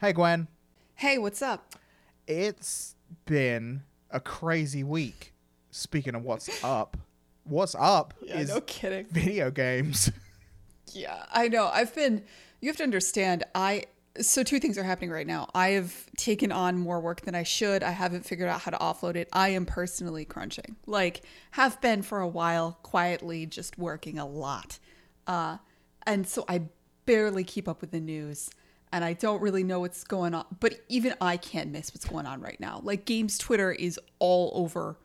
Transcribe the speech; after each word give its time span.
Hey, 0.00 0.12
Gwen. 0.14 0.48
Hey, 0.94 1.18
what's 1.18 1.42
up? 1.42 1.74
It's 2.26 2.94
been 3.26 3.82
a 4.10 4.18
crazy 4.20 4.82
week. 4.82 5.34
Speaking 5.70 6.14
of 6.14 6.24
what's 6.24 6.64
up, 6.64 6.96
what's 7.44 7.74
up 7.78 8.14
is 8.22 8.48
no 8.48 8.60
kidding. 8.62 9.06
video 9.06 9.50
games. 9.50 10.10
Yeah, 10.92 11.24
I 11.30 11.46
know. 11.46 11.66
I've 11.68 11.94
been. 11.94 12.24
You 12.60 12.68
have 12.68 12.76
to 12.78 12.82
understand. 12.82 13.44
I 13.54 13.84
so 14.20 14.42
two 14.42 14.58
things 14.58 14.76
are 14.76 14.82
happening 14.82 15.10
right 15.10 15.26
now. 15.26 15.46
I 15.54 15.68
have 15.68 15.94
taken 16.16 16.50
on 16.50 16.76
more 16.78 16.98
work 16.98 17.20
than 17.20 17.36
I 17.36 17.44
should. 17.44 17.84
I 17.84 17.92
haven't 17.92 18.26
figured 18.26 18.48
out 18.48 18.62
how 18.62 18.72
to 18.72 18.76
offload 18.78 19.14
it. 19.14 19.28
I 19.32 19.50
am 19.50 19.66
personally 19.66 20.24
crunching. 20.24 20.74
Like 20.86 21.22
have 21.52 21.80
been 21.80 22.02
for 22.02 22.18
a 22.18 22.26
while, 22.26 22.80
quietly 22.82 23.46
just 23.46 23.78
working 23.78 24.18
a 24.18 24.26
lot. 24.26 24.80
Uh 25.28 25.58
and 26.08 26.26
so 26.26 26.44
I 26.48 26.62
barely 27.06 27.44
keep 27.44 27.68
up 27.68 27.80
with 27.80 27.92
the 27.92 28.00
news 28.00 28.50
and 28.92 29.04
I 29.04 29.12
don't 29.12 29.40
really 29.40 29.64
know 29.64 29.80
what's 29.80 30.04
going 30.04 30.34
on. 30.34 30.46
But 30.58 30.80
even 30.88 31.14
I 31.20 31.36
can't 31.36 31.70
miss 31.70 31.92
what's 31.94 32.04
going 32.04 32.26
on 32.26 32.40
right 32.40 32.58
now. 32.60 32.80
Like 32.82 33.04
games 33.04 33.38
Twitter 33.38 33.72
is 33.72 33.98
all 34.18 34.52
over 34.54 34.98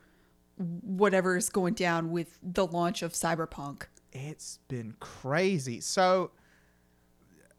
whatever 0.56 1.36
is 1.36 1.48
going 1.48 1.74
down 1.74 2.10
with 2.10 2.38
the 2.42 2.66
launch 2.66 3.02
of 3.02 3.12
Cyberpunk. 3.12 3.82
It's 4.12 4.58
been 4.68 4.94
crazy. 5.00 5.80
So, 5.80 6.30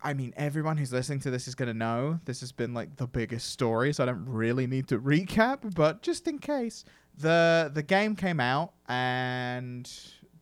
I 0.01 0.13
mean, 0.13 0.33
everyone 0.35 0.77
who's 0.77 0.91
listening 0.91 1.19
to 1.21 1.31
this 1.31 1.47
is 1.47 1.55
going 1.55 1.67
to 1.67 1.77
know 1.77 2.19
this 2.25 2.39
has 2.39 2.51
been 2.51 2.73
like 2.73 2.95
the 2.95 3.07
biggest 3.07 3.51
story, 3.51 3.93
so 3.93 4.03
I 4.03 4.07
don't 4.07 4.25
really 4.25 4.67
need 4.67 4.87
to 4.87 4.99
recap, 4.99 5.75
but 5.75 6.01
just 6.01 6.27
in 6.27 6.39
case. 6.39 6.83
The 7.19 7.71
the 7.73 7.81
game 7.81 8.15
came 8.15 8.39
out 8.39 8.73
and 8.87 9.91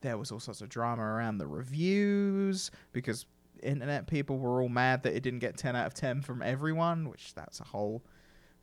there 0.01 0.17
was 0.17 0.29
all 0.29 0.41
sorts 0.41 0.59
of 0.59 0.67
drama 0.67 1.03
around 1.03 1.37
the 1.37 1.47
reviews 1.47 2.69
because 2.91 3.25
internet 3.65 4.07
people 4.07 4.37
were 4.37 4.61
all 4.61 4.69
mad 4.69 5.03
that 5.03 5.13
it 5.15 5.21
didn't 5.23 5.39
get 5.39 5.57
10 5.57 5.75
out 5.75 5.87
of 5.87 5.93
10 5.93 6.21
from 6.21 6.41
everyone, 6.41 7.09
which 7.09 7.33
that's 7.33 7.59
a 7.59 7.65
whole 7.65 8.03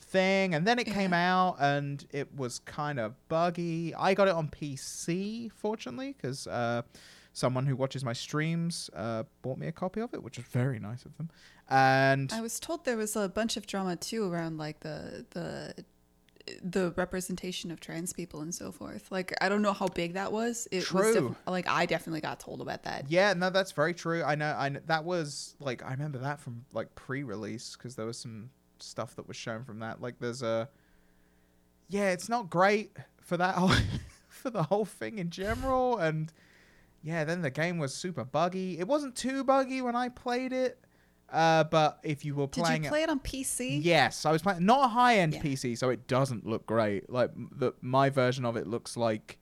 thing. 0.01 0.55
And 0.55 0.67
then 0.67 0.79
it 0.79 0.87
came 0.87 1.13
out 1.13 1.57
and 1.61 2.05
it 2.11 2.35
was 2.37 2.59
kind 2.61 2.99
of 2.99 3.15
buggy. 3.29 3.95
I 3.95 4.15
got 4.15 4.29
it 4.29 4.35
on 4.35 4.49
PC, 4.49 5.51
fortunately, 5.53 6.15
because 6.17 6.47
uh, 6.47 6.83
someone 7.33 7.67
who 7.67 7.77
watches 7.77 8.05
my 8.05 8.13
streams 8.13 8.91
uh, 8.95 9.25
bought 9.43 9.59
me 9.59 9.67
a 9.67 9.73
copy 9.73 10.01
of 10.01 10.13
it, 10.15 10.23
which 10.23 10.37
was 10.39 10.47
very 10.47 10.79
nice 10.79 11.05
of 11.05 11.17
them. 11.17 11.31
And 11.69 12.33
I 12.33 12.41
was 12.41 12.61
told 12.61 12.85
there 12.85 12.97
was 12.97 13.17
a 13.17 13.29
bunch 13.29 13.57
of 13.57 13.67
drama 13.67 13.97
too 13.97 14.31
around 14.31 14.59
like 14.59 14.81
the 14.81 15.25
the 15.31 15.85
the 16.63 16.93
representation 16.97 17.71
of 17.71 17.81
trans 17.81 18.13
people 18.13 18.41
and 18.41 18.55
so 18.55 18.73
forth. 18.73 19.11
Like 19.11 19.33
I 19.41 19.49
don't 19.49 19.63
know 19.63 19.73
how 19.73 19.87
big 19.89 20.15
that 20.15 20.33
was. 20.33 20.67
It 20.71 20.91
was 20.93 21.15
True. 21.15 21.29
def- 21.29 21.39
like 21.47 21.69
I 21.69 21.87
definitely 21.87 22.21
got 22.21 22.41
told 22.41 22.61
about 22.61 22.83
that. 22.85 23.07
yeah, 23.09 23.33
no, 23.35 23.51
that's 23.51 23.73
very 23.73 23.95
true. 23.95 24.23
I 24.23 24.35
know. 24.35 24.55
I 24.59 24.71
kn- 24.71 24.83
that 24.87 25.05
was 25.05 25.55
like 25.61 25.85
I 25.85 25.91
remember 25.91 26.19
that 26.19 26.41
from 26.41 26.65
like 26.73 26.95
pre-release 26.95 27.77
because 27.77 27.95
there 27.97 28.07
was 28.07 28.19
some 28.19 28.51
stuff 28.79 29.17
that 29.17 29.29
was 29.29 29.37
shown 29.37 29.65
from 29.65 29.79
that. 29.81 30.01
Like 30.01 30.19
there's 30.19 30.43
a 30.43 30.69
yeah, 31.89 32.11
it's 32.11 32.29
not 32.29 32.49
great 32.51 32.97
for 33.21 33.37
that 33.37 33.55
whole 33.55 33.73
for 34.29 34.51
the 34.51 34.63
whole 34.65 34.85
thing 34.85 35.19
in 35.19 35.31
general. 35.31 35.99
And 35.99 36.33
yeah, 37.03 37.25
then 37.25 37.43
the 37.43 37.51
game 37.51 37.79
was 37.79 37.95
super 37.95 38.25
buggy. 38.25 38.79
It 38.79 38.87
wasn't 38.89 39.17
too 39.17 39.45
buggy 39.45 39.83
when 39.83 39.97
I 39.97 40.09
played 40.09 40.53
it, 40.53 40.79
uh, 41.33 41.65
but 41.65 41.99
if 42.03 42.25
you 42.25 42.35
were 42.35 42.47
playing, 42.47 42.83
Did 42.83 42.83
you 42.83 42.87
it, 42.89 42.91
play 42.91 43.03
it 43.03 43.09
on 43.09 43.19
PC? 43.19 43.79
Yes, 43.83 44.27
I 44.27 44.33
was 44.33 44.43
playing 44.43 44.65
not 44.67 44.85
a 44.85 44.89
high 44.89 45.17
end 45.19 45.33
Yeah. 45.35 45.43
PC, 45.43 45.79
so 45.79 45.89
it 45.89 46.07
doesn't 46.07 46.47
look 46.47 46.67
great. 46.67 47.09
Like 47.11 47.31
the 47.35 47.73
my 47.81 48.11
version 48.11 48.45
of 48.45 48.57
it 48.57 48.67
looks 48.67 48.97
like 48.97 49.39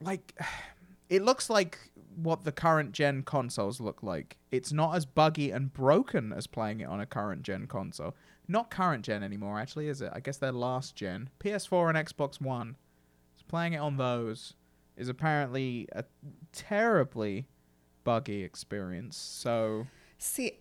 like 0.00 0.36
it 1.08 1.22
looks 1.22 1.48
like 1.48 1.78
what 2.16 2.44
the 2.44 2.52
current 2.52 2.92
gen 2.92 3.22
consoles 3.22 3.80
look 3.80 4.02
like. 4.02 4.38
It's 4.50 4.72
not 4.72 4.96
as 4.96 5.06
buggy 5.06 5.50
and 5.50 5.72
broken 5.72 6.32
as 6.32 6.46
playing 6.46 6.80
it 6.80 6.86
on 6.88 7.00
a 7.00 7.06
current 7.06 7.42
gen 7.42 7.66
console. 7.66 8.14
Not 8.48 8.70
current 8.70 9.04
gen 9.04 9.22
anymore, 9.22 9.58
actually, 9.58 9.88
is 9.88 10.00
it? 10.00 10.10
I 10.14 10.20
guess 10.20 10.36
they're 10.38 10.52
last 10.52 10.94
gen. 10.96 11.30
PS4 11.40 11.94
and 11.94 12.08
Xbox 12.08 12.40
One. 12.40 12.76
So 13.36 13.44
playing 13.48 13.74
it 13.74 13.78
on 13.78 13.96
those 13.98 14.54
is 14.96 15.08
apparently 15.08 15.88
a 15.92 16.04
terribly 16.52 17.46
buggy 18.04 18.42
experience. 18.44 19.16
So 19.16 19.86
See, 20.18 20.58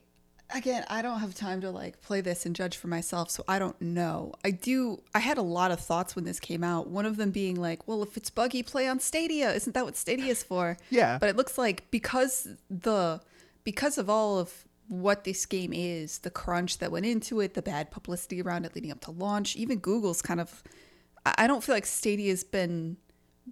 again, 0.53 0.85
I 0.89 1.01
don't 1.01 1.19
have 1.19 1.33
time 1.35 1.61
to 1.61 1.71
like 1.71 2.01
play 2.01 2.21
this 2.21 2.45
and 2.45 2.55
judge 2.55 2.77
for 2.77 2.87
myself, 2.87 3.29
so 3.29 3.43
I 3.47 3.59
don't 3.59 3.79
know. 3.81 4.33
I 4.43 4.51
do. 4.51 5.01
I 5.13 5.19
had 5.19 5.37
a 5.37 5.41
lot 5.41 5.71
of 5.71 5.79
thoughts 5.79 6.15
when 6.15 6.25
this 6.25 6.39
came 6.39 6.63
out. 6.63 6.87
One 6.87 7.05
of 7.05 7.17
them 7.17 7.31
being 7.31 7.59
like, 7.59 7.87
"Well, 7.87 8.03
if 8.03 8.17
it's 8.17 8.29
buggy, 8.29 8.63
play 8.63 8.87
on 8.87 8.99
Stadia. 8.99 9.53
Isn't 9.53 9.73
that 9.73 9.85
what 9.85 9.97
Stadia 9.97 10.27
is 10.27 10.43
for?" 10.43 10.77
yeah, 10.89 11.17
But 11.19 11.29
it 11.29 11.35
looks 11.35 11.57
like 11.57 11.89
because 11.91 12.47
the 12.69 13.21
because 13.63 13.97
of 13.97 14.09
all 14.09 14.37
of 14.39 14.65
what 14.87 15.23
this 15.23 15.45
game 15.47 15.73
is, 15.73 16.19
the 16.19 16.29
crunch 16.29 16.77
that 16.77 16.91
went 16.91 17.05
into 17.05 17.39
it, 17.39 17.55
the 17.55 17.61
bad 17.61 17.89
publicity 17.89 18.41
around 18.41 18.65
it 18.65 18.75
leading 18.75 18.91
up 18.91 19.01
to 19.01 19.11
launch, 19.11 19.55
even 19.55 19.79
Google's 19.79 20.21
kind 20.21 20.39
of 20.39 20.63
I 21.25 21.33
I 21.39 21.47
don't 21.47 21.63
feel 21.63 21.75
like 21.75 21.85
Stadia's 21.87 22.43
been 22.43 22.97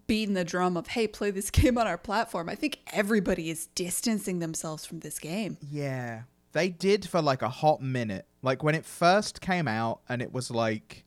beating 0.07 0.33
the 0.33 0.43
drum 0.43 0.77
of 0.77 0.87
hey, 0.87 1.07
play 1.07 1.31
this 1.31 1.49
game 1.51 1.77
on 1.77 1.87
our 1.87 1.97
platform. 1.97 2.49
I 2.49 2.55
think 2.55 2.79
everybody 2.91 3.49
is 3.49 3.67
distancing 3.67 4.39
themselves 4.39 4.85
from 4.85 4.99
this 4.99 5.19
game. 5.19 5.57
Yeah. 5.71 6.23
They 6.53 6.69
did 6.69 7.07
for 7.07 7.21
like 7.21 7.41
a 7.41 7.49
hot 7.49 7.81
minute. 7.81 8.25
Like 8.41 8.63
when 8.63 8.75
it 8.75 8.85
first 8.85 9.41
came 9.41 9.67
out 9.67 10.01
and 10.07 10.21
it 10.21 10.31
was 10.31 10.49
like, 10.49 11.03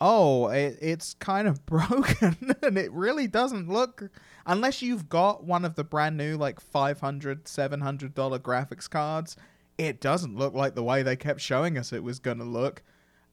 oh, 0.00 0.48
it, 0.48 0.78
it's 0.80 1.14
kind 1.14 1.46
of 1.46 1.66
broken 1.66 2.54
and 2.62 2.78
it 2.78 2.92
really 2.92 3.26
doesn't 3.26 3.68
look 3.68 4.10
unless 4.48 4.80
you've 4.80 5.08
got 5.08 5.44
one 5.44 5.64
of 5.64 5.74
the 5.76 5.84
brand 5.84 6.16
new 6.16 6.36
like 6.36 6.58
500 6.58 7.46
700 7.46 8.14
dollar 8.14 8.38
graphics 8.40 8.90
cards, 8.90 9.36
it 9.76 10.00
doesn't 10.00 10.36
look 10.36 10.54
like 10.54 10.74
the 10.74 10.82
way 10.82 11.02
they 11.04 11.14
kept 11.14 11.40
showing 11.40 11.78
us 11.78 11.92
it 11.92 12.02
was 12.02 12.18
going 12.18 12.38
to 12.38 12.44
look. 12.44 12.82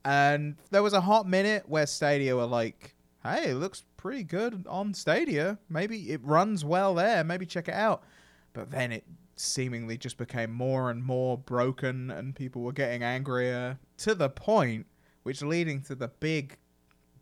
And 0.04 0.58
there 0.70 0.84
was 0.84 0.94
a 0.94 1.02
hot 1.02 1.28
minute 1.28 1.68
where 1.68 1.88
Stadia 1.88 2.36
were 2.36 2.46
like, 2.46 2.94
hey, 3.24 3.52
it 3.52 3.56
looks 3.56 3.84
pretty 3.98 4.24
good 4.24 4.66
on 4.70 4.94
Stadia. 4.94 5.58
Maybe 5.68 6.12
it 6.12 6.22
runs 6.24 6.64
well 6.64 6.94
there. 6.94 7.24
Maybe 7.24 7.48
check 7.48 7.68
it 7.68 7.74
out. 7.74 8.04
But 8.54 8.70
then 8.70 8.92
it 8.92 9.04
seemingly 9.36 9.98
just 9.98 10.18
became 10.18 10.52
more 10.52 10.90
and 10.90 11.04
more 11.04 11.38
broken, 11.38 12.10
and 12.12 12.36
people 12.36 12.62
were 12.62 12.72
getting 12.72 13.04
angrier 13.04 13.80
to 13.98 14.16
the 14.16 14.30
point 14.30 14.86
which 15.24 15.42
leading 15.42 15.82
to 15.82 15.96
the 15.96 16.08
big 16.08 16.58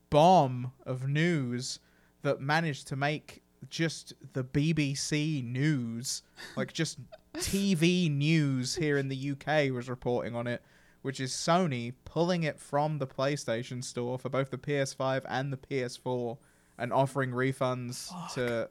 bomb 0.10 0.74
of 0.86 1.08
news 1.08 1.80
that 2.22 2.42
managed 2.42 2.88
to 2.88 2.96
make 2.98 3.42
just 3.70 4.14
the 4.34 4.44
BBC 4.44 5.44
news, 5.44 6.22
like 6.58 6.74
just 6.74 7.00
TV 7.38 8.12
news 8.12 8.76
here 8.76 8.98
in 8.98 9.08
the 9.08 9.32
UK 9.32 9.74
was 9.74 9.90
reporting 9.90 10.36
on 10.36 10.48
it, 10.48 10.62
which 11.02 11.20
is 11.20 11.32
Sony 11.32 11.94
pulling 12.04 12.44
it 12.44 12.60
from 12.60 12.98
the 12.98 13.08
PlayStation 13.08 13.84
store 13.84 14.20
for 14.20 14.30
both 14.30 14.52
the 14.52 14.58
PS5 14.58 15.24
and 15.30 15.52
the 15.52 15.58
PS4 15.58 16.38
and 16.78 16.92
offering 16.92 17.32
refunds 17.32 18.12
to 18.34 18.70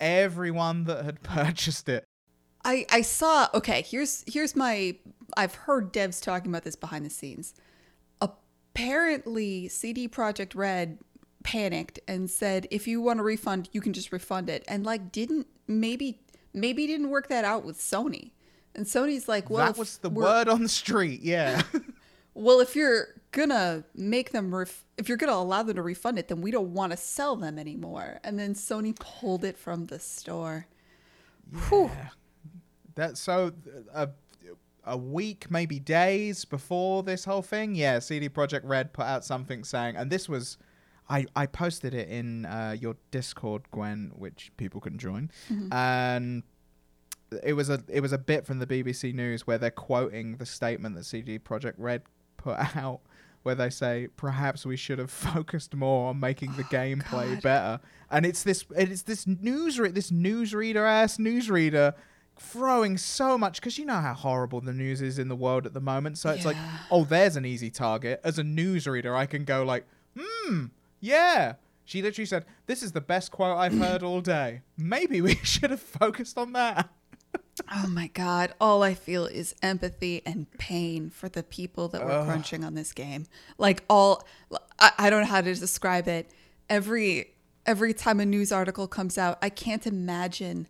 everyone 0.00 0.84
that 0.84 1.04
had 1.04 1.22
purchased 1.22 1.88
it. 1.88 2.04
I, 2.66 2.84
I 2.90 3.02
saw 3.02 3.48
okay 3.54 3.82
here's 3.82 4.24
here's 4.26 4.56
my 4.56 4.96
I've 5.36 5.54
heard 5.54 5.92
devs 5.92 6.22
talking 6.22 6.50
about 6.50 6.64
this 6.64 6.76
behind 6.76 7.06
the 7.06 7.10
scenes. 7.10 7.54
Apparently 8.20 9.68
CD 9.68 10.08
Projekt 10.08 10.54
Red 10.54 10.98
panicked 11.42 12.00
and 12.08 12.28
said 12.28 12.66
if 12.70 12.88
you 12.88 13.00
want 13.00 13.20
a 13.20 13.22
refund 13.22 13.68
you 13.72 13.80
can 13.80 13.92
just 13.92 14.10
refund 14.10 14.50
it 14.50 14.64
and 14.66 14.84
like 14.84 15.12
didn't 15.12 15.46
maybe 15.68 16.20
maybe 16.52 16.86
didn't 16.86 17.10
work 17.10 17.28
that 17.28 17.44
out 17.44 17.64
with 17.64 17.78
Sony. 17.78 18.32
And 18.74 18.84
Sony's 18.84 19.26
like, 19.26 19.48
well, 19.48 19.64
that 19.64 19.78
was 19.78 19.98
the 19.98 20.10
word 20.10 20.48
on 20.48 20.62
the 20.62 20.68
street, 20.68 21.22
yeah. 21.22 21.62
Well, 22.38 22.60
if 22.60 22.76
you're 22.76 23.14
gonna 23.32 23.84
make 23.94 24.32
them, 24.32 24.54
ref- 24.54 24.84
if 24.98 25.08
you're 25.08 25.16
gonna 25.16 25.32
allow 25.32 25.62
them 25.62 25.76
to 25.76 25.82
refund 25.82 26.18
it, 26.18 26.28
then 26.28 26.42
we 26.42 26.50
don't 26.50 26.74
want 26.74 26.90
to 26.90 26.96
sell 26.98 27.34
them 27.34 27.58
anymore. 27.58 28.20
And 28.22 28.38
then 28.38 28.52
Sony 28.52 28.94
pulled 28.94 29.42
it 29.42 29.56
from 29.56 29.86
the 29.86 29.98
store. 29.98 30.66
Whew. 31.70 31.90
That 32.96 33.16
so 33.16 33.52
a 33.94 34.08
a 34.86 34.96
week, 34.96 35.50
maybe 35.50 35.80
days 35.80 36.44
before 36.44 37.02
this 37.02 37.24
whole 37.24 37.42
thing, 37.42 37.74
yeah, 37.74 37.98
CD 37.98 38.28
Projekt 38.28 38.62
Red 38.62 38.92
put 38.92 39.04
out 39.04 39.24
something 39.24 39.64
saying, 39.64 39.96
and 39.96 40.10
this 40.10 40.28
was, 40.28 40.58
I 41.10 41.26
I 41.34 41.46
posted 41.46 41.92
it 41.92 42.08
in 42.08 42.46
uh, 42.46 42.76
your 42.80 42.96
Discord, 43.10 43.62
Gwen, 43.72 44.12
which 44.14 44.52
people 44.56 44.80
can 44.80 44.96
join, 44.98 45.30
and 45.72 46.44
it 47.42 47.54
was 47.54 47.68
a 47.68 47.82
it 47.88 48.00
was 48.00 48.12
a 48.12 48.18
bit 48.18 48.46
from 48.46 48.60
the 48.60 48.66
BBC 48.66 49.12
News 49.12 49.46
where 49.46 49.58
they're 49.58 49.70
quoting 49.70 50.36
the 50.36 50.46
statement 50.46 50.94
that 50.94 51.04
CD 51.04 51.38
Projekt 51.38 51.74
Red 51.78 52.02
put 52.36 52.56
out. 52.76 53.00
Where 53.42 53.54
they 53.54 53.70
say 53.70 54.08
perhaps 54.16 54.66
we 54.66 54.76
should 54.76 54.98
have 54.98 55.10
focused 55.34 55.72
more 55.72 56.10
on 56.10 56.18
making 56.18 56.54
the 56.54 56.64
gameplay 56.64 57.34
God. 57.34 57.42
better, 57.42 57.80
and 58.10 58.26
it's 58.26 58.42
this 58.42 58.64
it's 58.76 59.02
this 59.02 59.24
news 59.24 59.76
this 59.76 60.10
newsreader 60.10 60.84
ass 60.84 61.18
newsreader 61.18 61.94
throwing 62.38 62.98
so 62.98 63.38
much 63.38 63.60
because 63.60 63.78
you 63.78 63.86
know 63.86 64.00
how 64.00 64.14
horrible 64.14 64.60
the 64.60 64.72
news 64.72 65.00
is 65.00 65.18
in 65.18 65.28
the 65.28 65.36
world 65.36 65.66
at 65.66 65.74
the 65.74 65.80
moment. 65.80 66.18
So 66.18 66.30
it's 66.30 66.44
like, 66.44 66.56
oh, 66.90 67.04
there's 67.04 67.36
an 67.36 67.44
easy 67.44 67.70
target. 67.70 68.20
As 68.22 68.38
a 68.38 68.42
newsreader, 68.42 69.16
I 69.16 69.26
can 69.26 69.44
go 69.44 69.64
like, 69.64 69.86
hmm, 70.18 70.66
yeah. 71.00 71.54
She 71.84 72.02
literally 72.02 72.26
said, 72.26 72.44
"This 72.66 72.82
is 72.82 72.90
the 72.92 73.00
best 73.00 73.30
quote 73.30 73.56
I've 73.56 73.78
heard 73.78 74.02
all 74.02 74.20
day. 74.20 74.62
Maybe 74.76 75.20
we 75.20 75.34
should 75.44 75.70
have 75.70 75.80
focused 75.80 76.36
on 76.36 76.52
that." 76.52 76.90
Oh 77.72 77.86
my 77.86 78.08
god! 78.08 78.52
All 78.60 78.82
I 78.82 78.94
feel 78.94 79.26
is 79.26 79.54
empathy 79.62 80.20
and 80.26 80.50
pain 80.58 81.10
for 81.10 81.28
the 81.28 81.44
people 81.44 81.86
that 81.88 82.04
were 82.04 82.10
Ugh. 82.10 82.26
crunching 82.26 82.64
on 82.64 82.74
this 82.74 82.92
game. 82.92 83.26
Like 83.56 83.84
all, 83.88 84.26
I, 84.80 84.92
I 84.98 85.10
don't 85.10 85.20
know 85.20 85.26
how 85.28 85.40
to 85.40 85.54
describe 85.54 86.08
it. 86.08 86.28
Every 86.68 87.34
every 87.66 87.94
time 87.94 88.18
a 88.18 88.26
news 88.26 88.50
article 88.50 88.88
comes 88.88 89.16
out, 89.16 89.38
I 89.40 89.48
can't 89.48 89.86
imagine 89.86 90.66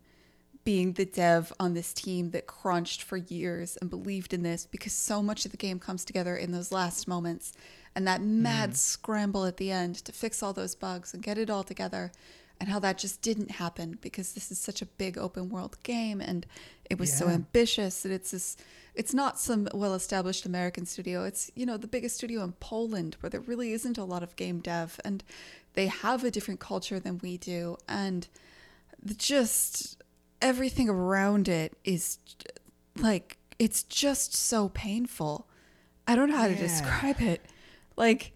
being 0.66 0.94
the 0.94 1.04
dev 1.04 1.52
on 1.60 1.74
this 1.74 1.92
team 1.92 2.32
that 2.32 2.48
crunched 2.48 3.00
for 3.00 3.16
years 3.16 3.78
and 3.80 3.88
believed 3.88 4.34
in 4.34 4.42
this 4.42 4.66
because 4.66 4.92
so 4.92 5.22
much 5.22 5.44
of 5.44 5.52
the 5.52 5.56
game 5.56 5.78
comes 5.78 6.04
together 6.04 6.36
in 6.36 6.50
those 6.50 6.72
last 6.72 7.06
moments. 7.06 7.52
And 7.94 8.04
that 8.08 8.20
mm-hmm. 8.20 8.42
mad 8.42 8.76
scramble 8.76 9.44
at 9.44 9.58
the 9.58 9.70
end 9.70 9.94
to 10.04 10.10
fix 10.10 10.42
all 10.42 10.52
those 10.52 10.74
bugs 10.74 11.14
and 11.14 11.22
get 11.22 11.38
it 11.38 11.50
all 11.50 11.62
together 11.62 12.10
and 12.58 12.68
how 12.68 12.80
that 12.80 12.98
just 12.98 13.22
didn't 13.22 13.52
happen 13.52 13.96
because 14.00 14.32
this 14.32 14.50
is 14.50 14.58
such 14.58 14.82
a 14.82 14.86
big 14.86 15.16
open 15.16 15.50
world 15.50 15.80
game 15.84 16.20
and 16.20 16.44
it 16.90 16.98
was 16.98 17.12
so 17.12 17.28
ambitious 17.28 18.04
and 18.04 18.12
it's 18.12 18.32
this 18.32 18.56
it's 18.94 19.14
not 19.14 19.38
some 19.38 19.69
well 19.72 19.94
established 19.94 20.46
American 20.46 20.84
studio. 20.84 21.24
It's 21.24 21.48
you 21.54 21.64
know 21.64 21.76
the 21.76 21.86
biggest 21.86 22.16
studio 22.16 22.42
in 22.42 22.52
Poland 22.52 23.16
where 23.20 23.30
there 23.30 23.40
really 23.40 23.72
isn't 23.72 23.98
a 23.98 24.04
lot 24.04 24.24
of 24.24 24.34
game 24.34 24.58
dev 24.58 24.98
and 25.04 25.22
they 25.74 25.86
have 25.86 26.24
a 26.24 26.30
different 26.30 26.58
culture 26.58 26.98
than 26.98 27.19
we 27.19 27.36
do. 27.36 27.76
And 27.86 28.26
just 29.16 29.95
everything 30.40 30.88
around 30.88 31.48
it 31.48 31.76
is 31.84 32.18
like 32.96 33.38
it's 33.58 33.82
just 33.82 34.34
so 34.34 34.68
painful. 34.68 35.46
I 36.06 36.14
don't 36.14 36.30
know 36.30 36.36
how 36.36 36.48
to 36.48 36.54
describe 36.54 37.20
it. 37.20 37.44
Like 37.96 38.32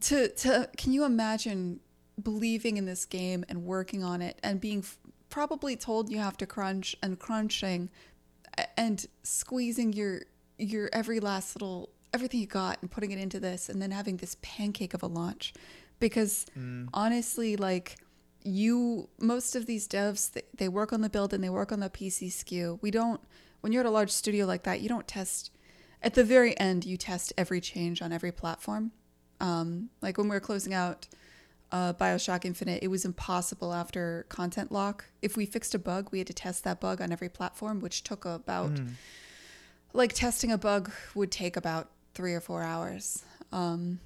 to 0.00 0.28
to 0.28 0.68
can 0.76 0.92
you 0.92 1.04
imagine 1.04 1.80
believing 2.22 2.76
in 2.76 2.86
this 2.86 3.04
game 3.04 3.44
and 3.48 3.64
working 3.64 4.02
on 4.02 4.22
it 4.22 4.38
and 4.42 4.60
being 4.60 4.80
f- 4.80 4.98
probably 5.28 5.76
told 5.76 6.10
you 6.10 6.18
have 6.18 6.36
to 6.38 6.46
crunch 6.46 6.96
and 7.02 7.18
crunching 7.18 7.90
and 8.76 9.06
squeezing 9.22 9.92
your 9.92 10.22
your 10.58 10.88
every 10.92 11.20
last 11.20 11.54
little 11.54 11.90
everything 12.14 12.40
you 12.40 12.46
got 12.46 12.78
and 12.80 12.90
putting 12.90 13.10
it 13.10 13.18
into 13.18 13.38
this 13.38 13.68
and 13.68 13.80
then 13.80 13.90
having 13.90 14.16
this 14.16 14.36
pancake 14.42 14.94
of 14.94 15.02
a 15.02 15.06
launch? 15.06 15.52
Because 15.98 16.46
mm. 16.58 16.88
honestly 16.92 17.56
like 17.56 17.96
you 18.46 19.08
most 19.18 19.56
of 19.56 19.66
these 19.66 19.88
devs 19.88 20.40
they, 20.56 20.68
work 20.68 20.92
on 20.92 21.00
the 21.00 21.08
build 21.08 21.34
and 21.34 21.42
they 21.42 21.50
work 21.50 21.72
on 21.72 21.80
the 21.80 21.90
pc 21.90 22.28
SKU. 22.28 22.78
We 22.80 22.90
don't 22.90 23.20
when 23.60 23.72
you're 23.72 23.80
at 23.80 23.86
a 23.86 23.90
large 23.90 24.10
studio 24.10 24.46
like 24.46 24.62
that 24.62 24.80
you 24.80 24.88
don't 24.88 25.08
test 25.08 25.50
at 26.02 26.14
the 26.14 26.24
very 26.24 26.58
end 26.58 26.84
you 26.84 26.96
test 26.96 27.32
every 27.36 27.60
change 27.60 28.00
on 28.00 28.12
every 28.12 28.32
platform. 28.32 28.92
Um, 29.40 29.90
like 30.00 30.16
when 30.16 30.28
we 30.28 30.36
were 30.36 30.40
closing 30.40 30.72
out 30.72 31.08
uh, 31.72 31.92
bioshock 31.94 32.44
infinite 32.44 32.82
it 32.82 32.88
was 32.88 33.04
impossible 33.04 33.74
after 33.74 34.24
content 34.28 34.70
lock. 34.70 35.06
If 35.20 35.36
we 35.36 35.44
fixed 35.44 35.74
a 35.74 35.78
bug 35.78 36.10
we 36.12 36.18
had 36.18 36.26
to 36.28 36.34
test 36.34 36.64
that 36.64 36.80
bug 36.80 37.00
on 37.00 37.12
every 37.12 37.28
platform 37.28 37.80
which 37.80 38.04
took 38.04 38.24
about 38.24 38.70
like 39.92 40.12
testing 40.12 40.52
a 40.52 40.58
bug 40.58 40.92
would 41.14 41.32
take 41.32 41.56
about 41.56 41.90
three 42.14 42.34
or 42.34 42.40
four 42.40 42.62
hours. 42.62 43.24
Um, 43.52 44.00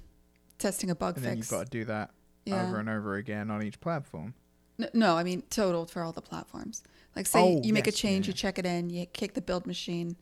testing 0.57 0.89
a 0.89 0.95
bug 0.95 1.17
And 1.17 1.25
then 1.25 1.35
fix 1.37 1.51
you've 1.51 1.59
got 1.59 1.65
to 1.65 1.71
do 1.71 1.85
that 1.85 2.11
Yeah. 2.51 2.67
over 2.67 2.77
and 2.79 2.89
over 2.89 3.15
again 3.15 3.49
on 3.51 3.63
each 3.63 3.79
platform. 3.81 4.33
No, 4.93 5.15
I 5.17 5.23
mean 5.23 5.43
total 5.49 5.85
for 5.85 6.01
all 6.03 6.11
the 6.11 6.21
platforms. 6.21 6.83
Like 7.15 7.27
say 7.27 7.39
Oh, 7.39 7.61
you 7.63 7.73
make 7.73 7.87
a 7.87 7.91
change, 7.91 8.27
yeah. 8.27 8.31
you 8.31 8.33
check 8.33 8.57
it 8.59 8.65
in, 8.65 8.89
you 8.89 9.05
kick 9.05 9.33
the 9.33 9.41
build 9.41 9.65
machine, 9.67 10.15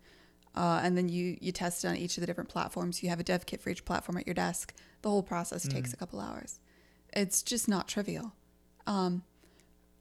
uh, 0.56 0.82
and 0.84 0.98
then 0.98 1.08
you 1.10 1.38
you 1.40 1.52
test 1.52 1.86
it 1.86 1.88
on 1.88 1.96
each 1.96 2.18
of 2.18 2.22
the 2.22 2.28
different 2.28 2.50
platforms. 2.50 3.02
You 3.04 3.10
have 3.10 3.20
a 3.20 3.24
dev 3.24 3.46
kit 3.46 3.62
for 3.62 3.70
each 3.70 3.86
platform 3.86 4.18
at 4.18 4.26
your 4.28 4.34
desk. 4.34 4.74
The 5.02 5.10
whole 5.10 5.24
process 5.24 5.66
Mm. 5.66 5.74
takes 5.74 5.94
a 5.94 5.98
couple 5.98 6.20
hours. 6.20 6.60
It's 7.14 7.42
just 7.44 7.68
not 7.70 7.88
trivial. 7.88 8.34
Um, 8.86 9.24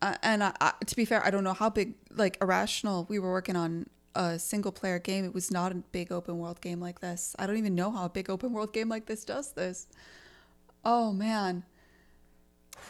uh, 0.02 0.16
and 0.22 0.42
I, 0.44 0.52
I, 0.60 0.72
to 0.86 0.96
be 0.96 1.04
fair, 1.04 1.24
I 1.24 1.30
don't 1.30 1.44
know 1.44 1.52
how 1.54 1.70
big 1.70 1.94
like 2.14 2.36
irrational. 2.40 3.06
We 3.08 3.18
were 3.18 3.30
working 3.30 3.54
on 3.56 3.86
a 4.14 4.38
single 4.38 4.72
player 4.72 4.98
game. 4.98 5.24
It 5.24 5.34
was 5.34 5.50
not 5.50 5.70
a 5.70 5.76
big 5.76 6.10
open 6.10 6.38
world 6.38 6.60
game 6.60 6.80
like 6.80 7.00
this. 7.00 7.36
I 7.38 7.46
don't 7.46 7.58
even 7.58 7.74
know 7.76 7.90
how 7.92 8.06
a 8.06 8.08
big 8.08 8.28
open 8.30 8.52
world 8.52 8.72
game 8.72 8.88
like 8.88 9.06
this 9.06 9.24
does 9.24 9.52
this. 9.52 9.86
Oh 10.84 11.12
man. 11.12 11.64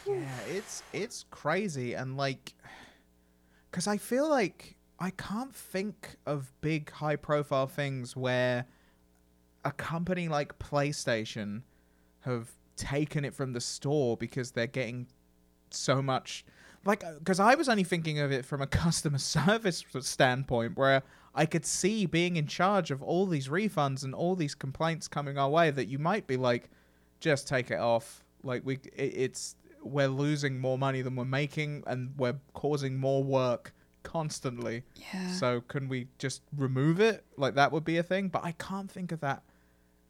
Yeah, 0.06 0.40
it's 0.48 0.82
it's 0.92 1.24
crazy 1.30 1.94
and 1.94 2.16
like 2.16 2.54
cuz 3.70 3.86
I 3.86 3.96
feel 3.96 4.28
like 4.28 4.76
I 4.98 5.10
can't 5.10 5.54
think 5.54 6.16
of 6.26 6.52
big 6.60 6.90
high 6.90 7.16
profile 7.16 7.66
things 7.66 8.16
where 8.16 8.66
a 9.64 9.72
company 9.72 10.28
like 10.28 10.58
PlayStation 10.58 11.62
have 12.20 12.50
taken 12.76 13.24
it 13.24 13.34
from 13.34 13.52
the 13.52 13.60
store 13.60 14.16
because 14.16 14.52
they're 14.52 14.66
getting 14.66 15.06
so 15.70 16.00
much 16.00 16.44
like 16.84 17.04
because 17.18 17.40
I 17.40 17.54
was 17.54 17.68
only 17.68 17.84
thinking 17.84 18.18
of 18.18 18.32
it 18.32 18.44
from 18.44 18.62
a 18.62 18.66
customer 18.84 19.18
service 19.18 19.84
standpoint 20.00 20.76
where 20.76 21.02
I 21.34 21.46
could 21.46 21.66
see 21.66 22.06
being 22.06 22.36
in 22.36 22.46
charge 22.46 22.90
of 22.90 23.02
all 23.02 23.26
these 23.26 23.48
refunds 23.48 24.02
and 24.04 24.14
all 24.14 24.34
these 24.34 24.54
complaints 24.54 25.06
coming 25.06 25.38
our 25.38 25.48
way 25.48 25.70
that 25.70 25.86
you 25.86 25.98
might 25.98 26.26
be 26.26 26.36
like 26.36 26.70
just 27.20 27.46
take 27.46 27.70
it 27.70 27.78
off. 27.78 28.24
Like 28.42 28.62
we 28.64 28.74
it, 28.94 29.12
it's 29.14 29.56
we're 29.82 30.08
losing 30.08 30.58
more 30.58 30.76
money 30.78 31.02
than 31.02 31.16
we're 31.16 31.24
making 31.24 31.82
and 31.86 32.12
we're 32.16 32.38
causing 32.54 32.98
more 32.98 33.22
work 33.22 33.72
constantly 34.02 34.82
Yeah. 34.96 35.32
so 35.32 35.60
can 35.60 35.88
we 35.88 36.08
just 36.18 36.42
remove 36.56 37.00
it 37.00 37.24
like 37.36 37.54
that 37.56 37.72
would 37.72 37.84
be 37.84 37.98
a 37.98 38.02
thing 38.02 38.28
but 38.28 38.44
I 38.44 38.52
can't 38.52 38.90
think 38.90 39.12
of 39.12 39.20
that 39.20 39.42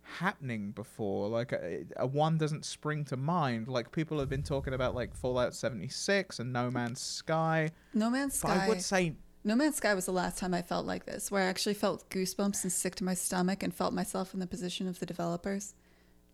happening 0.03 0.71
before 0.71 1.29
like 1.29 1.53
a, 1.53 1.85
a 1.97 2.07
one 2.07 2.39
doesn't 2.39 2.65
spring 2.65 3.05
to 3.05 3.17
mind 3.17 3.69
like 3.69 3.93
people 3.93 4.19
have 4.19 4.29
been 4.29 4.43
talking 4.43 4.73
about 4.73 4.95
like 4.95 5.15
fallout 5.15 5.55
76 5.55 6.39
and 6.39 6.53
no 6.53 6.71
man's 6.71 7.01
sky 7.01 7.71
no 7.93 8.09
Man's 8.09 8.41
but 8.41 8.49
Sky. 8.55 8.65
i 8.65 8.69
would 8.69 8.83
say 8.83 9.15
No 9.45 9.55
Man's 9.55 9.77
Sky 9.77 9.95
was 9.95 10.07
the 10.07 10.13
last 10.13 10.37
time 10.37 10.53
I 10.53 10.63
felt 10.63 10.85
like 10.85 11.07
this, 11.07 11.31
where 11.31 11.45
I 11.45 11.47
actually 11.47 11.75
felt 11.75 12.11
goosebumps 12.11 12.65
and 12.65 12.73
sick 12.73 12.97
to 12.97 13.05
my 13.05 13.15
stomach 13.15 13.63
and 13.63 13.73
felt 13.73 13.95
myself 13.95 14.35
in 14.35 14.41
the 14.41 14.47
position 14.49 14.89
of 14.89 14.99
the 14.99 15.07
developers. 15.07 15.75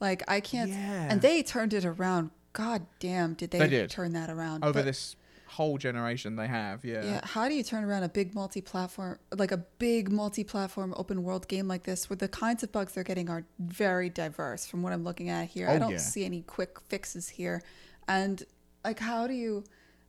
Like 0.00 0.22
I 0.26 0.40
can't, 0.40 0.70
Yeah. 0.70 1.06
and 1.10 1.20
they 1.20 1.42
turned 1.42 1.74
it 1.74 1.84
around. 1.84 2.30
God 2.54 2.86
damn, 3.00 3.34
did 3.34 3.50
they, 3.50 3.58
They 3.58 3.68
did. 3.68 3.90
turn 3.90 4.14
that 4.14 4.30
around? 4.30 4.64
over 4.64 4.72
But- 4.72 4.86
this 4.86 5.16
whole 5.46 5.78
generation 5.78 6.34
they 6.34 6.48
have 6.48 6.84
yeah, 6.84 7.04
Yeah, 7.04 7.20
how 7.22 7.48
do 7.48 7.54
you 7.54 7.62
turn 7.62 7.84
around 7.84 8.02
a 8.02 8.08
big 8.08 8.34
multi-platform, 8.34 9.18
like 9.36 9.52
a 9.52 9.58
big 9.58 10.10
multi-platform 10.10 10.92
open 10.96 11.22
world 11.22 11.46
game 11.46 11.68
like 11.68 11.84
this, 11.84 12.08
where 12.10 12.16
the 12.16 12.26
kinds 12.26 12.64
of 12.64 12.72
bugs 12.72 12.94
they're 12.94 13.04
getting 13.04 13.28
are 13.28 13.44
very 13.60 14.08
diverse 14.08 14.66
from 14.66 14.82
what 14.82 14.92
I'm 14.92 15.04
looking 15.04 15.28
at 15.28 15.48
here? 15.50 15.68
I 15.68 15.76
Oh, 15.76 15.78
don't 15.78 15.90
yeah. 15.92 15.98
see 15.98 16.24
any 16.24 16.42
quick 16.42 16.80
fixes 16.88 17.28
here, 17.28 17.62
and 18.08 18.42
like, 18.84 18.98
how 18.98 19.26
do 19.28 19.34
you, 19.34 19.62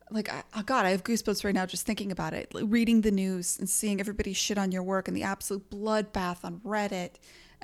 like, 0.09 0.31
I, 0.33 0.43
oh 0.55 0.63
God, 0.63 0.85
I 0.85 0.89
have 0.91 1.03
goosebumps 1.03 1.43
right 1.45 1.53
now 1.53 1.65
just 1.67 1.85
thinking 1.85 2.11
about 2.11 2.33
it. 2.33 2.53
Like, 2.53 2.65
reading 2.67 3.01
the 3.01 3.11
news 3.11 3.57
and 3.59 3.69
seeing 3.69 3.99
everybody 3.99 4.33
shit 4.33 4.57
on 4.57 4.71
your 4.71 4.83
work 4.83 5.07
and 5.07 5.15
the 5.15 5.23
absolute 5.23 5.69
bloodbath 5.69 6.43
on 6.43 6.59
Reddit 6.65 7.11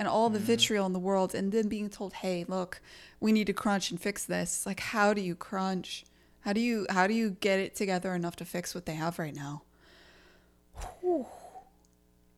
and 0.01 0.07
all 0.07 0.31
the 0.31 0.39
mm. 0.39 0.41
vitriol 0.41 0.87
in 0.87 0.93
the 0.93 0.99
world, 0.99 1.35
and 1.35 1.51
then 1.51 1.67
being 1.67 1.87
told, 1.87 2.13
"Hey, 2.13 2.43
look, 2.47 2.81
we 3.19 3.31
need 3.31 3.45
to 3.45 3.53
crunch 3.53 3.91
and 3.91 4.01
fix 4.01 4.25
this." 4.25 4.65
Like, 4.65 4.79
how 4.79 5.13
do 5.13 5.21
you 5.21 5.35
crunch? 5.35 6.05
How 6.39 6.53
do 6.53 6.59
you 6.59 6.87
how 6.89 7.05
do 7.05 7.13
you 7.13 7.37
get 7.39 7.59
it 7.59 7.75
together 7.75 8.15
enough 8.15 8.35
to 8.37 8.45
fix 8.45 8.73
what 8.73 8.87
they 8.87 8.95
have 8.95 9.19
right 9.19 9.35
now? 9.35 9.61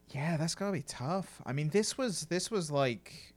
Yeah, 0.10 0.36
that's 0.36 0.56
gotta 0.56 0.74
be 0.74 0.82
tough. 0.82 1.42
I 1.46 1.54
mean, 1.54 1.70
this 1.70 1.98
was 1.98 2.26
this 2.26 2.52
was 2.52 2.70
like 2.70 3.34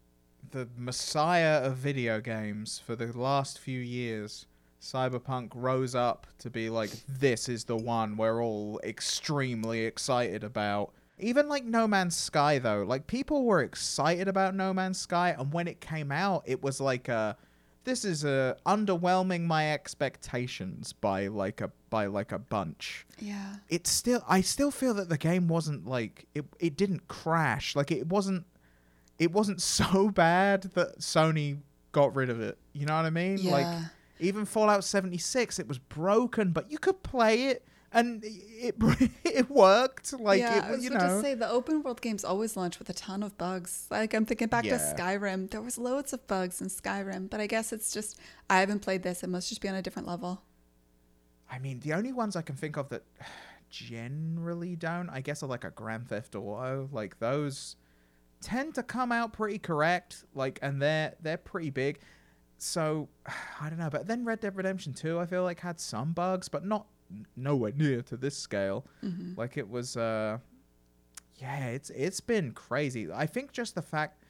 the 0.50 0.66
messiah 0.76 1.62
of 1.62 1.76
video 1.76 2.20
games 2.20 2.82
for 2.84 2.96
the 2.96 3.16
last 3.16 3.60
few 3.60 3.78
years. 3.78 4.46
Cyberpunk 4.82 5.52
rose 5.54 5.94
up 5.94 6.26
to 6.40 6.50
be 6.50 6.68
like, 6.68 6.90
this 7.08 7.48
is 7.48 7.62
the 7.62 7.76
one 7.76 8.16
we're 8.16 8.42
all 8.42 8.80
extremely 8.82 9.84
excited 9.84 10.42
about. 10.42 10.92
Even 11.18 11.48
like 11.48 11.64
No 11.64 11.86
Man's 11.88 12.16
Sky, 12.16 12.58
though, 12.58 12.84
like 12.86 13.06
people 13.06 13.44
were 13.44 13.62
excited 13.62 14.28
about 14.28 14.54
No 14.54 14.74
Man's 14.74 14.98
Sky, 14.98 15.34
and 15.38 15.52
when 15.52 15.66
it 15.68 15.80
came 15.80 16.12
out, 16.12 16.42
it 16.46 16.62
was 16.62 16.80
like 16.80 17.08
a, 17.08 17.36
this 17.84 18.04
is 18.04 18.24
a 18.24 18.56
underwhelming 18.66 19.42
my 19.46 19.72
expectations 19.72 20.92
by 20.92 21.28
like 21.28 21.60
a 21.60 21.70
by 21.88 22.06
like 22.06 22.32
a 22.32 22.38
bunch 22.38 23.06
Yeah. 23.20 23.56
it's 23.68 23.90
still 23.90 24.24
I 24.28 24.40
still 24.40 24.72
feel 24.72 24.92
that 24.94 25.08
the 25.08 25.16
game 25.16 25.46
wasn't 25.46 25.86
like 25.86 26.26
it 26.34 26.44
it 26.58 26.76
didn't 26.76 27.06
crash. 27.08 27.76
Like 27.76 27.90
it 27.92 28.08
wasn't 28.08 28.44
it 29.20 29.30
wasn't 29.32 29.62
so 29.78 30.10
bad 30.10 30.62
that 30.74 30.98
Sony 30.98 31.58
got 31.92 32.14
rid 32.16 32.28
of 32.28 32.40
it. 32.40 32.58
You 32.72 32.86
know 32.86 32.96
what 32.96 33.04
I 33.06 33.10
mean? 33.10 33.38
Yeah. 33.38 33.52
Like 33.52 33.66
even 34.18 34.44
Fallout 34.46 34.82
76 34.82 35.58
it 35.60 35.68
was 35.68 35.78
broken, 35.78 36.50
but 36.50 36.70
you 36.70 36.78
could 36.78 37.02
play 37.04 37.44
it 37.44 37.64
and 37.96 38.22
it 38.24 38.74
it 39.24 39.50
worked 39.50 40.12
like 40.20 40.40
yeah, 40.40 40.58
it 40.58 40.64
I 40.64 40.70
was 40.72 40.84
you 40.84 40.90
know 40.90 40.98
to 41.00 41.20
say 41.20 41.34
the 41.34 41.48
open 41.48 41.82
world 41.82 42.00
games 42.00 42.24
always 42.24 42.56
launch 42.56 42.78
with 42.78 42.90
a 42.90 42.92
ton 42.92 43.22
of 43.22 43.36
bugs. 43.38 43.86
Like 43.90 44.14
I'm 44.14 44.26
thinking 44.26 44.48
back 44.48 44.64
Yeah. 44.64 44.76
to 44.76 44.84
Skyrim, 44.94 45.50
there 45.50 45.62
was 45.62 45.78
loads 45.78 46.12
of 46.12 46.26
bugs 46.26 46.60
in 46.60 46.68
Skyrim, 46.68 47.30
but 47.30 47.40
I 47.40 47.46
guess 47.46 47.72
it's 47.72 47.92
just 47.92 48.18
I 48.50 48.60
haven't 48.60 48.80
played 48.80 49.02
this. 49.02 49.22
It 49.22 49.28
must 49.28 49.48
just 49.48 49.60
be 49.60 49.68
on 49.68 49.74
a 49.74 49.82
different 49.82 50.06
level. 50.06 50.42
I 51.50 51.58
mean, 51.58 51.80
the 51.80 51.94
only 51.94 52.12
ones 52.12 52.36
I 52.36 52.42
can 52.42 52.56
think 52.56 52.76
of 52.76 52.88
that 52.90 53.02
generally 53.70 54.76
don't, 54.76 55.08
I 55.10 55.20
guess, 55.20 55.42
are 55.42 55.46
like 55.46 55.64
a 55.64 55.70
Grand 55.70 56.08
Theft 56.08 56.34
Auto. 56.34 56.88
Like 56.92 57.18
those 57.18 57.76
tend 58.42 58.74
to 58.74 58.82
come 58.82 59.10
out 59.10 59.32
pretty 59.32 59.58
correct, 59.58 60.24
like, 60.34 60.58
and 60.60 60.82
they're 60.82 61.14
they're 61.22 61.38
pretty 61.38 61.70
big. 61.70 61.98
So 62.58 63.08
I 63.60 63.68
don't 63.70 63.78
know, 63.78 63.90
but 63.90 64.06
then 64.06 64.24
Red 64.24 64.40
Dead 64.40 64.54
Redemption 64.54 64.92
Two, 64.92 65.18
I 65.18 65.26
feel 65.26 65.44
like 65.44 65.60
had 65.60 65.80
some 65.80 66.12
bugs, 66.12 66.48
but 66.48 66.64
not 66.64 66.86
n- 67.10 67.26
nowhere 67.36 67.72
near 67.72 68.02
to 68.02 68.16
this 68.16 68.36
scale. 68.36 68.86
Mhm. 69.02 69.36
Like 69.36 69.56
it 69.56 69.68
was, 69.68 69.96
uh, 69.96 70.38
yeah, 71.36 71.66
it's 71.68 71.90
it's 71.90 72.20
been 72.20 72.52
crazy. 72.52 73.10
I 73.12 73.26
think 73.26 73.52
just 73.52 73.74
the 73.74 73.82
fact, 73.82 74.22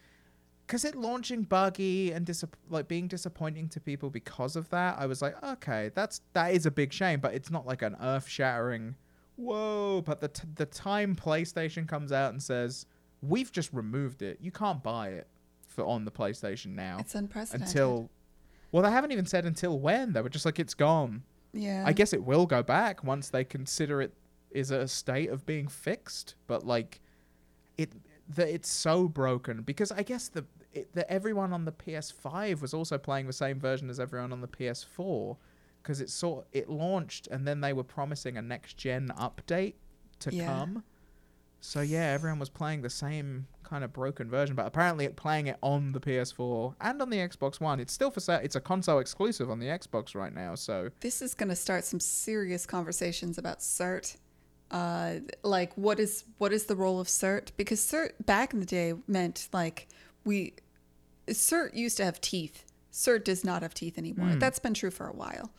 because 0.66 0.84
it 0.84 0.96
launching 0.96 1.42
buggy 1.42 2.12
and 2.12 2.26
dis- 2.26 2.44
like 2.68 2.88
being 2.88 3.06
disappointing 3.08 3.68
to 3.70 3.80
people 3.80 4.10
because 4.10 4.56
of 4.56 4.68
that, 4.70 4.98
I 4.98 5.06
was 5.06 5.22
like, 5.22 5.40
okay, 5.42 5.90
that's 5.94 6.20
that 6.32 6.52
is 6.52 6.66
a 6.66 6.70
big 6.70 6.92
shame, 6.92 7.20
but 7.20 7.34
it's 7.34 7.50
not 7.50 7.66
like 7.66 7.82
an 7.82 7.96
earth 8.00 8.26
shattering. 8.28 8.96
Whoa! 9.36 10.02
But 10.04 10.20
the 10.20 10.28
t- 10.28 10.48
the 10.56 10.66
time 10.66 11.14
PlayStation 11.14 11.86
comes 11.86 12.10
out 12.10 12.32
and 12.32 12.42
says 12.42 12.86
we've 13.22 13.52
just 13.52 13.72
removed 13.72 14.22
it, 14.22 14.38
you 14.40 14.50
can't 14.50 14.82
buy 14.82 15.08
it 15.10 15.26
for 15.68 15.84
on 15.84 16.04
the 16.04 16.10
PlayStation 16.10 16.74
now 16.74 16.98
It's 17.00 17.14
unprecedented. 17.14 17.68
until. 17.68 18.10
Well, 18.72 18.82
they 18.82 18.90
haven't 18.90 19.12
even 19.12 19.26
said 19.26 19.44
until 19.46 19.78
when. 19.78 20.12
They 20.12 20.20
were 20.20 20.28
just 20.28 20.44
like, 20.44 20.58
it's 20.58 20.74
gone. 20.74 21.22
Yeah, 21.52 21.82
I 21.86 21.92
guess 21.92 22.12
it 22.12 22.22
will 22.24 22.46
go 22.46 22.62
back 22.62 23.02
once 23.04 23.28
they 23.30 23.44
consider 23.44 24.00
it 24.02 24.12
is 24.50 24.70
a 24.70 24.86
state 24.88 25.28
of 25.30 25.44
being 25.46 25.68
fixed. 25.68 26.34
But 26.46 26.66
like, 26.66 27.00
it 27.76 27.90
the, 28.28 28.52
it's 28.52 28.70
so 28.70 29.08
broken 29.08 29.62
because 29.62 29.92
I 29.92 30.02
guess 30.02 30.28
the 30.28 30.44
the 30.92 31.10
everyone 31.10 31.52
on 31.52 31.64
the 31.64 31.72
PS5 31.72 32.60
was 32.60 32.74
also 32.74 32.98
playing 32.98 33.26
the 33.26 33.32
same 33.32 33.58
version 33.58 33.88
as 33.88 33.98
everyone 33.98 34.32
on 34.32 34.40
the 34.42 34.48
PS4 34.48 35.36
because 35.82 36.00
it 36.00 36.10
sort 36.10 36.46
it 36.52 36.68
launched 36.68 37.28
and 37.28 37.46
then 37.46 37.60
they 37.60 37.72
were 37.72 37.84
promising 37.84 38.36
a 38.36 38.42
next 38.42 38.76
gen 38.76 39.10
update 39.18 39.74
to 40.20 40.34
Yeah. 40.34 40.46
come. 40.46 40.84
So 41.60 41.80
yeah, 41.80 42.06
everyone 42.12 42.38
was 42.38 42.50
playing 42.50 42.82
the 42.82 42.90
same 42.90 43.46
kind 43.66 43.84
of 43.84 43.92
broken 43.92 44.30
version, 44.30 44.54
but 44.56 44.66
apparently 44.66 45.06
playing 45.08 45.48
it 45.48 45.56
on 45.62 45.92
the 45.92 46.00
PS4 46.00 46.74
and 46.80 47.02
on 47.02 47.10
the 47.10 47.18
Xbox 47.18 47.60
One. 47.60 47.80
It's 47.80 47.92
still 47.92 48.10
for 48.10 48.20
sale. 48.20 48.40
It's 48.42 48.56
a 48.56 48.60
console 48.60 48.98
exclusive 49.00 49.50
on 49.50 49.58
the 49.58 49.66
Xbox 49.66 50.14
right 50.14 50.34
now. 50.34 50.54
So 50.54 50.90
this 51.00 51.20
is 51.20 51.34
going 51.34 51.48
to 51.50 51.56
start 51.56 51.84
some 51.84 52.00
serious 52.00 52.64
conversations 52.66 53.38
about 53.38 53.58
cert 53.60 54.16
uh 54.72 55.14
like 55.44 55.72
what 55.76 56.00
is 56.00 56.24
what 56.38 56.52
is 56.52 56.64
the 56.64 56.74
role 56.74 56.98
of 56.98 57.06
cert 57.06 57.50
because 57.56 57.78
cert 57.78 58.10
back 58.24 58.52
in 58.52 58.58
the 58.58 58.66
day 58.66 58.92
meant 59.06 59.48
like 59.52 59.86
we 60.24 60.52
cert 61.28 61.72
used 61.72 61.96
to 61.96 62.04
have 62.04 62.20
teeth 62.20 62.64
cert 62.92 63.22
does 63.22 63.44
not 63.44 63.62
have 63.62 63.72
teeth 63.74 63.96
anymore 63.96 64.30
Hmm. 64.30 64.40
that's 64.40 64.58
been 64.58 64.74
true 64.74 64.90
for 64.90 65.06
a 65.06 65.12
while 65.12 65.52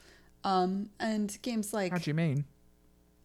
um 0.44 0.90
and 1.00 1.38
games 1.42 1.72
like 1.74 1.94
how 1.94 2.00
do 2.00 2.10
you 2.10 2.14
mean? 2.16 2.44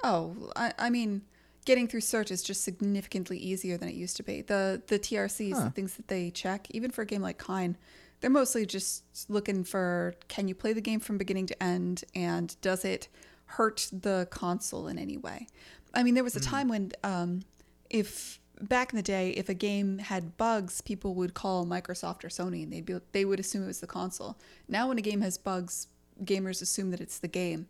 Oh, 0.04 0.50
I, 0.56 0.72
I 0.78 0.90
mean, 0.90 1.22
getting 1.64 1.86
through 1.88 2.00
cert 2.00 2.30
is 2.30 2.42
just 2.42 2.62
significantly 2.64 3.38
easier 3.38 3.76
than 3.76 3.88
it 3.88 3.94
used 3.94 4.16
to 4.16 4.22
be. 4.22 4.42
The 4.42 4.82
the 4.86 4.98
TRCs, 4.98 5.54
Huh. 5.54 5.64
the 5.64 5.70
things 5.70 5.94
that 5.96 6.08
they 6.08 6.30
check, 6.30 6.66
even 6.70 6.90
for 6.90 7.02
a 7.02 7.06
game 7.06 7.22
like 7.22 7.38
Kine, 7.38 7.76
they're 8.20 8.30
mostly 8.30 8.66
just 8.66 9.04
looking 9.28 9.64
for 9.64 10.14
can 10.28 10.48
you 10.48 10.54
play 10.54 10.72
the 10.72 10.80
game 10.80 11.00
from 11.00 11.18
beginning 11.18 11.46
to 11.46 11.62
end 11.62 12.04
and 12.14 12.56
does 12.60 12.84
it 12.84 13.08
hurt 13.46 13.88
the 13.92 14.26
console 14.30 14.88
in 14.88 14.98
any 14.98 15.16
way? 15.16 15.46
I 15.94 16.02
mean, 16.02 16.14
there 16.14 16.24
was 16.24 16.36
a 16.36 16.40
time 16.40 16.68
when 16.68 16.92
um, 17.04 17.42
if 17.90 18.40
back 18.60 18.92
in 18.92 18.96
the 18.96 19.02
day, 19.02 19.30
if 19.30 19.48
a 19.48 19.54
game 19.54 19.98
had 19.98 20.36
bugs, 20.38 20.80
people 20.80 21.14
would 21.16 21.34
call 21.34 21.66
Microsoft 21.66 22.24
or 22.24 22.28
Sony 22.28 22.62
and 22.62 22.72
they'd 22.72 22.86
be 22.86 22.96
they 23.12 23.24
would 23.24 23.40
assume 23.40 23.64
it 23.64 23.66
was 23.66 23.80
the 23.80 23.86
console. 23.86 24.38
Now 24.68 24.88
when 24.88 24.98
a 24.98 25.02
game 25.02 25.20
has 25.20 25.36
bugs, 25.36 25.88
gamers 26.24 26.62
assume 26.62 26.90
that 26.92 27.00
it's 27.00 27.18
the 27.18 27.28
game. 27.28 27.66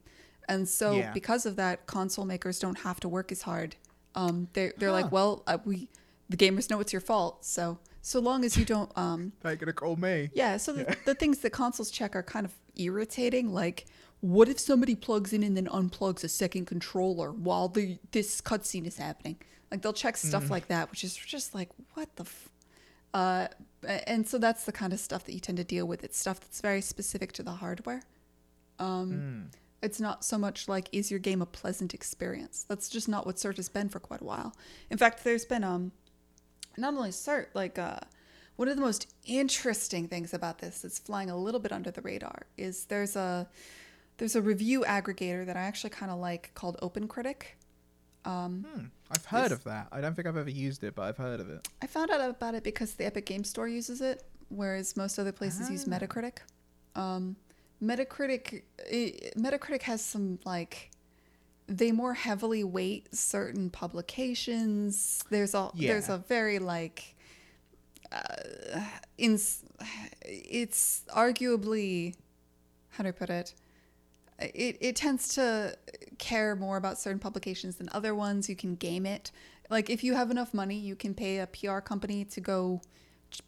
And 0.49 0.69
so 0.69 0.97
Yeah. 0.99 1.13
because 1.13 1.47
of 1.47 1.57
that, 1.57 1.87
console 1.87 2.25
makers 2.25 2.59
don't 2.59 2.81
have 2.81 3.01
to 3.01 3.09
work 3.09 3.33
as 3.33 3.43
hard. 3.43 3.77
Um, 4.15 4.49
they're 4.53 4.73
they're 4.77 4.91
Huh. 4.91 5.03
like, 5.03 5.13
well, 5.13 5.43
uh, 5.47 5.59
we 5.65 5.89
the 6.29 6.37
gamers 6.37 6.71
know 6.71 6.81
it's 6.81 6.93
your 6.93 7.01
fault. 7.01 7.45
So 7.45 7.79
so 8.01 8.21
long 8.21 8.45
as 8.45 8.57
you 8.57 8.65
don't 8.65 8.91
um, 8.97 9.33
They're 9.41 9.57
gonna 9.57 9.73
call 9.73 9.97
yeah, 10.35 10.57
so 10.57 10.73
the, 10.73 10.97
the 11.05 11.15
things 11.15 11.39
that 11.39 11.51
consoles 11.51 11.91
check 11.91 12.17
are 12.17 12.23
kind 12.23 12.45
of 12.45 12.53
irritating. 12.77 13.53
Like, 13.53 13.87
what 14.21 14.49
if 14.49 14.59
somebody 14.59 14.95
plugs 14.95 15.33
in 15.33 15.43
and 15.43 15.57
then 15.57 15.67
unplugs 15.67 16.25
a 16.25 16.29
second 16.29 16.67
controller 16.67 17.31
while 17.33 17.69
the 17.69 17.99
this 18.11 18.41
cutscene 18.41 18.87
is 18.87 18.99
happening? 18.99 19.37
Like, 19.71 19.83
they'll 19.83 19.93
check 19.93 20.17
stuff 20.17 20.51
like 20.51 20.69
that, 20.69 20.91
which 20.91 21.03
is 21.05 21.15
just 21.17 21.55
like, 21.55 21.71
what 21.95 22.15
the. 22.17 22.25
F-? 22.25 22.49
Uh, 23.15 23.49
and 24.07 24.27
so 24.27 24.39
that's 24.39 24.65
the 24.65 24.73
kind 24.73 24.93
of 24.93 25.01
stuff 25.01 25.25
that 25.25 25.33
you 25.35 25.41
tend 25.41 25.59
to 25.59 25.65
deal 25.65 25.87
with. 25.87 26.03
It's 26.05 26.19
stuff 26.19 26.41
that's 26.41 26.61
very 26.61 26.81
specific 26.81 27.33
to 27.33 27.43
the 27.43 27.53
hardware. 27.53 28.03
Um, 28.79 29.51
It's 29.83 30.01
not 30.01 30.25
so 30.25 30.39
much 30.39 30.69
like 30.69 30.89
is 30.93 31.11
your 31.11 31.21
game 31.21 31.43
a 31.43 31.47
pleasant 31.47 31.93
experience. 31.95 32.65
That's 32.69 32.89
just 32.89 33.09
not 33.09 33.27
what 33.27 33.37
CERT 33.37 33.57
has 33.57 33.69
been 33.69 33.89
for 33.89 33.99
quite 34.01 34.21
a 34.21 34.25
while. 34.25 34.55
In 34.91 34.99
fact, 34.99 35.25
there's 35.25 35.45
been 35.45 35.65
um 35.65 35.93
not 36.77 36.95
only 36.95 37.11
CERT, 37.11 37.47
like 37.55 37.79
uh 37.79 37.99
one 38.57 38.69
of 38.69 38.77
the 38.77 38.83
most 38.83 39.13
interesting 39.25 40.09
things 40.09 40.33
about 40.35 40.59
this 40.59 40.83
that's 40.83 40.99
flying 40.99 41.31
a 41.31 41.37
little 41.37 41.59
bit 41.61 41.73
under 41.73 41.91
the 41.91 42.03
radar 42.03 42.47
is 42.57 42.85
there's 42.87 43.17
a 43.17 43.49
there's 44.19 44.37
a 44.37 44.43
review 44.43 44.83
aggregator 44.87 45.45
that 45.47 45.57
I 45.57 45.63
actually 45.63 45.91
kind 45.91 46.13
of 46.13 46.19
like 46.19 46.53
called 46.55 46.77
OpenCritic. 46.83 47.43
Um, 48.25 48.65
Hmm. 48.73 48.85
I've 49.11 49.25
heard 49.25 49.51
of 49.53 49.65
that. 49.65 49.89
I 49.91 50.01
don't 50.01 50.15
think 50.15 50.29
I've 50.29 50.37
ever 50.37 50.49
used 50.51 50.85
it, 50.85 50.95
but 50.95 51.03
I've 51.03 51.17
heard 51.17 51.41
of 51.41 51.51
it. 51.51 51.67
I 51.83 51.87
found 51.89 52.11
out 52.11 52.21
about 52.31 52.55
it 52.55 52.63
because 52.63 52.95
the 52.95 53.05
Epic 53.05 53.27
Game 53.27 53.43
Store 53.43 53.67
uses 53.67 54.01
it, 54.01 54.23
whereas 54.49 54.97
most 54.97 55.19
other 55.19 55.33
places 55.33 55.69
use 55.71 55.87
Ah. 55.89 55.91
Metacritic. 55.91 56.39
Um, 56.95 57.37
Metacritic, 57.83 58.63
eh, 58.89 59.31
Metacritic 59.37 59.83
has 59.83 60.05
some 60.05 60.39
like 60.45 60.91
they 61.67 61.93
more 61.93 62.15
heavily 62.15 62.65
weight 62.65 63.15
certain 63.15 63.71
publications. 63.71 65.25
There's 65.31 65.55
a 65.55 65.71
there's 65.75 66.09
a 66.09 66.19
very 66.19 66.59
like 66.59 67.17
uh, 68.11 68.81
in 69.19 69.39
it's 70.23 71.03
arguably 71.15 72.15
how 72.91 73.03
do 73.05 73.09
I 73.09 73.13
put 73.13 73.31
it? 73.31 73.55
It 74.39 74.77
it 74.81 74.97
tends 74.97 75.35
to 75.35 75.77
care 76.19 76.55
more 76.55 76.77
about 76.77 76.99
certain 76.99 77.19
publications 77.19 77.77
than 77.77 77.89
other 77.93 78.15
ones. 78.15 78.49
You 78.49 78.57
can 78.57 78.77
game 78.77 79.07
it. 79.07 79.33
Like 79.71 79.89
if 79.89 80.05
you 80.05 80.15
have 80.15 80.31
enough 80.31 80.53
money, 80.53 80.77
you 80.77 80.95
can 80.95 81.15
pay 81.15 81.39
a 81.39 81.47
PR 81.47 81.79
company 81.79 82.25
to 82.27 82.41
go 82.41 82.83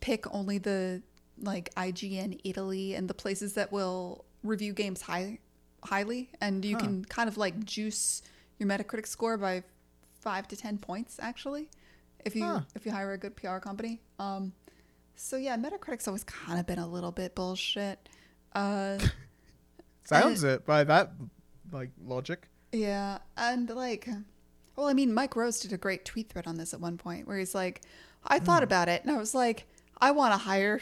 pick 0.01 0.33
only 0.35 0.59
the 0.59 1.03
like 1.41 1.75
IGN 1.75 2.41
Italy 2.45 2.95
and 2.95 3.09
the 3.09 3.15
places 3.15 3.55
that 3.55 3.73
will 3.73 4.25
review 4.43 4.73
games 4.73 5.03
high 5.03 5.39
highly 5.85 6.31
and 6.41 6.65
you 6.65 6.77
Huh. 6.77 6.81
can 6.85 7.05
kind 7.05 7.29
of 7.29 7.37
like 7.37 7.63
juice 7.65 8.23
your 8.59 8.69
Metacritic 8.69 9.07
score 9.07 9.37
by 9.37 9.63
5 10.21 10.49
to 10.49 10.57
10 10.57 10.79
points 10.79 11.19
actually 11.21 11.69
if 12.25 12.35
you 12.35 12.45
Huh. 12.45 12.61
if 12.75 12.87
you 12.87 12.93
hire 12.93 13.13
a 13.13 13.19
good 13.19 13.37
PR 13.37 13.59
company. 13.59 14.01
Um 14.19 14.53
so 15.17 15.37
yeah, 15.37 15.57
Metacritic's 15.57 16.09
always 16.09 16.25
kind 16.25 16.59
of 16.59 16.67
been 16.67 16.79
a 16.79 16.87
little 16.87 17.13
bit 17.13 17.35
bullshit. 17.35 18.09
Uh 18.55 18.99
Sounds 20.05 20.45
it 20.45 20.67
by 20.67 20.85
that 20.85 21.13
like 21.73 21.91
logic. 22.05 22.49
Yeah, 22.73 23.19
and 23.37 23.69
like, 23.71 24.09
well, 24.77 24.87
I 24.89 24.93
mean, 24.93 25.15
Mike 25.15 25.37
Rose 25.37 25.61
did 25.61 25.73
a 25.73 25.79
great 25.79 26.05
tweet 26.05 26.29
thread 26.29 26.47
on 26.47 26.57
this 26.57 26.75
at 26.75 26.81
one 26.81 26.99
point 26.99 27.27
where 27.27 27.39
he's 27.39 27.55
like, 27.55 27.83
"I 28.25 28.39
thought 28.39 28.63
about 28.63 28.89
it, 28.89 29.03
and 29.03 29.11
I 29.11 29.19
was 29.19 29.35
like, 29.35 29.67
I 30.01 30.11
want 30.11 30.33
to 30.35 30.39
hire, 30.39 30.81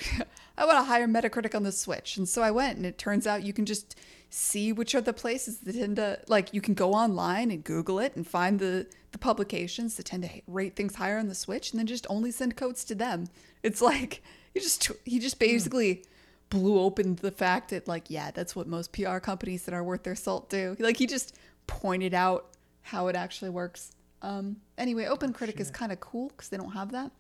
I 0.56 0.64
want 0.64 0.78
to 0.78 0.85
hire 0.85 1.09
Metacritic 1.09 1.54
on 1.54 1.62
the 1.62 1.73
Switch." 1.73 2.16
And 2.16 2.28
so 2.28 2.42
I 2.42 2.50
went, 2.50 2.76
and 2.76 2.87
it 2.87 2.99
turns 2.99 3.26
out 3.26 3.44
you 3.44 3.52
can 3.52 3.66
just 3.66 3.97
see 4.30 4.73
which 4.73 4.94
are 4.94 5.00
the 5.00 5.12
places 5.12 5.59
that 5.59 5.75
tend 5.75 5.97
to 5.97 6.21
like. 6.28 6.52
You 6.54 6.61
can 6.61 6.75
go 6.75 6.92
online 6.92 7.50
and 7.50 7.64
Google 7.64 7.99
it 7.99 8.16
and 8.16 8.26
find 8.26 8.59
the 8.59 8.87
the 9.12 9.18
publications 9.18 9.97
that 9.97 10.06
tend 10.06 10.23
to 10.25 10.30
rate 10.47 10.76
things 10.76 10.97
higher 10.97 11.18
on 11.18 11.28
the 11.28 11.35
Switch, 11.35 11.71
and 11.71 11.78
then 11.78 11.87
just 11.87 12.06
only 12.09 12.30
send 12.30 12.56
codes 12.56 12.85
to 12.85 12.94
them. 12.94 13.26
It's 13.62 13.80
like 13.82 14.23
you 14.54 14.61
just 14.61 14.90
he 15.04 15.18
just 15.18 15.38
basically 15.38 16.04
blew 16.50 16.78
open 16.78 17.16
the 17.16 17.30
fact 17.30 17.71
that 17.71 17.88
like 17.88 18.11
yeah 18.11 18.30
that's 18.30 18.54
what 18.54 18.66
most 18.66 18.92
pr 18.92 19.18
companies 19.18 19.64
that 19.64 19.73
are 19.75 19.82
worth 19.82 20.02
their 20.02 20.14
salt 20.14 20.50
do 20.50 20.76
like 20.80 20.99
he 20.99 21.06
just 21.06 21.35
pointed 21.66 22.12
out 22.12 22.50
how 22.82 23.09
it 23.09 23.16
actually 23.16 23.49
works 23.49 23.92
um 24.21 24.56
anyway 24.76 25.06
open 25.06 25.32
critic 25.32 25.59
is 25.59 25.71
kind 25.71 25.90
of 25.90 26.00
cool 26.00 26.28
because 26.28 26.50
they 26.50 26.59
don't 26.59 26.73
have 26.73 26.92
that 26.92 27.11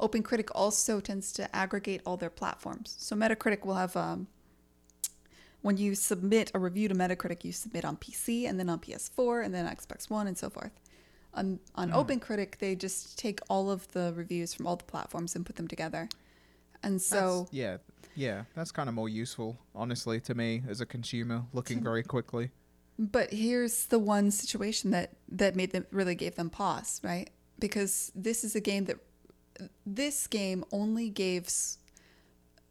open 0.00 0.22
critic 0.22 0.48
also 0.54 1.00
tends 1.00 1.32
to 1.32 1.54
aggregate 1.54 2.00
all 2.06 2.16
their 2.16 2.30
platforms 2.30 2.94
so 2.98 3.14
metacritic 3.16 3.64
will 3.64 3.74
have 3.74 3.96
um 3.96 4.26
when 5.62 5.76
you 5.76 5.94
submit 5.94 6.50
a 6.54 6.58
review 6.58 6.88
to 6.88 6.94
metacritic 6.94 7.44
you 7.44 7.52
submit 7.52 7.84
on 7.84 7.96
pc 7.96 8.48
and 8.48 8.58
then 8.58 8.68
on 8.68 8.78
ps4 8.78 9.44
and 9.44 9.54
then 9.54 9.66
xbox 9.76 10.10
one 10.10 10.26
and 10.26 10.36
so 10.36 10.50
forth 10.50 10.72
on 11.34 11.58
on 11.74 11.92
open 11.92 12.18
critic 12.20 12.58
they 12.58 12.74
just 12.74 13.18
take 13.18 13.40
all 13.48 13.70
of 13.70 13.86
the 13.92 14.12
reviews 14.16 14.52
from 14.52 14.66
all 14.66 14.76
the 14.76 14.84
platforms 14.84 15.34
and 15.36 15.46
put 15.46 15.56
them 15.56 15.68
together 15.68 16.08
and 16.82 17.00
so 17.00 17.16
That's- 17.16 17.48
yeah, 17.52 17.76
yeah, 18.14 18.44
that's 18.54 18.72
kind 18.72 18.88
of 18.88 18.94
more 18.94 19.08
useful, 19.08 19.56
honestly, 19.74 20.20
to 20.22 20.34
me 20.34 20.62
as 20.68 20.80
a 20.80 20.86
consumer 20.86 21.44
looking 21.52 21.82
very 21.82 22.02
quickly. 22.02 22.50
But 22.98 23.32
here's 23.32 23.86
the 23.86 23.98
one 23.98 24.30
situation 24.30 24.90
that 24.90 25.12
that 25.28 25.56
made 25.56 25.70
them 25.70 25.86
really 25.92 26.14
gave 26.14 26.34
them 26.34 26.50
pause, 26.50 27.00
right? 27.02 27.30
Because 27.58 28.10
this 28.14 28.44
is 28.44 28.54
a 28.54 28.60
game 28.60 28.84
that 28.86 28.98
this 29.86 30.26
game 30.26 30.64
only 30.72 31.08
gave 31.10 31.48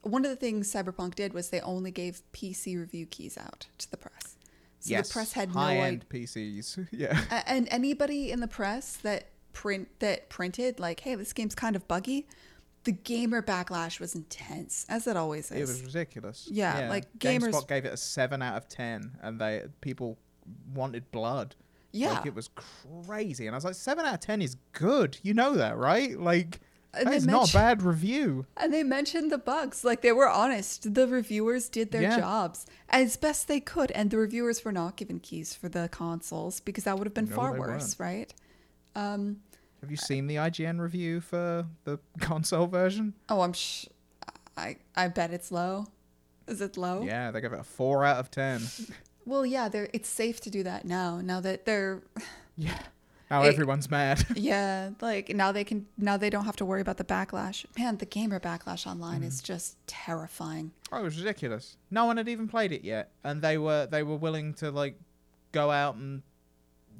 one 0.01 0.25
of 0.25 0.31
the 0.31 0.35
things 0.35 0.71
Cyberpunk 0.73 1.15
did 1.15 1.33
was 1.33 1.49
they 1.49 1.61
only 1.61 1.91
gave 1.91 2.21
PC 2.33 2.77
review 2.79 3.05
keys 3.05 3.37
out 3.37 3.67
to 3.77 3.89
the 3.91 3.97
press. 3.97 4.35
So 4.79 4.89
yes, 4.91 5.09
the 5.09 5.13
press 5.13 5.33
had 5.33 5.49
no 5.53 5.59
high 5.59 5.71
idea. 5.73 5.83
end 5.83 6.09
PCs. 6.09 6.87
Yeah, 6.91 7.19
And 7.45 7.67
anybody 7.69 8.31
in 8.31 8.39
the 8.39 8.47
press 8.47 8.97
that 8.97 9.27
print 9.53 9.89
that 9.99 10.29
printed 10.29 10.79
like, 10.79 11.01
"Hey, 11.01 11.13
this 11.15 11.33
game's 11.33 11.53
kind 11.53 11.75
of 11.75 11.87
buggy," 11.87 12.27
the 12.83 12.91
gamer 12.91 13.43
backlash 13.43 13.99
was 13.99 14.15
intense, 14.15 14.87
as 14.89 15.05
it 15.05 15.15
always 15.15 15.51
is. 15.51 15.69
It 15.69 15.73
was 15.73 15.83
ridiculous. 15.83 16.47
Yeah, 16.51 16.89
like, 16.89 17.05
gamers- 17.19 17.51
GameSpot 17.51 17.67
gave 17.67 17.85
it 17.85 17.93
a 17.93 17.97
seven 17.97 18.41
out 18.41 18.57
of 18.57 18.67
ten, 18.69 19.11
and 19.21 19.39
they 19.39 19.65
people 19.81 20.17
wanted 20.73 21.11
blood. 21.11 21.55
Yeah. 21.91 22.13
Like 22.13 22.25
it 22.25 22.33
was 22.33 22.49
crazy. 23.05 23.47
And 23.47 23.53
I 23.53 23.57
was 23.57 23.65
like, 23.65 23.75
seven 23.75 24.05
out 24.05 24.13
of 24.15 24.19
ten 24.21 24.41
is 24.41 24.55
good. 24.71 25.17
You 25.21 25.33
know 25.33 25.55
that, 25.55 25.77
right? 25.77 26.17
Like 26.19 26.61
And 26.93 27.07
that 27.07 27.23
not 27.23 27.49
a 27.49 27.53
bad 27.53 27.81
review. 27.83 28.45
And 28.57 28.73
they 28.73 28.83
mentioned 28.83 29.31
the 29.31 29.37
bugs. 29.37 29.83
Like 29.85 30.01
they 30.01 30.11
were 30.11 30.27
honest. 30.29 30.93
The 30.93 31.07
reviewers 31.07 31.69
did 31.69 31.91
their 31.91 32.01
Yeah. 32.01 32.19
jobs 32.19 32.65
as 32.89 33.15
best 33.17 33.47
they 33.47 33.59
could. 33.61 33.91
And 33.91 34.11
the 34.11 34.17
reviewers 34.17 34.65
were 34.65 34.71
not 34.73 34.97
given 34.97 35.19
keys 35.19 35.53
for 35.53 35.69
the 35.69 35.87
consoles 35.91 36.59
because 36.59 36.83
that 36.83 36.97
would 36.97 37.07
have 37.07 37.13
been 37.13 37.29
No, 37.29 37.35
far 37.35 37.57
worse, 37.57 37.97
right? 37.99 38.33
Um, 38.95 39.37
Have 39.79 39.89
you 39.89 39.97
seen 39.97 40.27
the 40.27 40.35
IGN 40.35 40.79
review 40.81 41.21
for 41.21 41.65
the 41.85 41.97
console 42.19 42.67
version? 42.67 43.13
oh, 43.29 43.41
I'm 43.41 43.53
sh- 43.53 43.85
I 44.57 44.77
I 44.95 45.07
bet 45.07 45.31
it's 45.31 45.49
low. 45.51 45.85
Is 46.47 46.59
it 46.59 46.75
low? 46.75 47.03
Yeah, 47.03 47.31
they 47.31 47.39
give 47.39 47.53
it 47.53 47.59
a 47.59 47.63
four 47.63 48.03
out 48.03 48.17
of 48.17 48.29
ten. 48.31 48.61
Well, 49.25 49.45
yeah, 49.45 49.69
they're 49.69 49.87
it's 49.93 50.09
safe 50.09 50.41
to 50.41 50.49
do 50.49 50.61
that 50.63 50.83
now. 50.83 51.21
Now 51.21 51.39
that 51.39 51.65
they're 51.65 52.01
Yeah. 52.57 52.77
Now 53.31 53.43
It- 53.43 53.47
everyone's 53.47 53.89
mad. 53.89 54.23
yeah, 54.35 54.91
like 55.01 55.33
now 55.33 55.51
they 55.51 55.63
can 55.63 55.87
now 55.97 56.17
they 56.17 56.29
don't 56.29 56.45
have 56.45 56.57
to 56.57 56.65
worry 56.65 56.81
about 56.81 56.97
the 56.97 57.03
backlash. 57.03 57.65
Man, 57.79 57.97
the 57.97 58.05
gamer 58.05 58.39
backlash 58.39 58.85
online 58.85 59.21
Mm. 59.21 59.27
is 59.27 59.41
just 59.41 59.77
terrifying. 59.87 60.71
Oh, 60.91 60.99
it 60.99 61.03
was 61.03 61.17
ridiculous. 61.17 61.77
No 61.89 62.05
one 62.05 62.17
had 62.17 62.27
even 62.29 62.47
played 62.47 62.71
it 62.71 62.83
yet, 62.83 63.11
and 63.23 63.41
they 63.41 63.57
were 63.57 63.87
they 63.89 64.03
were 64.03 64.17
willing 64.17 64.53
to 64.55 64.69
like 64.69 64.99
go 65.53 65.71
out 65.71 65.95
and 65.95 66.21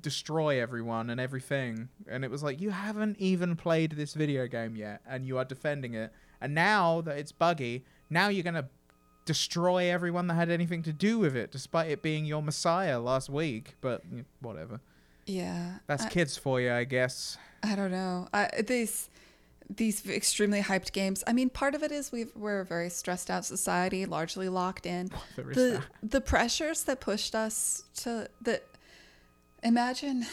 destroy 0.02 0.60
everyone 0.62 1.10
and 1.10 1.20
everything. 1.20 1.90
And 2.08 2.24
it 2.26 2.32
was 2.32 2.42
like 2.44 2.60
you 2.62 2.70
haven't 2.72 3.18
even 3.20 3.56
played 3.56 3.92
this 3.92 4.14
video 4.14 4.48
game 4.48 4.76
yet, 4.76 5.02
and 5.08 5.26
you 5.26 5.38
are 5.38 5.46
defending 5.46 5.94
it. 5.94 6.12
And 6.40 6.56
now 6.56 7.02
that 7.02 7.18
it's 7.18 7.32
buggy, 7.32 7.86
now 8.10 8.30
you're 8.30 8.44
gonna 8.44 8.70
destroy 9.26 9.92
everyone 9.92 10.28
that 10.28 10.34
had 10.36 10.50
anything 10.50 10.82
to 10.84 10.94
do 10.94 11.20
with 11.20 11.36
it, 11.36 11.52
despite 11.52 11.92
it 11.92 12.02
being 12.02 12.26
your 12.26 12.42
messiah 12.42 13.00
last 13.00 13.30
week. 13.30 13.76
But 13.82 14.02
whatever. 14.40 14.80
Yeah. 15.32 15.74
That's 15.88 16.06
I- 16.06 16.10
kids 16.10 16.38
for 16.38 16.60
you, 16.62 16.74
I 16.74 16.84
guess. 16.84 17.38
I 17.64 17.76
don't 17.76 17.92
know. 17.92 18.28
I, 18.34 18.50
these 18.66 19.10
these 19.74 20.06
extremely 20.08 20.62
hyped 20.62 20.92
games. 20.92 21.24
I 21.26 21.34
mean, 21.34 21.50
part 21.50 21.76
of 21.76 21.84
it 21.84 21.92
is 21.92 22.12
we've, 22.12 22.32
we're 22.36 22.60
a 22.60 22.66
very 22.66 22.90
stressed 22.90 23.30
out 23.30 23.46
society, 23.46 24.06
largely 24.06 24.50
locked 24.50 24.86
in. 24.86 25.10
The 25.36 25.44
that. 25.44 25.84
the 26.04 26.22
pressures 26.22 26.84
that 26.84 27.00
pushed 27.00 27.36
us 27.36 27.84
to 27.98 28.28
the 28.42 28.62
imagine 29.64 30.26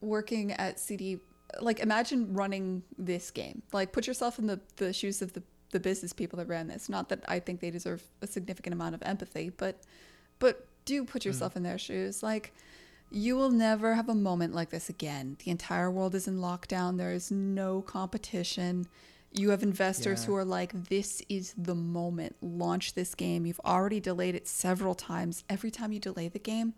working 0.00 0.52
at 0.52 0.78
CD. 0.78 1.18
Like 1.60 1.80
imagine 1.80 2.34
running 2.34 2.82
this 2.98 3.30
game. 3.30 3.62
Like 3.72 3.92
put 3.92 4.06
yourself 4.06 4.38
in 4.38 4.46
the 4.46 4.60
the 4.76 4.92
shoes 4.92 5.22
of 5.22 5.32
the 5.32 5.42
the 5.70 5.80
business 5.80 6.12
people 6.12 6.38
that 6.38 6.48
ran 6.48 6.68
this. 6.68 6.88
Not 6.88 7.08
that 7.08 7.24
I 7.26 7.38
think 7.38 7.60
they 7.60 7.70
deserve 7.70 8.02
a 8.20 8.26
significant 8.26 8.74
amount 8.74 8.94
of 8.94 9.02
empathy, 9.02 9.50
but 9.50 9.76
but 10.38 10.66
do 10.84 11.04
put 11.04 11.22
mm. 11.22 11.26
yourself 11.26 11.56
in 11.56 11.62
their 11.62 11.78
shoes. 11.78 12.22
Like 12.22 12.52
you 13.14 13.36
will 13.36 13.50
never 13.50 13.94
have 13.94 14.08
a 14.08 14.14
moment 14.14 14.54
like 14.54 14.70
this 14.70 14.88
again. 14.88 15.36
The 15.44 15.50
entire 15.50 15.90
world 15.90 16.14
is 16.14 16.26
in 16.26 16.38
lockdown. 16.38 16.98
There 16.98 17.12
is 17.12 17.30
no 17.30 17.80
competition. 17.82 18.86
You 19.32 19.50
have 19.50 19.62
investors 19.62 20.22
Yeah. 20.22 20.26
who 20.26 20.34
are 20.36 20.44
like, 20.44 20.88
this 20.88 21.22
is 21.28 21.54
the 21.56 21.74
moment. 21.74 22.36
Launch 22.42 22.94
this 22.94 23.14
game. 23.14 23.46
You've 23.46 23.60
already 23.64 24.00
delayed 24.00 24.34
it 24.34 24.48
several 24.48 24.94
times. 24.94 25.44
Every 25.48 25.70
time 25.70 25.92
you 25.92 26.00
delay 26.00 26.28
the 26.28 26.38
game, 26.38 26.74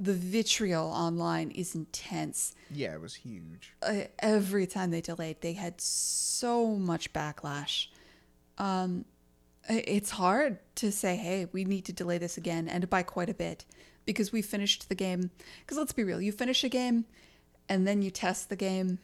the 0.00 0.14
vitriol 0.14 0.88
online 0.88 1.50
is 1.50 1.74
intense. 1.74 2.54
Yeah, 2.70 2.94
it 2.94 3.00
was 3.00 3.14
huge. 3.16 3.74
Uh, 3.82 4.02
every 4.18 4.66
time 4.66 4.90
they 4.90 5.00
delayed, 5.00 5.40
they 5.40 5.54
had 5.54 5.80
so 5.80 6.66
much 6.76 7.12
backlash. 7.12 7.88
Um, 8.58 9.04
it's 9.68 10.10
hard 10.10 10.58
to 10.76 10.90
say, 10.90 11.16
hey, 11.16 11.46
we 11.52 11.64
need 11.64 11.84
to 11.86 11.92
delay 11.92 12.18
this 12.18 12.36
again 12.36 12.68
and 12.68 12.88
by 12.88 13.02
quite 13.02 13.28
a 13.28 13.34
bit 13.34 13.64
because 14.08 14.32
we 14.32 14.40
finished 14.40 14.88
the 14.88 14.94
game. 14.94 15.30
Because 15.60 15.76
let's 15.76 15.92
be 15.92 16.02
real, 16.02 16.18
you 16.20 16.32
finish 16.32 16.64
a 16.64 16.68
game 16.70 17.04
and 17.68 17.86
then 17.86 18.00
you 18.00 18.10
test 18.10 18.48
the 18.48 18.56
game 18.56 18.98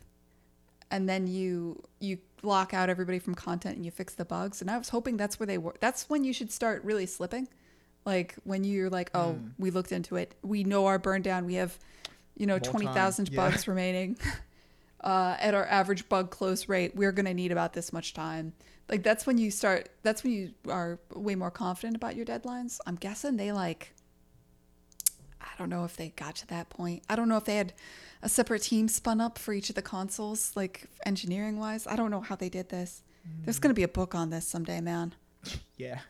and 0.91 1.07
then 1.07 1.27
you 1.27 1.83
you 2.01 2.17
lock 2.43 2.73
out 2.73 2.89
everybody 2.89 3.19
from 3.19 3.35
content 3.35 3.77
and 3.77 3.85
you 3.85 3.91
fix 3.91 4.15
the 4.15 4.25
bugs. 4.25 4.63
And 4.63 4.71
I 4.71 4.79
was 4.79 4.89
hoping 4.89 5.19
that's 5.19 5.39
where 5.39 5.47
they 5.47 5.59
were. 5.59 5.75
That's 5.79 6.09
when 6.09 6.25
you 6.25 6.33
should 6.33 6.51
start 6.51 6.83
really 6.85 7.05
slipping. 7.05 7.49
Like 8.07 8.35
when 8.45 8.65
you're 8.65 8.89
like, 8.89 9.11
oh, 9.15 9.39
we 9.59 9.71
looked 9.71 9.93
into 9.93 10.17
it. 10.17 10.35
We 10.43 10.65
know 10.65 10.87
our 10.87 10.99
burn 10.99 11.21
down. 11.21 11.45
We 11.45 11.55
have, 11.55 11.79
you 12.37 12.47
know, 12.47 12.55
More 12.55 12.61
20,000 12.61 13.29
Yeah. 13.29 13.37
bugs 13.37 13.69
remaining. 13.69 14.17
uh, 15.03 15.37
at 15.39 15.53
our 15.53 15.67
average 15.67 16.09
bug 16.09 16.31
close 16.31 16.67
rate, 16.67 16.97
we're 16.97 17.13
going 17.13 17.27
to 17.27 17.35
need 17.35 17.53
about 17.53 17.75
this 17.75 17.93
much 17.93 18.15
time. 18.15 18.55
Like 18.89 19.03
that's 19.03 19.27
when 19.27 19.37
you 19.37 19.51
start. 19.51 19.91
That's 20.03 20.25
when 20.25 20.33
you 20.33 20.55
are 20.69 20.99
way 21.15 21.35
more 21.35 21.51
confident 21.51 21.95
about 21.95 22.17
your 22.17 22.25
deadlines. 22.25 22.79
I'm 22.87 22.97
guessing 22.97 23.37
they 23.37 23.53
like. 23.53 23.95
I 25.55 25.59
don't 25.59 25.71
know 25.71 25.85
if 25.85 25.97
they 25.97 26.11
got 26.17 26.35
to 26.37 26.47
that 26.49 26.69
point. 26.69 27.05
I 27.09 27.17
don't 27.17 27.29
know 27.29 27.37
if 27.37 27.45
they 27.45 27.57
had 27.57 27.73
a 28.23 28.29
separate 28.29 28.63
team 28.63 28.89
spun 28.89 29.21
up 29.21 29.39
for 29.39 29.55
each 29.55 29.69
of 29.69 29.77
the 29.77 29.83
consoles, 29.83 30.53
like 30.57 30.89
engineering 31.07 31.61
wise. 31.61 31.87
I 31.87 31.95
don't 31.95 32.11
know 32.11 32.21
how 32.21 32.35
they 32.35 32.49
did 32.49 32.71
this. 32.71 33.03
There's 33.45 33.59
going 33.59 33.71
to 33.71 33.75
be 33.75 33.83
a 33.83 33.89
book 33.89 34.15
on 34.15 34.31
this 34.31 34.47
someday, 34.47 34.81
man. 34.81 35.15
Yeah. 35.77 36.01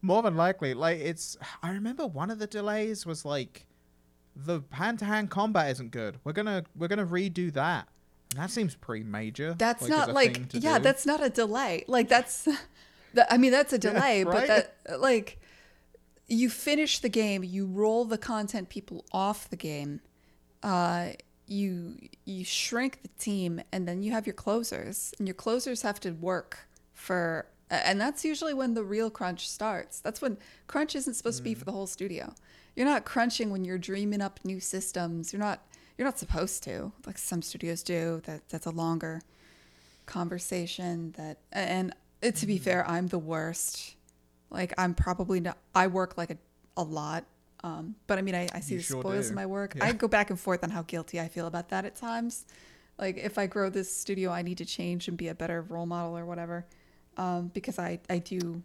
More 0.00 0.22
than 0.22 0.36
likely. 0.36 0.74
Like 0.74 0.98
it's 0.98 1.36
I 1.62 1.70
remember 1.70 2.06
one 2.06 2.30
of 2.30 2.40
the 2.40 2.48
delays 2.48 3.06
was 3.06 3.24
like 3.24 3.66
the 4.34 4.62
hand 4.70 4.98
to 5.00 5.04
hand 5.04 5.30
combat 5.30 5.70
isn't 5.70 5.92
good. 5.92 6.18
We're 6.24 6.32
gonna 6.32 6.64
we're 6.74 6.88
gonna 6.88 7.06
redo 7.06 7.52
that. 7.52 7.86
And 8.32 8.42
that 8.42 8.50
seems 8.50 8.74
pretty 8.74 9.04
major. 9.04 9.54
That's 9.56 9.84
as 9.84 9.88
not 9.88 10.12
like 10.12 10.40
yeah, 10.54 10.78
do. 10.78 10.82
that's 10.82 11.06
not 11.06 11.22
a 11.22 11.28
delay. 11.28 11.84
Like 11.86 12.08
that's 12.08 12.48
that, 13.14 13.32
I 13.32 13.36
mean 13.36 13.52
that's 13.52 13.72
a 13.72 13.78
delay, 13.90 14.24
but 14.24 14.34
right? 14.34 14.48
that 14.48 15.00
like 15.00 15.38
you 16.40 16.48
finish 16.50 16.98
the 17.00 17.08
game, 17.08 17.42
you 17.44 17.66
roll 17.66 18.04
the 18.04 18.18
content 18.18 18.68
people 18.68 19.04
off 19.12 19.48
the 19.50 19.56
game. 19.56 20.00
Uh 20.62 21.10
you 21.46 21.96
you 22.24 22.44
shrink 22.44 23.02
the 23.02 23.08
team 23.18 23.60
and 23.72 23.86
then 23.88 24.02
you 24.02 24.12
have 24.12 24.26
your 24.26 24.34
closers 24.34 25.12
and 25.18 25.26
your 25.28 25.34
closers 25.34 25.82
have 25.82 25.98
to 26.00 26.10
work 26.12 26.50
for 26.94 27.46
and 27.68 28.00
that's 28.00 28.24
usually 28.24 28.54
when 28.54 28.74
the 28.74 28.84
real 28.84 29.10
crunch 29.10 29.48
starts. 29.48 30.00
That's 30.00 30.20
when 30.22 30.36
crunch 30.66 30.94
isn't 30.94 31.14
supposed 31.14 31.38
to 31.38 31.42
be 31.42 31.54
Mm. 31.54 31.58
for 31.58 31.64
the 31.64 31.72
whole 31.72 31.86
studio. 31.86 32.34
You're 32.76 32.86
not 32.94 33.04
crunching 33.04 33.50
when 33.50 33.64
you're 33.64 33.78
dreaming 33.90 34.20
up 34.22 34.40
new 34.44 34.60
systems. 34.60 35.32
You're 35.32 35.40
not 35.50 35.58
you're 35.98 36.06
not 36.06 36.18
supposed 36.18 36.62
to. 36.64 36.92
Like 37.06 37.18
some 37.18 37.42
studios 37.42 37.82
do. 37.82 38.20
That 38.24 38.40
that's 38.48 38.66
a 38.66 38.70
longer 38.84 39.20
conversation 40.06 41.12
that 41.16 41.38
and 41.52 41.94
uh, 42.22 42.30
to 42.30 42.46
be 42.46 42.58
fair, 42.58 42.88
I'm 42.88 43.08
the 43.08 43.18
worst. 43.18 43.96
Like 44.52 44.72
I'm 44.78 44.94
probably 44.94 45.40
not 45.40 45.58
I 45.74 45.86
work 45.88 46.16
like 46.18 46.30
a, 46.30 46.36
a 46.76 46.82
lot. 46.82 47.24
Um, 47.64 47.94
but 48.06 48.18
I 48.18 48.22
mean 48.22 48.34
I, 48.34 48.48
I 48.52 48.60
see 48.60 48.74
You 48.74 48.80
the 48.80 48.84
sure 48.84 49.00
spoils 49.00 49.26
do. 49.26 49.30
in 49.30 49.34
my 49.36 49.46
work. 49.46 49.74
Yeah. 49.76 49.84
I 49.86 49.92
go 49.92 50.08
back 50.08 50.30
and 50.30 50.38
forth 50.38 50.62
on 50.64 50.70
how 50.70 50.82
guilty 50.82 51.20
I 51.20 51.28
feel 51.28 51.46
about 51.46 51.68
that 51.70 51.84
at 51.84 51.94
times. 51.96 52.44
Like 52.98 53.16
if 53.16 53.38
I 53.38 53.46
grow 53.46 53.70
this 53.70 53.94
studio 53.94 54.30
I 54.30 54.42
need 54.42 54.58
to 54.58 54.64
change 54.64 55.08
and 55.08 55.16
be 55.16 55.28
a 55.28 55.34
better 55.34 55.62
role 55.62 55.86
model 55.86 56.16
or 56.18 56.26
whatever. 56.26 56.66
Um, 57.16 57.50
because 57.54 57.78
I, 57.78 58.00
I 58.10 58.18
do 58.18 58.62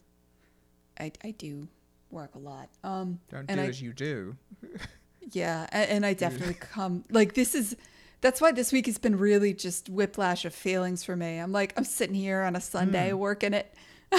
I, 1.00 1.12
I 1.24 1.32
do 1.32 1.68
work 2.12 2.36
a 2.36 2.40
lot. 2.40 2.70
Um 2.84 3.20
Don't 3.30 3.46
and 3.50 3.60
do 3.60 3.66
I- 3.66 3.70
as 3.70 3.82
you 3.82 3.94
do. 3.94 4.36
yeah, 5.32 5.68
and, 5.72 5.90
and 5.92 6.06
I 6.06 6.14
definitely 6.14 6.56
come 6.56 7.04
like 7.12 7.34
this 7.34 7.54
is 7.56 7.76
that's 8.20 8.42
why 8.42 8.52
this 8.52 8.72
week 8.72 8.88
has 8.88 8.98
been 8.98 9.16
really 9.18 9.54
just 9.54 9.90
whiplash 9.90 10.44
of 10.44 10.54
feelings 10.56 11.04
for 11.04 11.16
me. 11.16 11.38
I'm 11.38 11.52
like 11.52 11.74
I'm 11.78 11.84
sitting 11.84 12.16
here 12.16 12.42
on 12.42 12.56
a 12.56 12.62
Sunday 12.62 13.12
Hmm. 13.12 13.18
working 13.18 13.54
it, 13.54 13.72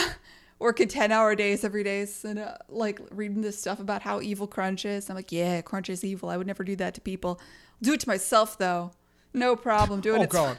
working 0.59 0.89
ten 0.89 1.13
hour 1.13 1.35
days 1.35 1.65
every 1.65 1.85
day, 1.85 2.07
and 2.25 2.39
uh, 2.39 2.55
like 2.69 3.01
reading 3.11 3.43
this 3.43 3.59
stuff 3.59 3.81
about 3.81 4.03
how 4.03 4.21
evil 4.21 4.47
Crunch 4.47 4.85
is. 4.85 5.09
I'm 5.09 5.17
like, 5.17 5.33
yeah, 5.33 5.61
Crunch 5.63 5.89
is 5.91 6.05
evil. 6.05 6.29
I 6.31 6.37
would 6.37 6.47
never 6.47 6.65
do 6.65 6.77
that 6.77 6.95
to 6.95 7.01
people. 7.01 7.39
I'll 7.41 7.79
do 7.83 7.93
it 7.93 8.01
to 8.01 8.09
myself 8.09 8.59
though, 8.59 8.93
no 9.33 9.57
problem 9.57 10.01
doing 10.01 10.21
Oh 10.21 10.25
it. 10.25 10.31
god. 10.31 10.59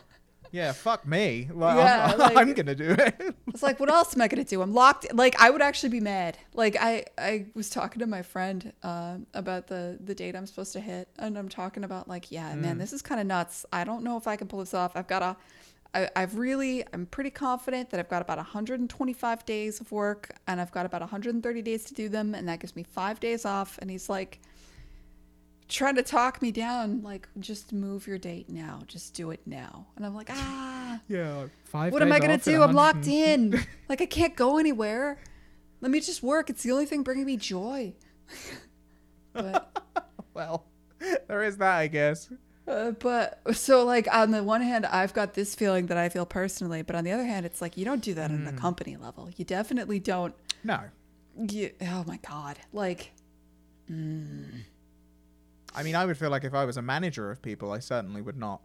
Yeah, 0.51 0.71
fuck 0.71 1.05
me. 1.05 1.47
Like, 1.53 1.77
Yeah, 1.77 2.09
I'm, 2.11 2.17
like- 2.17 2.35
I'm 2.37 2.53
gonna 2.53 2.73
do 2.73 2.89
it. 2.97 3.35
It's 3.49 3.61
like, 3.61 3.79
what 3.79 3.87
else 3.91 4.15
am 4.15 4.21
I 4.23 4.27
gonna 4.27 4.43
do? 4.43 4.63
I'm 4.63 4.73
locked. 4.73 5.13
Like, 5.13 5.39
I 5.39 5.51
would 5.51 5.61
actually 5.61 5.89
be 5.89 5.99
mad. 5.99 6.39
Like, 6.55 6.75
I 6.79 7.05
I 7.19 7.45
was 7.53 7.69
talking 7.69 7.99
to 7.99 8.07
my 8.07 8.23
friend 8.23 8.73
uh, 8.81 9.17
about 9.35 9.67
the 9.67 9.99
the 10.03 10.15
date 10.15 10.35
I'm 10.35 10.47
supposed 10.47 10.73
to 10.73 10.79
hit, 10.79 11.07
and 11.19 11.37
I'm 11.37 11.49
talking 11.49 11.83
about 11.83 12.07
like, 12.07 12.31
yeah, 12.31 12.55
man, 12.55 12.79
this 12.79 12.93
is 12.93 13.03
kind 13.03 13.21
of 13.21 13.27
nuts. 13.27 13.63
I 13.71 13.83
don't 13.83 14.03
know 14.03 14.17
if 14.17 14.25
I 14.27 14.37
can 14.37 14.47
pull 14.47 14.59
this 14.61 14.73
off. 14.73 14.93
I've 14.95 15.07
got 15.07 15.21
a, 15.21 15.37
I, 15.93 16.09
I've 16.15 16.37
really, 16.37 16.83
I'm 16.93 17.05
pretty 17.05 17.31
confident 17.31 17.89
that 17.89 17.99
I've 17.99 18.09
got 18.09 18.21
about 18.21 18.37
125 18.37 19.45
days 19.45 19.81
of 19.81 19.91
work, 19.91 20.35
and 20.47 20.61
I've 20.61 20.71
got 20.71 20.85
about 20.85 21.01
130 21.01 21.61
days 21.61 21.83
to 21.85 21.93
do 21.93 22.09
them, 22.09 22.35
and 22.35 22.47
that 22.47 22.59
gives 22.59 22.75
me 22.75 22.83
five 22.83 23.19
days 23.19 23.45
off. 23.45 23.77
And 23.79 23.89
he's 23.89 24.09
like. 24.09 24.39
Trying 25.67 25.97
to 25.97 26.01
talk 26.01 26.41
me 26.41 26.51
down, 26.51 27.03
like 27.03 27.29
just 27.39 27.73
move 27.73 28.07
your 28.07 28.17
date 28.17 28.49
now, 28.49 28.79
just 28.87 29.13
do 29.13 29.29
it 29.29 29.39
now, 29.45 29.85
and 29.95 30.03
I'm 30.03 30.15
like, 30.15 30.31
ah, 30.31 30.99
yeah, 31.07 31.45
five. 31.65 31.93
what 31.93 32.01
am 32.01 32.11
I 32.11 32.17
gonna 32.17 32.39
do? 32.39 32.63
I'm 32.63 32.73
locked 32.73 33.05
in. 33.05 33.51
like 33.87 34.01
I 34.01 34.07
can't 34.07 34.35
go 34.35 34.57
anywhere. 34.57 35.19
Let 35.81 35.91
me 35.91 35.99
just 35.99 36.23
work. 36.23 36.49
It's 36.49 36.63
the 36.63 36.71
only 36.71 36.87
thing 36.87 37.03
bringing 37.03 37.25
me 37.25 37.37
joy. 37.37 37.93
but 39.33 39.79
Well, 40.33 40.65
there 41.27 41.43
is 41.43 41.57
that, 41.57 41.77
I 41.77 41.87
guess. 41.87 42.31
Uh, 42.69 42.91
but 42.91 43.41
so 43.55 43.83
like 43.85 44.07
on 44.13 44.31
the 44.31 44.43
one 44.43 44.61
hand, 44.61 44.85
I've 44.85 45.13
got 45.13 45.33
this 45.33 45.55
feeling 45.55 45.87
that 45.87 45.97
I 45.97 46.09
feel 46.09 46.25
personally, 46.25 46.81
but 46.81 46.95
on 46.95 47.03
the 47.03 47.11
other 47.11 47.25
hand, 47.25 47.45
it's 47.45 47.61
like 47.61 47.77
you 47.77 47.85
don't 47.85 48.01
do 48.01 48.13
that 48.13 48.31
on 48.31 48.45
the 48.45 48.53
company 48.53 48.95
level. 48.97 49.29
You 49.35 49.45
definitely 49.45 49.99
don't. 49.99 50.33
No. 50.63 50.81
You, 51.37 51.71
oh 51.81 52.03
my 52.05 52.17
god, 52.17 52.59
like. 52.73 53.11
mm. 53.89 54.45
I 55.75 55.83
mean, 55.83 55.95
I 55.95 56.05
would 56.05 56.17
feel 56.17 56.31
like 56.31 56.43
if 56.43 56.53
I 56.53 56.65
was 56.65 56.77
a 56.77 56.81
manager 56.81 57.29
of 57.29 57.41
people, 57.41 57.71
I 57.71 57.79
certainly 57.79 58.21
would 58.21 58.37
not 58.37 58.61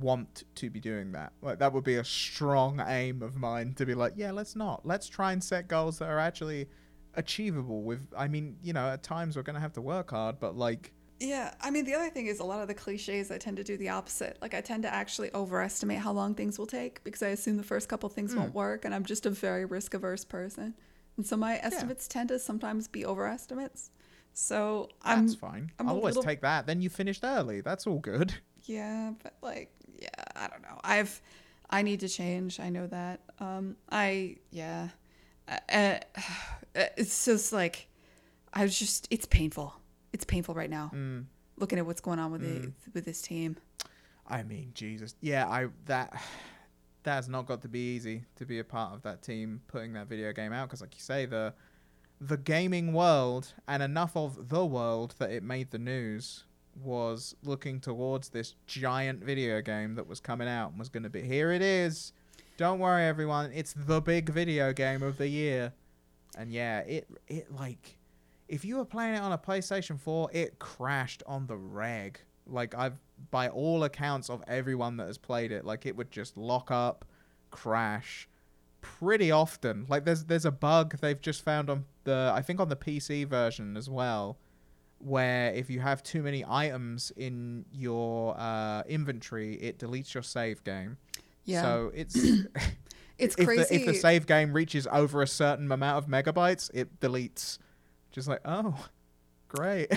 want 0.00 0.44
to 0.54 0.70
be 0.70 0.80
doing 0.80 1.12
that. 1.12 1.32
Like 1.42 1.58
that 1.58 1.72
would 1.72 1.84
be 1.84 1.96
a 1.96 2.04
strong 2.04 2.82
aim 2.86 3.22
of 3.22 3.36
mine 3.36 3.74
to 3.74 3.86
be 3.86 3.94
like, 3.94 4.14
yeah, 4.16 4.30
let's 4.30 4.56
not. 4.56 4.86
Let's 4.86 5.08
try 5.08 5.32
and 5.32 5.42
set 5.42 5.68
goals 5.68 5.98
that 5.98 6.08
are 6.08 6.18
actually 6.18 6.68
achievable 7.14 7.82
with 7.82 8.06
I 8.16 8.28
mean, 8.28 8.56
you 8.62 8.72
know, 8.72 8.88
at 8.88 9.02
times 9.02 9.36
we're 9.36 9.42
going 9.42 9.54
to 9.54 9.60
have 9.60 9.72
to 9.74 9.80
work 9.80 10.10
hard, 10.10 10.40
but 10.40 10.56
like 10.56 10.92
Yeah, 11.20 11.52
I 11.60 11.70
mean, 11.70 11.84
the 11.84 11.92
other 11.94 12.08
thing 12.08 12.26
is 12.26 12.40
a 12.40 12.44
lot 12.44 12.62
of 12.62 12.68
the 12.68 12.74
cliches, 12.74 13.30
I 13.30 13.36
tend 13.36 13.58
to 13.58 13.64
do 13.64 13.76
the 13.76 13.90
opposite. 13.90 14.38
Like, 14.40 14.54
I 14.54 14.62
tend 14.62 14.84
to 14.84 14.92
actually 14.92 15.30
overestimate 15.34 15.98
how 15.98 16.12
long 16.12 16.34
things 16.34 16.58
will 16.58 16.66
take 16.66 17.04
because 17.04 17.22
I 17.22 17.28
assume 17.28 17.58
the 17.58 17.62
first 17.62 17.90
couple 17.90 18.08
things 18.08 18.34
won't 18.34 18.54
work, 18.54 18.86
and 18.86 18.94
I'm 18.94 19.04
just 19.04 19.26
a 19.26 19.30
very 19.30 19.66
risk 19.66 19.92
averse 19.92 20.24
person. 20.24 20.74
And 21.18 21.26
so 21.26 21.36
my 21.36 21.58
estimates 21.62 22.08
tend 22.08 22.30
to 22.30 22.38
sometimes 22.38 22.88
be 22.88 23.04
overestimates. 23.04 23.90
So 24.32 24.88
I'm, 25.02 25.26
that's 25.26 25.38
fine. 25.38 25.70
I'm 25.78 25.88
a 25.88 25.90
I'll 25.90 25.96
always 25.96 26.14
little- 26.16 26.22
take 26.28 26.40
that. 26.40 26.66
Then 26.66 26.80
you 26.80 26.88
finished 26.88 27.22
early. 27.22 27.60
That's 27.60 27.86
all 27.86 27.98
good. 27.98 28.32
yeah, 28.64 29.12
but 29.22 29.34
like, 29.42 29.70
yeah, 30.00 30.08
I 30.34 30.48
don't 30.48 30.62
know. 30.62 30.80
I've, 30.82 31.20
I 31.68 31.82
need 31.82 32.00
to 32.00 32.08
change. 32.08 32.58
I 32.60 32.70
know 32.70 32.86
that. 32.86 33.20
Um, 33.38 33.76
I, 33.90 34.36
yeah, 34.50 34.88
uh, 35.48 35.58
uh, 35.70 35.98
it's 36.96 37.26
just 37.26 37.52
like, 37.52 37.88
I 38.54 38.62
was 38.62 38.78
just, 38.78 39.06
it's 39.10 39.26
painful. 39.26 39.74
It's 40.12 40.24
painful 40.24 40.54
right 40.54 40.70
now. 40.70 40.90
Mm. 40.94 41.24
Looking 41.56 41.78
at 41.78 41.86
what's 41.86 42.00
going 42.00 42.18
on 42.18 42.32
with 42.32 42.42
the 42.42 42.72
with 42.94 43.04
this 43.04 43.20
team. 43.20 43.56
I 44.26 44.42
mean, 44.42 44.70
Jesus. 44.74 45.14
Yeah, 45.20 45.46
I 45.46 45.68
that 45.86 46.20
that 47.02 47.14
has 47.14 47.28
not 47.28 47.46
got 47.46 47.62
to 47.62 47.68
be 47.68 47.94
easy 47.94 48.24
to 48.36 48.44
be 48.44 48.58
a 48.58 48.64
part 48.64 48.94
of 48.94 49.02
that 49.02 49.22
team 49.22 49.60
putting 49.68 49.92
that 49.94 50.08
video 50.08 50.32
game 50.32 50.52
out 50.52 50.68
because, 50.68 50.80
like 50.80 50.94
you 50.94 51.00
say, 51.00 51.26
the 51.26 51.54
the 52.20 52.36
gaming 52.36 52.92
world 52.92 53.54
and 53.66 53.82
enough 53.82 54.16
of 54.16 54.48
the 54.48 54.64
world 54.64 55.14
that 55.18 55.30
it 55.30 55.42
made 55.42 55.70
the 55.70 55.78
news 55.78 56.44
was 56.82 57.34
looking 57.42 57.80
towards 57.80 58.28
this 58.28 58.54
giant 58.66 59.24
video 59.24 59.60
game 59.60 59.94
that 59.94 60.06
was 60.06 60.20
coming 60.20 60.48
out 60.48 60.70
and 60.70 60.78
was 60.78 60.88
going 60.88 61.02
to 61.02 61.10
be 61.10 61.22
here. 61.22 61.50
It 61.50 61.62
is. 61.62 62.12
Don't 62.56 62.78
worry, 62.78 63.04
everyone. 63.04 63.50
It's 63.54 63.72
the 63.72 64.00
big 64.00 64.28
video 64.28 64.72
game 64.72 65.02
of 65.02 65.16
the 65.16 65.28
year. 65.28 65.72
And 66.36 66.52
yeah, 66.52 66.80
it 66.80 67.08
it 67.26 67.52
like 67.52 67.96
if 68.50 68.64
you 68.64 68.76
were 68.76 68.84
playing 68.84 69.14
it 69.14 69.20
on 69.20 69.32
a 69.32 69.38
PlayStation 69.38 69.98
4, 69.98 70.30
it 70.32 70.58
crashed 70.58 71.22
on 71.26 71.46
the 71.46 71.56
reg. 71.56 72.20
Like 72.46 72.74
I've 72.74 72.98
by 73.30 73.48
all 73.48 73.84
accounts 73.84 74.28
of 74.30 74.42
everyone 74.48 74.96
that 74.96 75.06
has 75.06 75.18
played 75.18 75.52
it, 75.52 75.64
like 75.64 75.86
it 75.86 75.96
would 75.96 76.10
just 76.10 76.36
lock 76.36 76.70
up, 76.70 77.04
crash 77.50 78.28
pretty 78.80 79.30
often. 79.30 79.86
Like 79.88 80.04
there's 80.04 80.24
there's 80.24 80.44
a 80.44 80.50
bug 80.50 80.98
they've 81.00 81.20
just 81.20 81.44
found 81.44 81.70
on 81.70 81.84
the 82.04 82.32
I 82.34 82.42
think 82.42 82.60
on 82.60 82.68
the 82.68 82.76
PC 82.76 83.26
version 83.26 83.76
as 83.76 83.88
well 83.88 84.38
where 84.98 85.50
if 85.54 85.70
you 85.70 85.80
have 85.80 86.02
too 86.02 86.22
many 86.22 86.44
items 86.46 87.10
in 87.16 87.64
your 87.72 88.38
uh, 88.38 88.82
inventory, 88.86 89.54
it 89.54 89.78
deletes 89.78 90.12
your 90.12 90.22
save 90.22 90.62
game. 90.62 90.98
Yeah. 91.44 91.62
So 91.62 91.90
it's 91.94 92.16
It's 93.20 93.36
if 93.36 93.46
crazy. 93.46 93.64
The, 93.64 93.74
if 93.74 93.86
the 93.86 93.94
save 93.94 94.26
game 94.26 94.52
reaches 94.52 94.88
over 94.90 95.22
a 95.22 95.26
certain 95.26 95.70
amount 95.70 95.98
of 95.98 96.10
megabytes, 96.10 96.70
it 96.72 97.00
deletes. 97.00 97.58
Just 98.12 98.28
like, 98.28 98.40
oh, 98.44 98.86
great. 99.48 99.90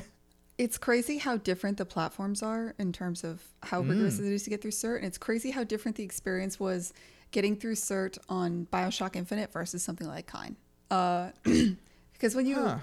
it's 0.58 0.78
crazy 0.78 1.18
how 1.18 1.38
different 1.38 1.78
the 1.78 1.86
platforms 1.86 2.44
are 2.44 2.76
in 2.78 2.92
terms 2.94 3.24
of 3.24 3.42
how 3.64 3.82
rigorous 3.82 4.20
Mm. 4.20 4.28
it 4.28 4.34
is 4.34 4.44
to 4.44 4.50
get 4.50 4.62
through 4.62 4.72
cert 4.72 4.98
and 4.98 5.06
it's 5.06 5.18
crazy 5.18 5.52
how 5.52 5.64
different 5.64 5.98
the 5.98 6.04
experience 6.04 6.60
was 6.60 6.94
getting 7.32 7.56
through 7.56 7.74
cert 7.76 8.18
on 8.30 8.68
bioshock 8.72 9.16
infinite 9.16 9.52
versus 9.52 9.84
something 9.84 10.08
like 10.08 10.28
kine 10.28 10.56
uh, 10.92 11.30
because 12.14 12.36
when 12.36 12.46
you 12.46 12.56
Huh. 12.56 12.78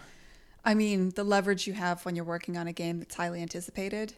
i 0.64 0.74
mean 0.74 1.10
the 1.10 1.22
leverage 1.22 1.66
you 1.68 1.72
have 1.72 2.04
when 2.04 2.16
you're 2.16 2.24
working 2.24 2.56
on 2.56 2.66
a 2.66 2.72
game 2.72 2.98
that's 2.98 3.14
highly 3.14 3.40
anticipated 3.40 4.14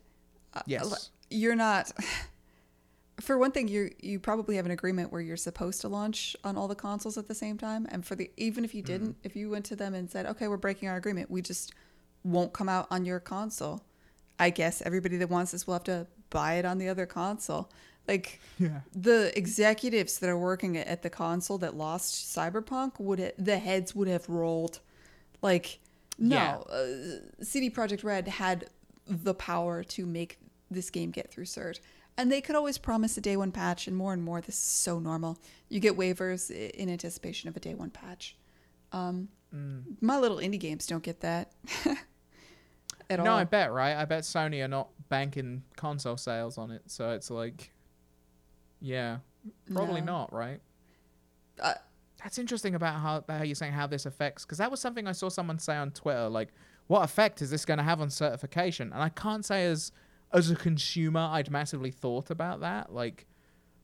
uh, 0.55 0.63
Yes. 0.67 1.11
you're 1.31 1.55
not 1.57 1.93
for 3.23 3.39
one 3.39 3.53
thing 3.53 3.69
you 3.69 3.91
you 4.01 4.19
probably 4.19 4.57
have 4.57 4.67
an 4.67 4.73
agreement 4.73 5.13
where 5.13 5.21
you're 5.21 5.37
supposed 5.37 5.81
to 5.83 5.89
launch 5.89 6.37
on 6.45 6.57
all 6.57 6.69
the 6.69 6.75
consoles 6.75 7.17
at 7.17 7.29
the 7.29 7.35
same 7.35 7.57
time. 7.59 7.87
And 7.91 8.05
for 8.05 8.15
the 8.17 8.31
even 8.37 8.65
if 8.65 8.75
you 8.75 8.83
didn't 8.83 9.17
if 9.23 9.37
you 9.37 9.49
went 9.51 9.65
to 9.67 9.77
them 9.77 9.95
and 9.95 10.11
said 10.11 10.27
okay 10.27 10.49
we're 10.49 10.57
breaking 10.57 10.89
our 10.89 10.97
agreement. 10.97 11.31
We 11.31 11.43
just 11.43 11.73
won't 12.25 12.53
come 12.53 12.69
out 12.69 12.87
on 12.91 13.05
your 13.05 13.19
console 13.19 13.83
i 14.39 14.49
guess 14.49 14.81
everybody 14.83 15.17
that 15.17 15.29
wants 15.29 15.51
this 15.53 15.67
will 15.67 15.75
have 15.75 15.85
to 15.85 16.07
buy 16.31 16.55
it 16.55 16.65
on 16.65 16.79
the 16.79 16.89
other 16.89 17.07
console. 17.07 17.71
Like 18.09 18.41
Yeah. 18.59 18.81
the 18.95 19.33
executives 19.39 20.19
that 20.19 20.29
are 20.31 20.39
working 20.39 20.77
at- 20.77 20.87
at 20.89 21.03
the 21.03 21.11
console 21.11 21.59
that 21.59 21.77
lost 21.77 22.15
cyberpunk 22.37 22.99
would 22.99 23.21
ha- 23.21 23.31
the 23.39 23.59
heads 23.59 23.95
would 23.95 24.09
have 24.09 24.29
rolled. 24.29 24.81
Like 25.43 25.79
no 26.19 26.37
Yeah. 26.37 26.57
uh, 26.59 27.45
CD 27.45 27.71
Projekt 27.71 28.03
Red 28.03 28.27
had 28.29 28.71
the 29.07 29.35
power 29.35 29.85
to 29.85 30.07
make 30.07 30.39
this 30.71 30.91
game 30.91 31.11
get 31.11 31.31
through 31.31 31.45
cert 31.45 31.79
and 32.19 32.31
they 32.31 32.41
could 32.41 32.55
always 32.57 32.79
promise 32.79 33.17
a 33.17 33.21
day 33.21 33.37
one 33.37 33.53
patch 33.53 33.87
and 33.87 33.97
more 33.97 34.13
and 34.13 34.23
more 34.23 34.41
this 34.41 34.55
is 34.57 34.61
so 34.61 34.99
normal 34.99 35.39
you 35.69 35.81
get 35.81 35.97
waivers 35.97 36.51
in 36.51 36.89
anticipation 36.91 37.49
of 37.49 37.57
a 37.57 37.61
day 37.61 37.75
one 37.75 37.91
patch 37.91 38.37
um, 38.93 39.29
Mm. 39.55 39.83
my 40.01 40.19
little 40.19 40.39
indie 40.39 40.59
games 40.59 40.87
don't 40.87 41.03
get 41.03 41.21
that 41.21 41.53
at 43.11 43.19
No, 43.19 43.33
all 43.33 43.37
I 43.39 43.45
bet, 43.45 43.71
right? 43.71 43.95
I 43.97 44.07
bet 44.07 44.23
Sony 44.23 44.65
are 44.65 44.69
not 44.69 44.89
banking 45.11 45.63
console 45.77 46.17
sales 46.17 46.57
on 46.57 46.71
it. 46.71 46.83
So 46.87 47.11
it's 47.11 47.31
like, 47.31 47.71
yeah, 48.81 49.19
probably 49.75 50.01
No. 50.01 50.07
not, 50.07 50.33
right? 50.33 50.61
Uh, 51.61 51.75
That's 52.23 52.39
interesting 52.39 52.75
about 52.75 53.01
how, 53.01 53.17
about 53.19 53.39
how 53.39 53.45
you're 53.45 53.55
saying 53.55 53.73
how 53.75 53.87
this 53.87 54.07
affects, 54.07 54.45
because 54.47 54.57
that 54.59 54.71
was 54.71 54.81
something 54.81 55.07
I 55.07 55.13
saw 55.13 55.29
someone 55.29 55.59
say 55.59 55.77
on 55.77 55.91
Twitter, 55.91 56.29
like, 56.29 56.49
what 56.87 57.03
effect 57.05 57.43
is 57.43 57.51
this 57.51 57.65
going 57.67 57.79
to 57.79 57.85
have 57.85 58.01
on 58.01 58.09
certification? 58.11 58.91
And 58.93 59.03
I 59.03 59.09
can't 59.11 59.45
say 59.45 59.67
as 59.67 59.93
as 60.33 60.51
a 60.51 60.57
consumer, 60.57 61.29
I'd 61.31 61.51
massively 61.51 61.91
thought 61.91 62.31
about 62.31 62.61
that. 62.61 62.93
Like, 62.93 63.27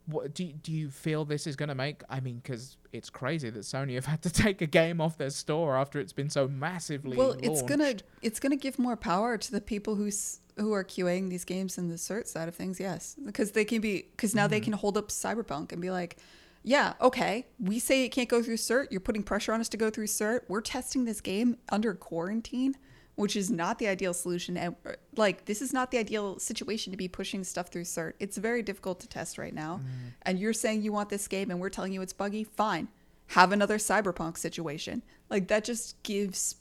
what 0.06 0.34
do 0.34 0.44
you, 0.44 0.52
do 0.54 0.72
you 0.72 0.88
feel 0.90 1.24
this 1.26 1.46
is 1.46 1.54
going 1.54 1.68
to 1.68 1.74
make? 1.74 2.02
I 2.08 2.20
mean, 2.20 2.37
because 2.42 2.76
it's 2.92 3.11
crazy 3.11 3.50
that 3.50 3.61
Sony 3.61 3.94
have 3.94 4.06
had 4.06 4.22
to 4.22 4.30
take 4.44 4.62
a 4.62 4.66
game 4.66 5.00
off 5.00 5.18
their 5.18 5.30
store 5.30 5.76
after 5.76 6.00
it's 6.00 6.14
been 6.14 6.30
so 6.30 6.48
massively. 6.48 7.16
well 7.16 7.37
it's 7.42 7.61
gonna 7.62 7.94
it's 8.22 8.40
gonna 8.40 8.56
give 8.56 8.78
more 8.78 8.96
power 8.96 9.37
to 9.37 9.52
the 9.52 9.61
people 9.61 9.96
who's 9.96 10.40
who 10.56 10.72
are 10.72 10.82
QAing 10.82 11.28
these 11.28 11.44
games 11.44 11.76
in 11.76 11.88
the 11.88 11.96
cert 11.96 12.26
side 12.26 12.48
of 12.48 12.54
things 12.54 12.80
yes 12.80 13.14
because 13.26 13.52
they 13.52 13.64
can 13.66 13.80
be 13.82 14.06
because 14.12 14.34
now 14.34 14.44
Mm-hmm. 14.44 14.50
they 14.52 14.61
can 14.61 14.72
hold 14.72 14.96
up 14.96 15.08
cyberpunk 15.08 15.72
and 15.72 15.82
be 15.82 15.90
like 15.90 16.16
yeah 16.64 16.94
okay 17.02 17.46
we 17.61 17.78
say 17.78 18.04
it 18.04 18.08
can't 18.08 18.28
go 18.30 18.42
through 18.42 18.56
cert 18.56 18.87
you're 18.90 19.00
putting 19.00 19.22
pressure 19.22 19.52
on 19.52 19.61
us 19.61 19.68
to 19.68 19.76
go 19.76 19.90
through 19.90 20.06
cert 20.06 20.40
we're 20.48 20.62
testing 20.62 21.04
this 21.04 21.20
game 21.20 21.58
under 21.68 21.92
quarantine 21.94 22.74
which 23.18 23.35
is 23.35 23.50
not 23.50 23.81
the 23.81 23.88
ideal 23.88 24.14
solution 24.14 24.57
and 24.57 24.76
uh, 24.87 24.92
like 25.16 25.44
this 25.46 25.61
is 25.61 25.72
not 25.72 25.90
the 25.90 25.98
ideal 25.98 26.38
situation 26.38 26.92
to 26.92 26.96
be 26.96 27.09
pushing 27.09 27.42
stuff 27.42 27.66
through 27.66 27.83
cert. 27.83 28.12
It's 28.20 28.37
very 28.37 28.62
difficult 28.62 29.00
to 29.00 29.09
test 29.09 29.38
right 29.38 29.52
now. 29.52 29.78
Mm-hmm. 29.78 30.09
and 30.22 30.38
you're 30.38 30.52
saying 30.52 30.83
you 30.83 30.92
want 30.92 31.09
this 31.09 31.26
game 31.26 31.50
and 31.50 31.59
we're 31.59 31.68
telling 31.68 31.92
you 31.92 32.00
it's 32.00 32.12
buggy? 32.12 32.44
Fine. 32.44 32.87
Have 33.28 33.50
another 33.50 33.76
cyberpunk 33.76 34.38
situation. 34.38 35.02
Like 35.31 35.48
that 35.48 35.64
just 35.64 36.00
gives 36.04 36.57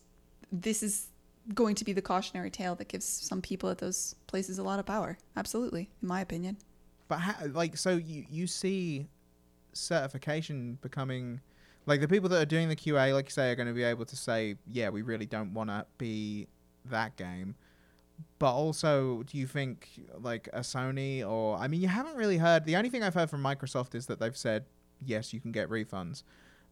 this 0.52 0.82
is 0.82 1.10
going 1.54 1.76
to 1.76 1.86
be 1.86 1.94
the 1.94 2.02
cautionary 2.02 2.50
tale 2.50 2.74
that 2.76 2.88
gives 2.88 3.06
some 3.06 3.40
people 3.40 3.70
at 3.70 3.78
those 3.78 4.16
places 4.26 4.58
a 4.58 4.64
lot 4.64 4.80
of 4.80 4.86
power. 4.88 5.20
Absolutely 5.36 5.92
in 6.02 6.08
my 6.08 6.22
opinion. 6.22 6.58
But 7.08 7.20
how, 7.20 7.36
like, 7.52 7.78
so 7.78 7.98
you 7.98 8.26
you 8.32 8.48
see 8.48 9.08
certification 9.74 10.80
becoming 10.82 11.40
like 11.88 12.02
the 12.02 12.08
people 12.08 12.30
that 12.30 12.42
are 12.42 12.46
doing 12.46 12.70
the 12.70 12.76
QA, 12.76 13.14
like 13.14 13.26
you 13.26 13.32
say, 13.32 13.50
are 13.50 13.56
going 13.56 13.68
to 13.68 13.74
be 13.74 13.84
able 13.84 14.06
to 14.06 14.16
say, 14.16 14.56
yeah, 14.68 14.90
we 14.90 15.02
really 15.02 15.26
don't 15.26 15.54
want 15.54 15.70
to 15.70 15.86
be 15.98 16.48
that 16.86 17.16
game. 17.16 17.56
But 18.40 18.54
also, 18.54 19.24
do 19.24 19.38
you 19.38 19.48
think 19.48 19.90
like 20.20 20.50
a 20.54 20.60
Sony 20.60 21.28
or 21.28 21.58
I 21.58 21.68
mean, 21.68 21.82
you 21.82 21.88
haven't 21.88 22.16
really 22.16 22.38
heard. 22.38 22.66
The 22.66 22.76
only 22.76 22.90
thing 22.90 23.04
I've 23.04 23.14
heard 23.14 23.30
from 23.30 23.42
Microsoft 23.42 23.96
is 23.96 24.08
that 24.08 24.20
they've 24.20 24.38
said 24.38 24.66
yes, 25.04 25.34
you 25.34 25.40
can 25.40 25.52
get 25.52 25.70
refunds. 25.70 26.24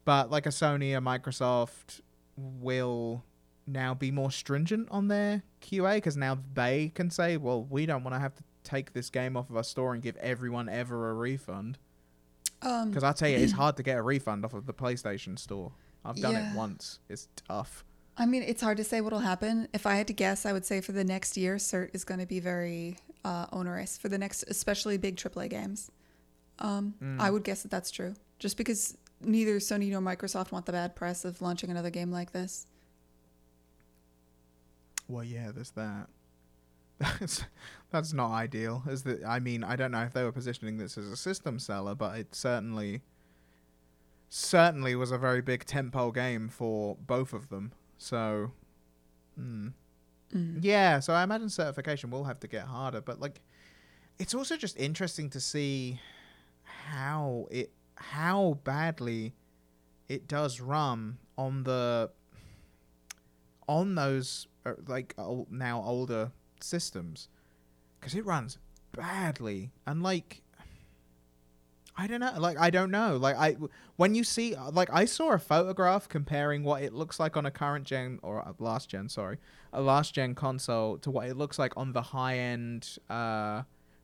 But 0.04 0.30
like 0.30 0.46
a 0.46 0.50
Sony, 0.50 0.96
or 0.96 1.00
Microsoft 1.00 2.00
will 2.36 3.24
now 3.66 3.94
be 3.94 4.10
more 4.10 4.30
stringent 4.30 4.88
on 4.90 5.08
their 5.08 5.42
QA 5.60 5.96
because 5.96 6.16
now 6.16 6.38
they 6.54 6.90
can 6.94 7.10
say, 7.10 7.36
well, 7.36 7.64
we 7.64 7.86
don't 7.86 8.04
want 8.04 8.14
to 8.14 8.20
have 8.20 8.34
to 8.34 8.42
take 8.62 8.92
this 8.92 9.10
game 9.10 9.36
off 9.36 9.50
of 9.50 9.56
our 9.56 9.64
store 9.64 9.94
and 9.94 10.02
give 10.02 10.16
everyone 10.16 10.68
ever 10.68 11.10
a 11.10 11.14
refund. 11.14 11.78
Um 12.62 12.90
Because 12.90 13.04
I 13.04 13.12
tell 13.12 13.28
you, 13.28 13.36
it's 13.36 13.52
hard 13.62 13.76
to 13.76 13.82
get 13.82 13.98
a 13.98 14.02
refund 14.02 14.44
off 14.44 14.54
of 14.54 14.66
the 14.66 14.74
PlayStation 14.74 15.38
Store. 15.38 15.72
I've 16.04 16.16
done 16.16 16.32
Yeah. 16.34 16.52
it 16.52 16.56
once. 16.56 17.00
It's 17.08 17.28
tough. 17.48 17.84
I 18.18 18.24
mean, 18.26 18.42
it's 18.42 18.62
hard 18.62 18.78
to 18.78 18.84
say 18.84 19.00
what'll 19.02 19.18
happen. 19.18 19.68
If 19.74 19.84
I 19.86 19.96
had 19.96 20.06
to 20.06 20.12
guess, 20.14 20.46
I 20.46 20.52
would 20.52 20.64
say 20.64 20.80
for 20.80 20.92
the 20.92 21.04
next 21.04 21.36
year, 21.36 21.56
cert 21.56 21.90
is 21.94 22.02
going 22.04 22.20
to 22.20 22.26
be 22.26 22.40
very 22.40 22.96
uh, 23.24 23.46
onerous 23.52 23.98
for 23.98 24.08
the 24.08 24.16
next, 24.16 24.44
especially 24.48 24.96
big 24.96 25.16
AAA 25.16 25.50
games. 25.50 25.90
Um, 26.58 26.94
Mm. 27.02 27.20
I 27.20 27.30
would 27.30 27.44
guess 27.44 27.62
that 27.62 27.70
that's 27.70 27.90
true, 27.90 28.14
just 28.38 28.56
because 28.56 28.96
neither 29.20 29.56
Sony 29.58 29.90
nor 29.90 30.00
Microsoft 30.00 30.50
want 30.52 30.64
the 30.64 30.72
bad 30.72 30.96
press 30.96 31.24
of 31.26 31.42
launching 31.42 31.70
another 31.70 31.90
game 31.90 32.10
like 32.10 32.32
this. 32.32 32.66
Well, 35.08 35.24
yeah, 35.24 35.50
there's 35.52 35.72
that. 35.72 36.08
That's 37.90 38.12
not 38.12 38.32
ideal. 38.32 38.82
Is 38.88 39.02
that 39.04 39.24
I 39.24 39.38
mean, 39.38 39.62
I 39.64 39.76
don't 39.76 39.90
know 39.92 40.02
if 40.02 40.12
they 40.12 40.24
were 40.24 40.32
positioning 40.32 40.78
this 40.78 40.98
as 40.98 41.06
a 41.06 41.16
system 41.16 41.58
seller, 41.58 41.94
but 41.94 42.18
it 42.18 42.34
certainly 42.34 43.02
certainly 44.28 44.94
was 44.96 45.12
a 45.12 45.18
very 45.18 45.40
big 45.40 45.64
tentpole 45.64 46.12
game 46.12 46.48
for 46.48 46.96
both 46.96 47.32
of 47.32 47.48
them. 47.48 47.72
So, 47.98 48.52
hmm. 49.36 49.68
Yeah, 50.60 50.98
so 51.00 51.14
I 51.14 51.22
imagine 51.22 51.48
certification 51.48 52.10
will 52.10 52.24
have 52.24 52.40
to 52.40 52.48
get 52.48 52.64
harder, 52.64 53.00
but 53.00 53.20
like 53.20 53.40
it's 54.18 54.34
also 54.34 54.56
just 54.56 54.76
interesting 54.76 55.30
to 55.30 55.40
see 55.40 56.00
how 56.64 57.46
it 57.50 57.70
how 57.94 58.58
badly 58.64 59.34
it 60.08 60.28
does 60.28 60.60
run 60.60 61.18
on 61.38 61.62
the 61.62 62.10
on 63.68 63.94
those 63.94 64.46
uh, 64.64 64.74
like 64.86 65.14
ol- 65.16 65.46
now 65.50 65.82
older 65.82 66.32
systems 66.60 67.28
because 68.06 68.16
it 68.16 68.24
runs 68.24 68.56
badly. 68.92 69.72
And 69.84 70.00
like 70.00 70.42
I 71.96 72.06
don't 72.06 72.20
know 72.20 72.34
like 72.38 72.56
I 72.56 72.70
don't 72.70 72.92
know. 72.92 73.16
Like 73.16 73.34
I 73.34 73.56
when 73.96 74.14
you 74.14 74.22
see 74.22 74.54
like 74.70 74.88
I 74.92 75.06
saw 75.06 75.32
a 75.32 75.40
photograph 75.40 76.08
comparing 76.08 76.62
what 76.62 76.84
it 76.84 76.92
looks 76.92 77.18
like 77.18 77.36
on 77.36 77.46
a 77.46 77.50
current 77.50 77.84
gen 77.84 78.20
or 78.22 78.54
last 78.60 78.88
gen 78.88 79.08
sorry 79.08 79.38
a 79.72 79.80
last 79.80 80.14
gen 80.14 80.36
console 80.36 80.98
to 80.98 81.10
what 81.10 81.26
it 81.26 81.36
looks 81.36 81.58
like 81.58 81.72
on 81.76 81.92
the 81.92 82.00
high 82.00 82.38
end 82.38 82.96
uh 83.10 83.62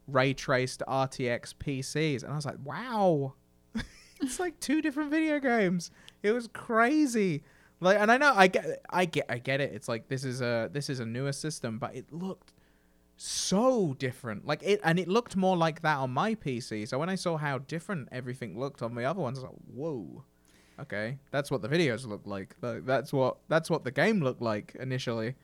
ray 0.08 0.34
traced 0.34 0.82
RTX 0.88 1.54
PCs 1.54 2.24
and 2.24 2.32
I 2.32 2.34
was 2.34 2.46
like 2.46 2.58
wow. 2.64 3.34
It's 4.20 4.40
like 4.40 4.58
two 4.58 4.82
different 4.82 5.10
video 5.12 5.38
games. 5.38 5.92
It 6.24 6.32
was 6.32 6.48
crazy. 6.48 7.44
Like 7.78 8.00
and 8.00 8.10
I 8.10 8.16
know 8.16 8.32
I 8.34 8.48
get 8.48 8.84
I 8.90 9.04
get 9.04 9.26
I 9.28 9.38
get 9.38 9.60
it. 9.60 9.72
It's 9.72 9.86
like 9.86 10.08
this 10.08 10.24
is 10.24 10.42
a 10.42 10.68
this 10.72 10.90
is 10.90 10.98
a 10.98 11.06
newer 11.06 11.32
system 11.32 11.78
but 11.78 11.94
it 11.94 12.12
looked 12.12 12.52
so 13.16 13.94
different. 13.98 14.46
Like 14.46 14.62
it 14.62 14.80
and 14.82 14.98
it 14.98 15.08
looked 15.08 15.36
more 15.36 15.56
like 15.56 15.82
that 15.82 15.98
on 15.98 16.10
my 16.10 16.34
PC 16.34 16.88
so 16.88 16.98
when 16.98 17.08
I 17.08 17.14
saw 17.14 17.36
how 17.36 17.58
different 17.58 18.08
everything 18.12 18.58
looked 18.58 18.82
on 18.82 18.94
the 18.94 19.04
other 19.04 19.20
ones 19.20 19.38
I 19.38 19.42
was 19.42 19.50
like 19.50 19.60
whoa. 19.74 20.24
Okay 20.80 21.18
that's 21.30 21.50
what 21.50 21.62
the 21.62 21.68
videos 21.68 22.06
looked 22.06 22.26
like 22.26 22.56
that's 22.60 23.12
what 23.12 23.38
that's 23.48 23.70
what 23.70 23.84
the 23.84 23.90
game 23.90 24.20
looked 24.20 24.42
like 24.42 24.76
initially. 24.78 25.36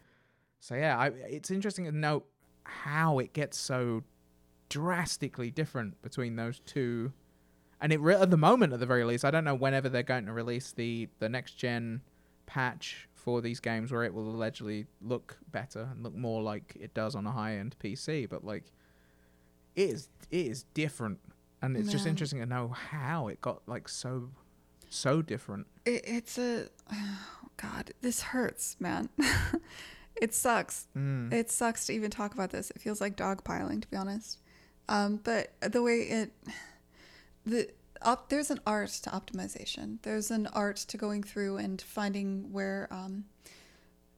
So 0.60 0.74
yeah 0.74 0.98
I, 0.98 1.08
it's 1.08 1.50
interesting 1.50 1.84
to 1.84 1.92
note 1.92 2.26
how 2.64 3.18
it 3.18 3.32
gets 3.32 3.56
so 3.56 4.02
drastically 4.68 5.50
different 5.50 6.00
between 6.02 6.36
those 6.36 6.60
two. 6.60 7.12
And 7.80 7.92
it 7.92 8.00
re- 8.00 8.16
at 8.16 8.30
the 8.30 8.36
moment 8.36 8.72
at 8.72 8.80
the 8.80 8.86
very 8.86 9.04
least 9.04 9.24
i 9.24 9.30
don't 9.30 9.44
know 9.44 9.54
whenever 9.54 9.88
they're 9.88 10.02
going 10.02 10.26
to 10.26 10.32
release 10.32 10.72
the 10.72 11.08
the 11.20 11.28
next 11.28 11.52
gen 11.54 12.00
patch 12.46 13.07
for 13.18 13.40
these 13.40 13.60
games 13.60 13.90
where 13.92 14.04
it 14.04 14.14
will 14.14 14.28
allegedly 14.30 14.86
look 15.02 15.36
better 15.50 15.88
and 15.92 16.02
look 16.02 16.14
more 16.14 16.42
like 16.42 16.76
it 16.80 16.94
does 16.94 17.14
on 17.14 17.26
a 17.26 17.32
high 17.32 17.56
end 17.56 17.74
pc 17.82 18.28
but 18.28 18.44
like 18.44 18.64
it 19.74 19.90
is 19.90 20.08
it 20.30 20.46
is 20.46 20.62
different 20.74 21.18
and 21.60 21.76
it's 21.76 21.90
just 21.90 22.06
interesting 22.06 22.38
to 22.38 22.46
know 22.46 22.68
how 22.68 23.26
it 23.28 23.40
got 23.40 23.60
like 23.66 23.88
so 23.88 24.30
so 24.88 25.20
different 25.20 25.66
It, 25.84 26.04
it's 26.06 26.38
a 26.38 26.68
oh 26.92 27.18
God. 27.58 27.90
This 28.00 28.22
hurts, 28.22 28.76
man. 28.80 29.08
it 30.16 30.32
sucks. 30.34 30.86
mm. 30.96 31.32
It 31.32 31.50
sucks 31.50 31.86
to 31.86 31.92
even 31.92 32.10
talk 32.10 32.32
about 32.34 32.50
this. 32.50 32.70
It 32.70 32.80
feels 32.80 33.00
like 33.00 33.16
dogpiling, 33.16 33.82
to 33.82 33.88
be 33.88 33.96
honest. 33.96 34.38
Um, 34.88 35.16
but 35.22 35.52
the 35.60 35.82
way 35.82 35.98
it, 36.02 36.32
the 37.44 37.68
op, 38.02 38.28
there's 38.28 38.50
an 38.50 38.60
art 38.66 38.90
to 38.90 39.10
optimization. 39.10 39.98
There's 40.02 40.30
an 40.30 40.46
art 40.48 40.76
to 40.76 40.96
going 40.96 41.22
through 41.22 41.58
and 41.58 41.80
finding 41.80 42.52
where, 42.52 42.88
um, 42.90 43.24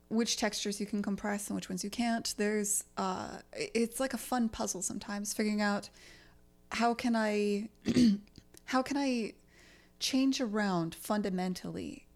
which 0.09 0.37
textures 0.37 0.81
you 0.81 0.87
can 0.87 1.03
compress 1.03 1.49
and 1.49 1.57
which 1.57 1.69
ones 1.69 1.85
you 1.85 1.91
can't. 1.91 2.35
There's, 2.37 2.85
uh, 2.97 3.39
it's 3.53 4.01
like 4.01 4.15
a 4.15 4.19
fun 4.19 4.49
puzzle 4.49 4.83
sometimes, 4.83 5.33
figuring 5.33 5.61
out 5.61 5.91
how 6.73 6.95
can 6.95 7.15
I, 7.17 7.69
how 8.67 8.83
can 8.83 8.97
I 8.97 9.35
change 9.99 10.41
around 10.41 10.95
fundamentally 10.95 12.07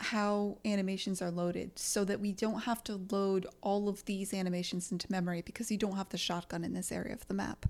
how 0.00 0.58
animations 0.64 1.20
are 1.20 1.30
loaded 1.30 1.76
so 1.78 2.04
that 2.04 2.20
we 2.20 2.32
don't 2.32 2.60
have 2.60 2.84
to 2.84 3.00
load 3.10 3.46
all 3.60 3.88
of 3.88 4.04
these 4.04 4.32
animations 4.32 4.92
into 4.92 5.10
memory 5.10 5.42
because 5.42 5.70
you 5.70 5.76
don't 5.76 5.96
have 5.96 6.08
the 6.10 6.18
shotgun 6.18 6.64
in 6.64 6.72
this 6.72 6.92
area 6.92 7.12
of 7.12 7.26
the 7.26 7.34
map. 7.34 7.66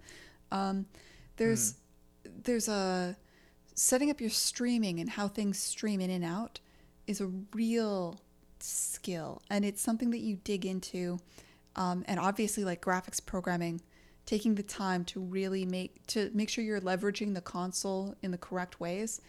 Um, 0.52 0.86
there's 1.36 1.74
there's 2.44 2.68
a 2.68 3.16
setting 3.78 4.10
up 4.10 4.20
your 4.20 4.30
streaming 4.30 5.00
and 5.00 5.10
how 5.10 5.28
things 5.28 5.58
stream 5.58 6.00
in 6.00 6.10
and 6.10 6.24
out 6.24 6.60
is 7.06 7.20
a 7.20 7.26
real 7.54 8.20
skill 8.60 9.40
and 9.50 9.64
it's 9.64 9.80
something 9.80 10.10
that 10.10 10.18
you 10.18 10.36
dig 10.42 10.66
into 10.66 11.18
um, 11.76 12.04
and 12.08 12.18
obviously 12.18 12.64
like 12.64 12.80
graphics 12.80 13.24
programming 13.24 13.80
taking 14.26 14.56
the 14.56 14.62
time 14.62 15.04
to 15.04 15.20
really 15.20 15.64
make 15.64 16.04
to 16.06 16.30
make 16.34 16.48
sure 16.48 16.64
you're 16.64 16.80
leveraging 16.80 17.34
the 17.34 17.40
console 17.40 18.16
in 18.20 18.32
the 18.32 18.38
correct 18.38 18.80
ways 18.80 19.20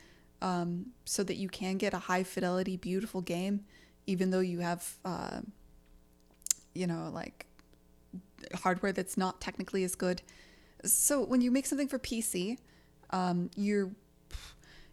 um, 0.41 0.87
so 1.05 1.23
that 1.23 1.35
you 1.35 1.49
can 1.49 1.77
get 1.77 1.93
a 1.93 1.99
high 1.99 2.23
fidelity, 2.23 2.77
beautiful 2.77 3.21
game, 3.21 3.65
even 4.07 4.31
though 4.31 4.39
you 4.39 4.59
have, 4.59 4.97
uh, 5.05 5.41
you 6.73 6.87
know, 6.87 7.09
like 7.13 7.45
hardware 8.53 8.91
that's 8.91 9.17
not 9.17 9.41
technically 9.41 9.83
as 9.83 9.95
good. 9.95 10.21
So 10.85 11.23
when 11.23 11.41
you 11.41 11.51
make 11.51 11.65
something 11.65 11.87
for 11.87 11.99
PC, 11.99 12.57
um, 13.09 13.49
you're 13.55 13.91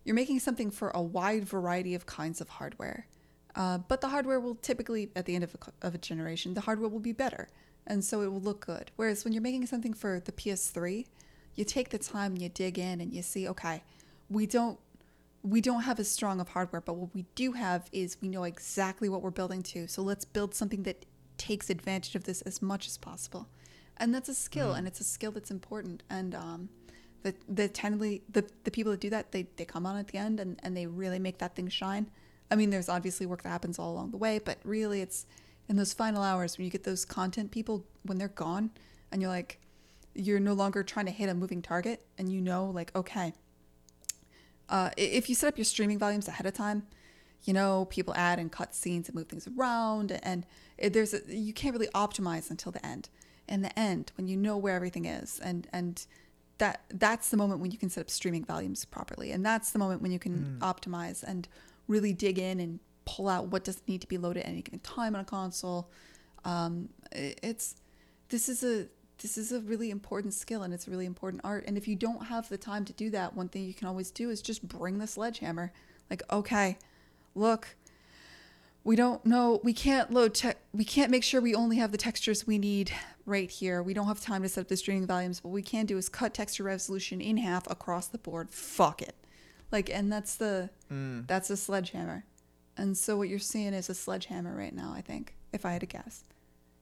you're 0.07 0.15
making 0.15 0.39
something 0.39 0.71
for 0.71 0.91
a 0.95 1.03
wide 1.03 1.45
variety 1.45 1.95
of 1.95 2.07
kinds 2.07 2.41
of 2.41 2.49
hardware. 2.49 3.09
Uh, 3.57 3.79
but 3.79 4.01
the 4.01 4.09
hardware 4.09 4.39
will 4.39 4.55
typically, 4.55 5.11
at 5.17 5.27
the 5.27 5.35
end 5.35 5.43
of 5.43 5.55
a, 5.55 5.87
of 5.87 5.95
a 5.97 5.99
generation, 5.99 6.55
the 6.55 6.61
hardware 6.61 6.89
will 6.89 7.01
be 7.01 7.13
better, 7.13 7.49
and 7.89 8.05
so 8.05 8.23
it 8.23 8.31
will 8.31 8.41
look 8.41 8.65
good. 8.65 8.93
Whereas 8.95 9.25
when 9.25 9.33
you're 9.33 9.43
making 9.43 9.67
something 9.67 9.93
for 9.93 10.21
the 10.21 10.31
PS3, 10.31 11.07
you 11.57 11.65
take 11.65 11.89
the 11.89 11.99
time 11.99 12.33
and 12.33 12.43
you 12.43 12.49
dig 12.49 12.79
in 12.79 13.01
and 13.01 13.13
you 13.13 13.23
see, 13.23 13.49
okay, 13.49 13.83
we 14.31 14.47
don't 14.47 14.79
we 15.43 15.61
don't 15.61 15.83
have 15.83 16.01
as 16.01 16.11
strong 16.11 16.41
of 16.41 16.49
hardware, 16.51 16.81
but 16.81 16.95
what 16.95 17.15
we 17.15 17.25
do 17.37 17.53
have 17.53 17.89
is 17.93 18.17
we 18.21 18.29
know 18.29 18.43
exactly 18.45 19.09
what 19.09 19.23
we're 19.23 19.31
building 19.31 19.63
to. 19.63 19.87
So 19.87 20.03
let's 20.03 20.25
build 20.25 20.55
something 20.55 20.83
that 20.85 21.05
takes 21.39 21.71
advantage 21.71 22.17
of 22.17 22.25
this 22.25 22.43
as 22.43 22.61
much 22.61 22.89
as 22.89 22.99
possible. 22.99 23.49
And 23.97 24.13
that's 24.13 24.29
a 24.29 24.35
skill, 24.35 24.73
and 24.73 24.89
it's 24.89 25.01
a 25.01 25.05
skill 25.05 25.31
that's 25.31 25.51
important. 25.51 26.03
And 26.11 26.35
um, 26.35 26.69
the 27.23 27.35
the 27.49 27.69
tenderly 27.69 28.23
the, 28.31 28.49
the 28.65 28.71
people 28.71 28.93
that 28.93 29.01
do 29.01 29.11
that, 29.11 29.33
they, 29.33 29.47
they 29.57 29.65
come 29.65 29.87
on 29.87 29.97
at 29.97 30.09
the 30.09 30.19
end 30.19 30.41
and, 30.41 30.59
and 30.63 30.77
they 30.77 30.87
really 30.87 31.19
make 31.19 31.39
that 31.39 31.55
thing 31.55 31.69
shine. 31.69 32.11
I 32.51 32.55
mean, 32.55 32.71
there's 32.71 32.89
obviously 32.89 33.27
work 33.27 33.43
that 33.43 33.49
happens 33.49 33.79
all 33.79 33.93
along 33.93 34.13
the 34.13 34.17
way, 34.17 34.39
but 34.39 34.59
really 34.65 35.01
it's 35.01 35.27
in 35.69 35.77
those 35.77 35.93
final 35.93 36.23
hours 36.23 36.57
when 36.57 36.65
you 36.65 36.71
get 36.71 36.85
those 36.85 37.05
content 37.05 37.51
people 37.51 37.85
when 38.05 38.19
they're 38.19 38.29
gone 38.29 38.71
and 39.11 39.21
you're 39.21 39.31
like 39.31 39.61
you're 40.15 40.41
no 40.41 40.53
longer 40.53 40.83
trying 40.83 41.07
to 41.07 41.13
hit 41.13 41.29
a 41.29 41.35
moving 41.35 41.61
target 41.61 42.07
and 42.17 42.33
you 42.33 42.41
know 42.41 42.67
like 42.67 42.95
okay 42.95 43.35
uh, 44.69 44.91
if 44.97 45.29
you 45.29 45.35
set 45.35 45.49
up 45.49 45.59
your 45.59 45.65
streaming 45.65 45.99
volumes 45.99 46.29
ahead 46.29 46.47
of 46.47 46.55
time, 46.55 46.87
you 47.45 47.53
know 47.53 47.87
people 47.87 48.15
add 48.15 48.39
and 48.39 48.51
cut 48.51 48.75
scenes 48.75 49.09
and 49.09 49.15
move 49.15 49.29
things 49.29 49.47
around, 49.47 50.19
and 50.23 50.45
it, 50.79 50.93
there's 50.93 51.15
a, 51.15 51.21
you 51.29 51.53
can't 51.53 51.75
really 51.75 51.89
optimize 51.95 52.51
until 52.51 52.73
the 52.73 52.85
end. 52.85 53.09
In 53.49 53.63
the 53.63 53.79
end, 53.79 54.11
when 54.17 54.27
you 54.27 54.37
know 54.37 54.57
where 54.57 54.75
everything 54.75 55.05
is, 55.05 55.39
and 55.39 55.69
and 55.73 56.05
that 56.59 56.83
that's 56.89 57.31
the 57.31 57.37
moment 57.37 57.61
when 57.61 57.71
you 57.71 57.79
can 57.79 57.91
set 57.91 58.01
up 58.03 58.11
streaming 58.11 58.45
volumes 58.45 58.85
properly, 58.85 59.33
and 59.33 59.45
that's 59.45 59.71
the 59.71 59.79
moment 59.79 60.03
when 60.03 60.13
you 60.13 60.19
can 60.19 60.59
optimize 60.61 61.23
and 61.23 61.49
really 61.89 62.13
dig 62.13 62.39
in 62.39 62.61
and 62.61 62.81
pull 63.05 63.29
out 63.29 63.49
what 63.49 63.65
does 63.65 63.81
need 63.87 64.01
to 64.01 64.07
be 64.07 64.19
loaded 64.19 64.43
at 64.43 64.49
any 64.49 64.63
given 64.63 64.81
time 64.81 65.15
on 65.15 65.21
a 65.21 65.25
console. 65.25 65.89
Um, 66.45 66.89
it's 67.13 67.77
this 68.29 68.49
is 68.49 68.65
a 68.65 68.89
this 69.23 69.39
is 69.39 69.53
a 69.53 69.61
really 69.61 69.91
important 69.91 70.35
skill 70.35 70.63
and 70.63 70.75
it's 70.75 70.87
a 70.87 70.91
really 70.91 71.07
important 71.07 71.41
art. 71.45 71.65
And 71.67 71.79
if 71.79 71.89
you 71.89 71.97
don't 71.97 72.27
have 72.27 72.49
the 72.49 72.59
time 72.59 72.85
to 72.85 72.93
do 72.93 73.11
that, 73.11 73.35
one 73.35 73.49
thing 73.49 73.65
you 73.65 73.75
can 73.75 73.89
always 73.89 74.11
do 74.11 74.31
is 74.31 74.43
just 74.43 74.67
bring 74.67 74.99
the 74.99 75.07
sledgehammer. 75.07 75.73
Like, 76.11 76.23
okay, 76.31 76.77
look, 77.35 77.77
we 78.87 78.95
don't 78.95 79.27
know, 79.27 79.61
we 79.65 79.73
can't 79.73 80.13
load, 80.13 80.33
te- 80.33 80.53
we 80.73 80.85
can't 80.85 81.11
make 81.11 81.25
sure 81.25 81.41
we 81.41 81.57
only 81.57 81.77
have 81.77 81.91
the 81.91 81.99
textures 81.99 82.47
we 82.47 82.57
need 82.57 82.93
right 83.25 83.51
here. 83.51 83.83
We 83.83 83.93
don't 83.93 84.07
have 84.07 84.21
time 84.21 84.43
to 84.45 84.49
set 84.49 84.61
up 84.61 84.69
the 84.69 84.77
streaming 84.77 85.09
volumes. 85.09 85.43
What 85.43 85.51
we 85.51 85.61
can 85.61 85.87
do 85.87 85.99
is 85.99 86.09
cut 86.09 86.33
texture 86.33 86.63
resolution 86.63 87.21
in 87.21 87.37
half 87.39 87.69
across 87.69 88.07
the 88.07 88.19
board. 88.19 88.49
Fuck 88.49 89.03
it. 89.03 89.17
Like, 89.73 89.91
and 89.91 90.13
that's 90.13 90.37
the, 90.37 90.71
that's 91.27 91.51
a 91.51 91.57
sledgehammer. 91.57 92.25
And 92.77 92.97
so 92.97 93.17
what 93.17 93.29
you're 93.29 93.41
seeing 93.41 93.75
is 93.75 93.91
a 93.91 93.95
sledgehammer 93.95 94.55
right 94.57 94.73
now, 94.73 94.93
I 94.95 95.01
think, 95.01 95.35
if 95.53 95.67
I 95.67 95.73
had 95.73 95.81
to 95.81 95.87
guess. 95.87 96.23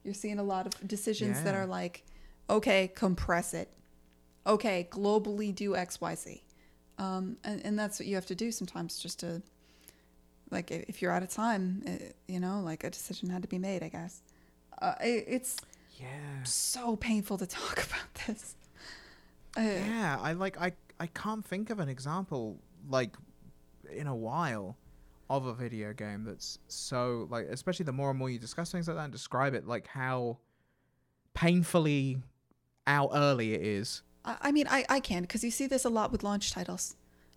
You're 0.03 0.13
seeing 0.13 0.39
a 0.39 0.43
lot 0.43 0.67
of 0.67 0.87
decisions 0.87 1.39
that 1.45 1.55
are 1.55 1.65
like, 1.67 2.05
okay, 2.51 2.93
compress 2.95 3.55
it. 3.55 3.71
Okay, 4.47 4.89
globally 4.91 5.55
do 5.55 5.75
X, 5.75 6.03
Y, 6.03 6.15
Z. 6.17 6.43
Um, 6.99 7.39
and, 7.45 7.65
and 7.65 7.79
that's 7.79 7.99
what 7.99 8.07
you 8.07 8.15
have 8.17 8.27
to 8.27 8.35
do 8.35 8.53
sometimes 8.53 8.99
just 8.99 9.21
to, 9.21 9.41
like, 10.51 10.71
if 10.71 11.01
you're 11.03 11.13
out 11.13 11.23
of 11.23 11.31
time, 11.31 11.83
eh, 11.87 11.99
you 12.29 12.41
know, 12.41 12.61
like 12.61 12.85
a 12.85 12.91
decision 12.91 13.31
had 13.31 13.43
to 13.43 13.49
be 13.49 13.59
made, 13.59 13.83
I 13.83 13.89
guess. 13.89 14.23
Uh, 14.81 14.95
it, 15.01 15.25
it's 15.29 15.57
yeah 16.01 16.43
so 16.45 16.97
painful 16.97 17.39
to 17.39 17.47
talk 17.61 17.73
about 17.85 18.15
this. 18.27 18.57
Uh, 19.57 19.61
Yeah, 19.63 20.19
I 20.21 20.33
like 20.33 20.61
I 20.61 20.73
I 20.99 21.07
can't 21.07 21.45
think 21.45 21.71
of 21.71 21.79
an 21.81 21.89
example 21.89 22.59
like 22.89 23.17
in 23.91 24.07
a 24.07 24.15
while 24.15 24.77
of 25.31 25.47
a 25.47 25.55
video 25.55 25.93
game 25.93 26.25
that's 26.25 26.59
so 26.69 27.27
like 27.31 27.47
especially 27.47 27.85
the 27.85 27.93
more 27.93 28.11
and 28.11 28.19
more 28.19 28.29
you 28.29 28.39
discuss 28.39 28.71
things 28.71 28.89
like 28.89 28.97
that 28.97 29.05
and 29.05 29.13
describe 29.13 29.55
it 29.55 29.67
like 29.67 29.87
how 29.87 30.39
painfully 31.35 32.19
out 32.87 33.11
early 33.15 33.55
it 33.55 33.63
is. 33.63 34.03
I 34.25 34.37
I 34.43 34.53
mean, 34.53 34.67
I, 34.69 34.85
I 34.89 35.01
can 35.01 35.23
because 35.23 35.43
you 35.45 35.51
see 35.51 35.67
this 35.67 35.85
a 35.85 35.91
lot 35.91 36.13
with 36.13 36.23
launch 36.23 36.53
titles. 36.53 36.97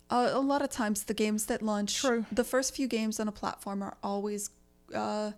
Uh, 0.09 0.29
a 0.31 0.39
lot 0.39 0.61
of 0.61 0.69
times, 0.69 1.03
the 1.03 1.13
games 1.13 1.47
that 1.47 1.61
launch, 1.61 1.99
True. 1.99 2.25
the 2.31 2.43
first 2.43 2.73
few 2.75 2.87
games 2.87 3.19
on 3.19 3.27
a 3.27 3.31
platform 3.31 3.83
are 3.83 3.97
always 4.01 4.49
uh, 4.95 5.31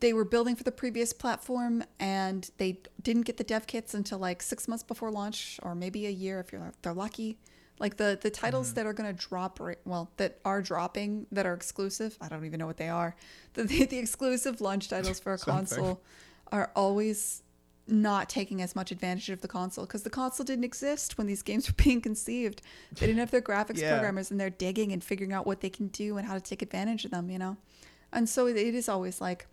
they 0.00 0.12
were 0.12 0.24
building 0.24 0.56
for 0.56 0.64
the 0.64 0.72
previous 0.72 1.12
platform 1.12 1.84
and 1.98 2.50
they 2.58 2.80
didn't 3.02 3.22
get 3.22 3.36
the 3.36 3.44
dev 3.44 3.66
kits 3.66 3.94
until 3.94 4.18
like 4.18 4.42
six 4.42 4.66
months 4.66 4.82
before 4.82 5.10
launch 5.10 5.58
or 5.62 5.74
maybe 5.74 6.06
a 6.06 6.10
year 6.10 6.40
if 6.40 6.52
you're 6.52 6.72
they're 6.82 6.94
lucky. 6.94 7.38
Like 7.78 7.96
the 7.96 8.18
the 8.20 8.28
titles 8.28 8.74
that 8.74 8.84
are 8.84 8.92
going 8.92 9.14
to 9.14 9.18
drop 9.18 9.58
right 9.58 9.78
well 9.86 10.10
that 10.18 10.38
are 10.44 10.60
dropping 10.60 11.26
that 11.32 11.46
are 11.46 11.54
exclusive 11.54 12.14
i 12.20 12.28
don't 12.28 12.44
even 12.44 12.58
know 12.58 12.66
what 12.66 12.76
they 12.76 12.90
are 12.90 13.16
the, 13.54 13.62
the, 13.70 13.86
the 13.86 13.98
exclusive 13.98 14.60
launch 14.60 14.90
titles 14.90 15.18
for 15.18 15.32
a 15.32 15.38
console 15.38 16.02
are 16.52 16.70
always 16.76 17.42
not 17.88 18.28
taking 18.28 18.62
as 18.62 18.76
much 18.76 18.92
advantage 18.92 19.30
of 19.30 19.40
the 19.40 19.48
console 19.48 19.84
because 19.84 20.02
the 20.04 20.10
console 20.10 20.44
didn't 20.44 20.64
exist 20.64 21.18
when 21.18 21.26
these 21.26 21.42
games 21.42 21.66
were 21.68 21.74
being 21.82 22.00
conceived 22.00 22.62
they 22.98 23.06
didn't 23.06 23.18
have 23.18 23.30
their 23.32 23.42
graphics 23.42 23.78
Yeah. 23.78 23.90
programmers 23.92 24.30
and 24.30 24.38
they're 24.38 24.50
digging 24.50 24.92
and 24.92 25.02
figuring 25.02 25.32
out 25.32 25.46
what 25.46 25.60
they 25.60 25.70
can 25.70 25.88
do 25.88 26.16
and 26.16 26.26
how 26.28 26.34
to 26.34 26.40
take 26.40 26.62
advantage 26.62 27.04
of 27.04 27.10
them 27.10 27.30
you 27.30 27.38
know 27.38 27.56
and 28.12 28.28
so 28.28 28.46
it 28.46 28.56
is 28.56 28.88
always 28.88 29.20
like 29.20 29.46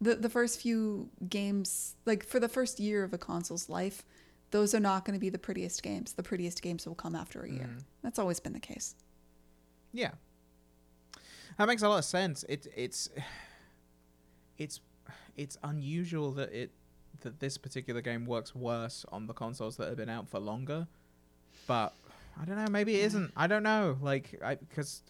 the 0.00 0.14
the 0.16 0.28
first 0.30 0.60
few 0.60 1.10
games 1.28 1.94
like 2.06 2.24
for 2.24 2.40
the 2.40 2.48
first 2.48 2.80
year 2.80 3.04
of 3.04 3.12
a 3.12 3.18
console's 3.18 3.68
life 3.68 4.02
those 4.50 4.74
are 4.74 4.80
not 4.80 5.04
going 5.04 5.14
to 5.14 5.20
be 5.20 5.28
the 5.30 5.38
prettiest 5.38 5.82
games 5.82 6.12
the 6.14 6.22
prettiest 6.22 6.62
games 6.62 6.86
will 6.86 6.94
come 6.94 7.14
after 7.14 7.42
a 7.42 7.50
year 7.50 7.68
Mm. 7.76 7.82
that's 8.02 8.18
always 8.18 8.40
been 8.40 8.52
the 8.54 8.60
case 8.60 8.94
Yeah, 9.92 10.12
that 11.58 11.66
makes 11.68 11.82
a 11.82 11.88
lot 11.88 11.98
of 11.98 12.04
sense. 12.04 12.44
It 12.48 12.66
it's 12.76 13.10
it's 14.58 14.80
it's 15.36 15.56
unusual 15.62 16.32
that 16.32 16.52
it 16.52 16.70
that 17.20 17.40
this 17.40 17.58
particular 17.58 18.00
game 18.00 18.26
works 18.26 18.54
worse 18.54 19.04
on 19.10 19.26
the 19.26 19.32
consoles 19.32 19.76
that 19.76 19.88
have 19.88 19.96
been 19.96 20.08
out 20.08 20.28
for 20.28 20.38
longer, 20.38 20.86
but 21.66 21.94
I 22.40 22.44
don't 22.44 22.56
know. 22.56 22.70
Maybe 22.70 22.96
it 22.96 23.04
isn't. 23.06 23.32
I 23.36 23.46
don't 23.46 23.62
know. 23.62 23.96
Like 24.00 24.40
I 24.44 24.56
because. 24.56 25.02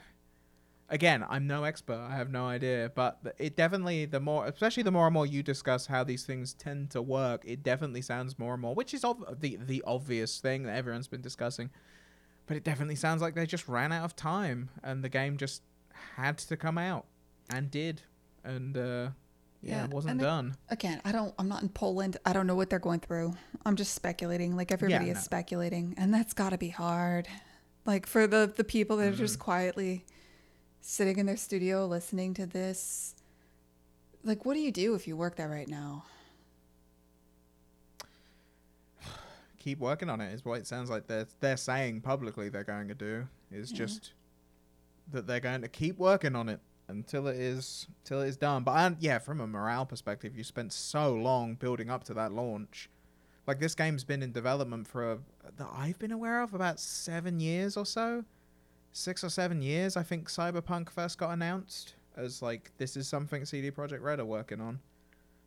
Again, 0.91 1.25
I'm 1.31 1.47
no 1.47 1.65
expert. 1.65 1.97
I 1.99 2.15
have 2.15 2.31
no 2.31 2.47
idea, 2.47 2.93
but 2.95 3.19
it 3.39 3.57
definitely 3.57 4.05
the 4.05 4.21
more, 4.21 4.47
especially 4.47 4.83
the 4.83 4.91
more 4.91 5.07
and 5.07 5.15
more 5.15 5.25
you 5.25 5.43
discuss 5.43 5.87
how 5.87 6.05
these 6.05 6.25
things 6.25 6.53
tend 6.53 6.91
to 6.91 7.01
work, 7.01 7.43
it 7.47 7.63
definitely 7.63 8.03
sounds 8.03 8.39
more 8.39 8.53
and 8.53 8.61
more, 8.61 8.75
which 8.75 8.93
is 8.93 9.03
ov- 9.03 9.41
the 9.41 9.57
the 9.57 9.83
obvious 9.87 10.41
thing 10.41 10.65
that 10.65 10.77
everyone's 10.77 11.09
been 11.09 11.23
discussing. 11.23 11.71
But 12.47 12.59
it 12.59 12.65
definitely 12.65 12.97
sounds 12.97 13.23
like 13.23 13.35
they 13.35 13.47
just 13.47 13.67
ran 13.67 13.93
out 13.93 14.05
of 14.05 14.15
time, 14.15 14.69
and 14.83 15.03
the 15.03 15.09
game 15.09 15.39
just 15.39 15.63
had 16.17 16.37
to 16.37 16.57
come 16.57 16.77
out, 16.77 17.07
and 17.49 17.71
did, 17.71 18.03
and 18.45 18.77
uh, 18.77 19.09
yeah, 19.65 19.77
Yeah, 19.79 19.85
it 19.85 19.91
wasn't 19.91 20.11
and 20.13 20.21
done. 20.21 20.57
again 20.71 21.01
i 21.05 21.11
don't 21.13 21.35
i'm 21.39 21.49
not 21.49 21.63
in 21.63 21.69
poland 21.69 22.17
i 22.25 22.33
don't 22.33 22.47
know 22.47 22.55
what 22.55 22.69
they're 22.71 22.79
going 22.79 23.01
through 23.01 23.35
i'm 23.65 23.77
just 23.77 23.95
speculating 23.95 24.57
like 24.57 24.71
everybody 24.71 25.09
is 25.11 25.15
no. 25.17 25.21
speculating 25.21 25.95
and 25.97 26.13
that's 26.13 26.33
got 26.35 26.51
to 26.51 26.59
be 26.59 26.69
hard 26.69 27.27
like 27.87 28.07
for 28.07 28.27
the 28.27 28.53
the 28.57 28.65
people 28.65 28.97
that 28.99 29.09
are 29.09 29.17
just 29.17 29.35
Mm-hmm. 29.35 29.43
quietly 29.45 30.05
sitting 30.81 31.19
in 31.19 31.27
their 31.27 31.37
studio 31.37 31.87
listening 31.87 32.35
to 32.35 32.47
this 32.47 33.15
like 34.23 34.45
what 34.45 34.55
do 34.55 34.61
you 34.61 34.71
do 34.73 34.95
if 34.95 35.07
you 35.09 35.17
work 35.17 35.37
there 35.37 35.49
right 35.49 35.69
now 35.69 36.05
Keep 39.59 39.79
working 39.79 40.11
on 40.11 40.21
it 40.21 40.33
is 40.35 40.45
what 40.45 40.59
it 40.61 40.67
sounds 40.67 40.91
like 40.91 41.07
they're 41.07 41.27
they're 41.41 41.57
saying 41.57 42.03
publicly 42.03 42.49
they're 42.51 42.65
going 42.65 42.89
to 42.89 42.95
do. 42.95 43.27
Is 43.51 43.71
Yeah. 43.71 43.79
just 43.79 44.13
that 45.13 45.27
they're 45.27 45.41
going 45.41 45.63
to 45.63 45.69
keep 45.69 45.99
working 45.99 46.35
on 46.37 46.49
it 46.49 46.61
until 46.89 47.27
it 47.27 47.37
is 47.37 47.87
till 48.05 48.23
it 48.23 48.29
is 48.29 48.37
done. 48.37 48.63
But 48.63 48.73
I, 48.73 48.97
yeah, 49.01 49.19
from 49.19 49.41
a 49.41 49.47
morale 49.47 49.87
perspective, 49.87 50.37
you 50.37 50.45
spent 50.45 50.73
so 50.73 51.15
long 51.15 51.55
building 51.55 51.91
up 51.91 52.05
to 52.05 52.15
that 52.15 52.33
launch. 52.33 52.91
Like 53.47 53.59
this 53.59 53.75
game's 53.75 54.05
been 54.05 54.23
in 54.23 54.33
development 54.33 54.87
for 54.87 55.13
a, 55.13 55.19
that 55.57 55.69
I've 55.73 55.99
been 55.99 56.13
aware 56.13 56.43
of 56.43 56.55
about 56.55 56.81
seven 56.81 57.41
years 57.41 57.77
or 57.77 57.85
so, 57.85 58.25
six 58.93 59.23
or 59.23 59.29
seven 59.29 59.61
years. 59.61 59.97
I 59.97 60.03
think 60.03 60.29
Cyberpunk 60.29 60.89
first 60.91 61.19
got 61.19 61.31
announced 61.31 61.95
as 62.17 62.41
like 62.41 62.73
this 62.79 62.97
is 62.97 63.09
something 63.09 63.45
CD 63.45 63.71
Projekt 63.71 64.03
Red 64.03 64.21
are 64.21 64.25
working 64.25 64.61
on. 64.61 64.81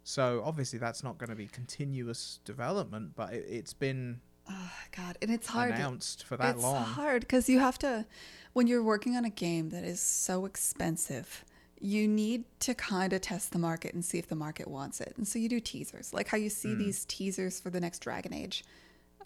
So 0.04 0.41
obviously 0.45 0.80
that's 0.80 1.04
not 1.04 1.17
going 1.17 1.30
to 1.30 1.36
be 1.36 1.47
continuous 1.47 2.39
development, 2.45 3.13
but 3.15 3.34
it, 3.34 3.45
it's 3.50 3.73
been 3.73 4.21
oh 4.49 4.71
god. 4.95 5.17
And 5.21 5.31
it's 5.31 5.47
hard 5.47 5.71
announced 5.75 6.23
for 6.23 6.38
that 6.38 6.55
it's 6.55 6.63
long. 6.63 6.81
It's 6.83 6.91
hard 6.91 7.21
because 7.21 7.49
you 7.49 7.60
have 7.60 7.77
to 7.79 8.05
when 8.53 8.67
you're 8.67 8.83
working 8.83 9.15
on 9.15 9.25
a 9.25 9.29
game 9.29 9.69
that 9.69 9.83
is 9.83 9.99
so 9.99 10.45
expensive 10.45 11.43
you 11.79 12.07
need 12.07 12.43
to 12.60 12.73
kind 12.73 13.13
of 13.13 13.21
test 13.21 13.51
the 13.51 13.60
market 13.60 13.93
and 13.93 14.03
see 14.03 14.17
if 14.17 14.27
the 14.27 14.36
market 14.36 14.67
wants 14.67 14.99
it. 14.99 15.13
And 15.17 15.27
so 15.27 15.38
you 15.38 15.47
do 15.47 15.60
teasers 15.60 16.13
like 16.13 16.27
how 16.27 16.38
you 16.38 16.49
see 16.49 16.69
Mm. 16.69 16.79
these 16.79 17.05
teasers 17.05 17.60
for 17.60 17.69
the 17.69 17.79
next 17.79 17.99
dragon 17.99 18.33
age. 18.33 18.63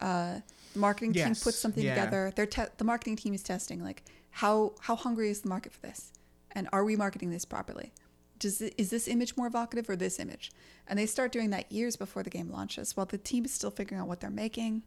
Uh, 0.02 0.40
the 0.74 0.80
marketing 0.80 1.14
team 1.14 1.36
puts 1.36 1.58
something 1.58 1.84
yeah. 1.84 1.96
together. 1.96 2.34
They're 2.36 2.46
te- 2.46 2.72
the 2.78 2.84
marketing 2.84 3.16
team 3.16 3.34
is 3.34 3.44
testing 3.44 3.84
like 3.84 4.04
how 4.32 4.74
how 4.82 4.96
hungry 4.96 5.30
is 5.30 5.42
the 5.42 5.50
market 5.50 5.72
for 5.72 5.82
this? 5.82 6.12
And 6.52 6.68
are 6.74 6.84
we 6.84 6.96
marketing 6.96 7.30
this 7.30 7.46
properly? 7.46 7.94
Does 8.40 8.62
it, 8.62 8.74
is 8.78 8.90
this 8.90 9.08
image 9.08 9.38
more 9.38 9.48
evocative 9.48 9.90
or 9.90 9.96
this 9.96 10.20
image? 10.20 10.52
And 10.88 10.98
they 10.98 11.06
start 11.06 11.32
doing 11.32 11.52
that 11.52 11.72
years 11.72 11.96
before 11.96 12.24
the 12.24 12.30
game 12.30 12.50
launches 12.52 12.98
while 12.98 13.06
the 13.06 13.18
team 13.18 13.46
is 13.46 13.54
still 13.54 13.70
figuring 13.72 14.02
out 14.02 14.08
what 14.08 14.20
they're 14.20 14.30
making 14.32 14.84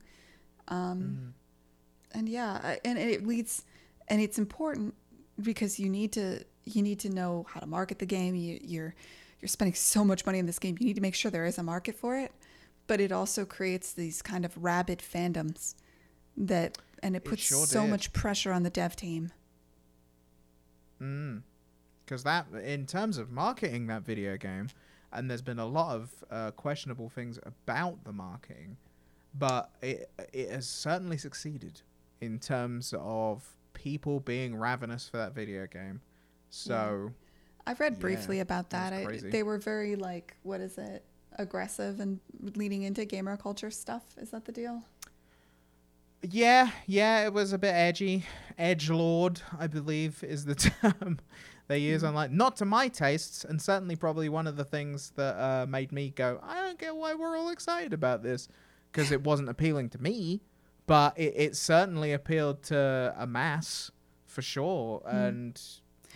um, 0.69 1.35
and 2.13 2.29
yeah 2.29 2.61
I- 2.63 2.81
and 2.85 2.99
it 2.99 3.27
leads 3.27 3.65
and 4.09 4.21
it's 4.21 4.39
important 4.39 4.95
because 5.43 5.79
you 5.79 5.89
need 5.89 6.13
to 6.13 6.45
you 6.65 6.83
need 6.83 6.99
to 7.01 7.11
know 7.11 7.45
how 7.49 7.61
to 7.61 7.67
market 7.67 7.99
the 7.99 8.07
game. 8.07 8.35
You, 8.35 8.59
you're 8.63 8.95
you're 9.41 9.49
spending 9.49 9.75
so 9.75 10.05
much 10.05 10.25
money 10.25 10.39
in 10.39 10.47
this 10.47 10.59
game. 10.59 10.77
You 10.81 10.87
need 10.87 10.95
to 10.97 11.03
make 11.03 11.15
sure 11.15 11.31
there 11.31 11.45
is 11.45 11.59
a 11.59 11.63
market 11.63 11.95
for 11.97 12.17
it. 12.19 12.33
But 12.87 13.01
it 13.01 13.13
also 13.13 13.45
creates 13.45 13.93
these 13.93 14.23
kind 14.23 14.45
of 14.45 14.57
rabid 14.63 15.01
fandoms 15.01 15.75
that 16.37 16.79
and 17.03 17.15
it 17.17 17.19
It 17.19 17.25
puts 17.29 17.43
sure 17.43 17.67
so 17.67 17.83
did. 17.83 17.91
much 17.91 18.13
pressure 18.13 18.53
on 18.53 18.63
the 18.63 18.71
dev 18.71 18.97
team. 18.97 19.33
Mm. 21.01 21.43
Because 22.05 22.23
that, 22.25 22.47
in 22.65 22.87
terms 22.87 23.17
of 23.19 23.31
marketing 23.31 23.87
that 23.87 24.03
video 24.03 24.37
game, 24.37 24.69
and 25.13 25.31
there's 25.31 25.43
been 25.43 25.59
a 25.59 25.67
lot 25.67 25.97
of 25.97 26.11
uh, 26.31 26.51
questionable 26.51 27.09
things 27.09 27.39
about 27.45 28.05
the 28.05 28.13
marketing, 28.13 28.77
but 29.35 29.71
it 29.83 30.11
it 30.33 30.51
has 30.51 30.67
certainly 30.69 31.19
succeeded 31.19 31.83
in 32.21 32.39
terms 32.39 32.95
of 32.99 33.45
people 33.73 34.21
being 34.21 34.57
ravenous 34.57 35.09
for 35.09 35.17
that 35.19 35.35
video 35.35 35.67
game. 35.67 36.01
So 36.51 37.13
i've 37.67 37.81
read 37.81 37.95
Yeah, 37.95 38.01
briefly 38.01 38.41
about 38.41 38.71
that 38.71 38.93
I, 38.93 39.07
they 39.23 39.43
were 39.43 39.57
very 39.59 39.97
like 39.97 40.37
what 40.43 40.61
is 40.61 40.77
it 40.79 41.03
aggressive 41.39 41.99
and 41.99 42.21
leaning 42.55 42.83
into 42.83 43.05
gamer 43.07 43.37
culture 43.39 43.71
stuff 43.71 44.05
is 44.21 44.31
that 44.31 44.45
the 44.45 44.53
deal 44.53 44.83
yeah, 46.23 46.71
yeah, 46.87 47.27
it 47.27 47.33
was 47.35 47.53
a 47.53 47.59
bit 47.59 47.75
edgy. 47.75 48.25
Edge 48.57 48.89
lord, 48.89 49.43
I 49.59 49.67
believe, 49.67 50.25
is 50.25 50.47
the 50.47 50.55
term 50.83 51.19
they 51.69 51.79
use 51.79 52.03
Mhm. 52.03 52.09
online. 52.09 52.37
Not 52.37 52.57
to 52.57 52.65
my 52.65 52.89
tastes, 52.89 53.45
and 53.45 53.61
certainly 53.61 53.95
probably 53.97 54.31
one 54.31 54.47
of 54.47 54.57
the 54.57 54.65
things 54.65 55.11
that 55.17 55.37
uh, 55.37 55.67
made 55.67 55.93
me 55.93 56.11
go, 56.11 56.41
I 56.43 56.63
don't 56.63 56.79
get 56.79 56.97
why 56.97 57.13
we're 57.15 57.37
all 57.37 57.51
excited 57.51 57.93
about 57.93 58.23
this, 58.23 58.49
because 58.95 59.11
it 59.11 59.23
wasn't 59.25 59.49
appealing 59.49 59.91
to 59.91 60.01
me, 60.01 60.41
but 60.87 61.19
it, 61.19 61.35
it 61.37 61.57
certainly 61.57 62.13
appealed 62.13 62.63
to 62.65 63.15
a 63.19 63.27
mass 63.27 63.91
for 64.27 64.41
sure. 64.43 65.03
Mm. 65.07 65.29
And 65.29 65.63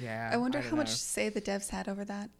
yeah, 0.00 0.30
i 0.32 0.36
wonder 0.36 0.60
don't 0.60 0.70
how 0.70 0.76
much 0.76 0.90
say 0.90 1.28
the 1.28 1.40
devs 1.40 1.70
had 1.70 1.88
over 1.88 2.04
that 2.04 2.30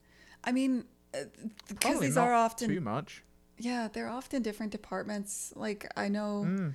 i 0.45 0.53
mean 0.53 0.85
because 1.11 1.77
Probably 1.81 2.07
these 2.07 2.15
not 2.15 2.29
are 2.29 2.35
often 2.35 2.69
too 2.69 2.81
much. 2.81 3.25
Yeah, 3.59 3.89
they're 3.93 4.09
often 4.09 4.43
different 4.43 4.71
departments. 4.73 5.53
Like 5.57 5.91
I 5.97 6.09
know, 6.09 6.45
Mm. 6.47 6.75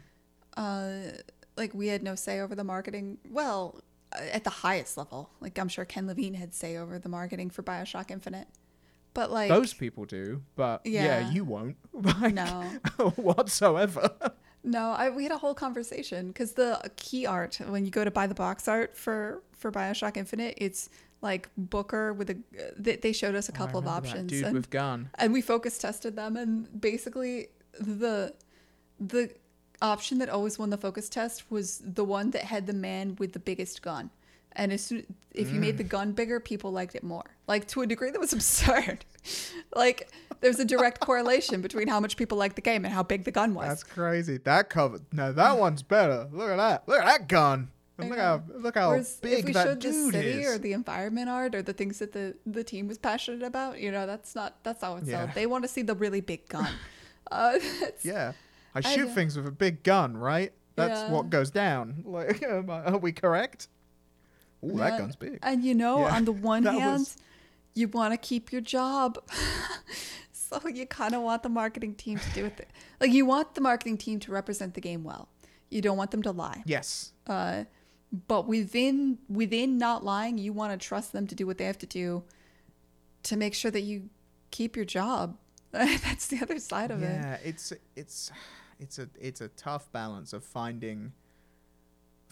uh, 0.58 1.18
like 1.56 1.74
we 1.74 1.88
had 1.88 2.04
no 2.04 2.16
say 2.16 2.40
over 2.42 2.56
the 2.56 2.64
marketing. 2.64 3.20
Well, 3.30 3.80
uh, 4.12 4.22
at 4.32 4.44
the 4.44 4.50
highest 4.50 4.98
level, 4.98 5.30
like 5.40 5.58
I'm 5.58 5.70
sure 5.70 5.86
Ken 5.86 6.08
Levine 6.08 6.34
had 6.34 6.54
say 6.54 6.76
over 6.78 7.00
the 7.00 7.10
marketing 7.10 7.50
for 7.52 7.64
Bioshock 7.64 8.12
Infinite. 8.12 8.48
But 9.14 9.32
like 9.32 9.50
Those 9.50 9.74
people 9.74 10.06
do, 10.06 10.42
but 10.56 10.82
yeah, 10.86 11.04
Yeah. 11.22 11.32
you 11.32 11.44
won't. 11.44 11.78
Like, 11.94 12.34
no, 12.34 12.64
whatsoever. 13.16 14.10
no, 14.64 14.92
I, 14.92 15.10
we 15.10 15.24
had 15.24 15.32
a 15.32 15.38
whole 15.38 15.54
conversation 15.54 16.28
because 16.30 16.54
the 16.54 16.80
key 16.96 17.26
art 17.26 17.60
when 17.68 17.86
you 17.86 17.92
go 17.92 18.04
to 18.04 18.12
buy 18.12 18.28
the 18.28 18.36
box 18.36 18.68
art 18.68 18.96
for 18.98 19.42
for 19.52 19.72
Bioshock 19.72 20.18
Infinite, 20.18 20.56
it's 20.58 20.90
like 21.22 21.50
Booker 21.58 22.12
with 22.14 22.30
a. 22.32 22.38
They, 22.78 22.96
they 22.98 23.14
showed 23.14 23.36
us 23.36 23.50
a 23.50 23.52
Oh, 23.60 23.66
of 23.66 23.74
remember 23.74 24.08
that. 24.08 24.28
Dude 24.28 24.44
and 24.46 24.54
with 24.54 24.70
gun. 24.70 25.10
and 25.16 25.32
we 25.32 25.42
focus 25.42 25.78
tested 25.78 26.16
them 26.16 26.36
and 26.38 26.82
basically 26.82 27.48
the 27.80 28.34
the 29.00 29.30
option 29.82 30.18
that 30.20 30.30
always 30.30 30.58
won 30.58 30.70
the 30.70 30.78
focus 30.78 31.10
test 31.10 31.52
was 31.52 31.82
the 31.86 32.04
one 32.06 32.32
that 32.32 32.44
had 32.46 32.68
the 32.68 32.74
man 32.74 33.16
with 33.20 33.34
the 33.34 33.40
biggest 33.40 33.82
gun 33.82 34.10
and 34.56 34.72
as 34.72 34.82
soon, 34.82 35.06
if 35.34 35.50
you 35.52 35.58
Mm. 35.58 35.62
made 35.62 35.78
the 35.78 35.84
gun 35.84 36.12
bigger 36.14 36.40
people 36.40 36.72
liked 36.72 36.96
it 36.96 37.04
more 37.04 37.26
like 37.48 37.68
to 37.68 37.82
a 37.82 37.88
degree 37.88 38.12
that 38.12 38.20
was 38.20 38.34
absurd 38.40 39.04
like 39.76 40.10
there's 40.42 40.60
a 40.60 40.66
direct 40.66 41.00
correlation 41.00 41.62
between 41.62 41.88
how 41.88 42.00
much 42.00 42.18
people 42.18 42.38
liked 42.38 42.56
the 42.56 42.62
game 42.62 42.84
and 42.86 42.94
how 42.94 43.02
big 43.04 43.24
the 43.24 43.32
gun 43.32 43.54
was 43.54 43.68
That's 43.68 43.84
crazy. 43.84 44.38
That 44.38 44.70
cover. 44.70 45.00
No, 45.14 45.32
that 45.32 45.58
one's 45.58 45.82
better. 45.84 46.28
Look 46.34 46.50
at 46.50 46.58
that. 46.58 46.88
Look 46.88 47.00
at 47.00 47.06
that 47.06 47.28
gun. 47.30 47.70
And 47.98 48.10
look 48.10 48.20
how 48.20 48.44
look 48.54 48.76
how 48.76 48.90
Whereas 48.90 49.18
big 49.22 49.40
if 49.40 49.46
we 49.46 49.54
that 49.54 49.66
showed 49.66 49.82
the 49.82 49.92
dude 49.92 50.14
city 50.14 50.42
is. 50.42 50.48
or 50.54 50.58
the 50.58 50.74
environment 50.74 51.30
art 51.30 51.56
or 51.56 51.62
the 51.62 51.72
things 51.74 52.00
that 52.00 52.12
the 52.12 52.36
the 52.46 52.64
team 52.64 52.88
was 52.90 52.98
passionate 52.98 53.44
about, 53.44 53.80
you 53.80 53.92
know, 53.92 54.06
that's 54.06 54.36
not 54.36 54.56
that's 54.64 54.82
not 54.82 54.96
what's 54.96 55.08
Yeah. 55.08 55.28
They 55.28 55.46
want 55.46 55.64
to 55.64 55.68
see 55.70 55.82
the 55.84 55.96
really 55.96 56.20
big 56.20 56.48
gun. 56.50 56.68
uh, 57.32 57.60
yeah, 58.02 58.34
I 58.76 58.80
I 58.80 58.82
shoot 58.82 59.08
know. 59.08 59.14
things 59.14 59.38
with 59.38 59.48
a 59.48 59.52
big 59.52 59.84
gun, 59.84 60.18
right? 60.18 60.52
That's 60.76 61.02
Yeah. 61.04 61.12
what 61.12 61.30
goes 61.30 61.52
down. 61.52 62.04
Like, 62.06 62.44
I- 62.44 62.58
are 62.92 62.98
we 62.98 63.12
correct? 63.14 63.68
Ooh, 64.64 64.78
Yeah. 64.78 64.90
that 64.90 65.00
gun's 65.00 65.16
big. 65.16 65.40
And 65.44 65.64
you 65.64 65.74
know, 65.74 66.00
Yeah, 66.00 66.16
on 66.16 66.26
the 66.26 66.32
one 66.54 66.64
hand, 66.64 67.00
was- 67.02 67.18
you 67.76 67.88
want 67.88 68.14
to 68.14 68.18
keep 68.18 68.52
your 68.52 68.62
job. 68.62 69.18
so 70.32 70.60
you 70.68 70.86
kind 70.86 71.16
of 71.16 71.22
want 71.22 71.44
the 71.44 71.50
marketing 71.50 71.96
team 71.96 72.20
to 72.20 72.30
do 72.34 72.46
it. 72.46 72.68
Like 73.02 73.12
you 73.12 73.26
want 73.26 73.56
the 73.56 73.62
marketing 73.62 73.98
team 73.98 74.20
to 74.22 74.32
represent 74.32 74.74
the 74.76 74.82
game 74.82 75.04
well. 75.04 75.30
You 75.70 75.82
don't 75.82 75.98
want 75.98 76.12
them 76.12 76.22
to 76.24 76.32
lie. 76.32 76.62
Yes. 76.66 77.14
Uh, 77.26 77.64
but 78.28 78.48
within 78.48 79.18
within 79.28 79.78
not 79.80 80.04
lying, 80.06 80.38
you 80.38 80.54
want 80.54 80.80
to 80.80 80.88
trust 80.88 81.14
them 81.14 81.26
to 81.28 81.34
do 81.36 81.48
what 81.48 81.58
they 81.58 81.66
have 81.66 81.80
to 81.80 81.88
do 81.88 82.24
to 83.24 83.36
make 83.36 83.56
sure 83.56 83.72
that 83.72 83.82
you 83.82 84.10
keep 84.52 84.76
your 84.76 84.86
job. 84.86 85.38
That's 85.72 86.28
the 86.28 86.40
other 86.44 86.60
side 86.60 86.92
of 86.92 87.02
it. 87.02 87.08
yeah, 87.08 87.38
it's 87.44 87.74
it's 87.96 88.32
it's 88.80 89.00
a 89.00 89.10
it's 89.20 89.42
a 89.42 89.48
tough 89.48 89.92
balance 89.92 90.32
of 90.32 90.44
finding 90.44 91.14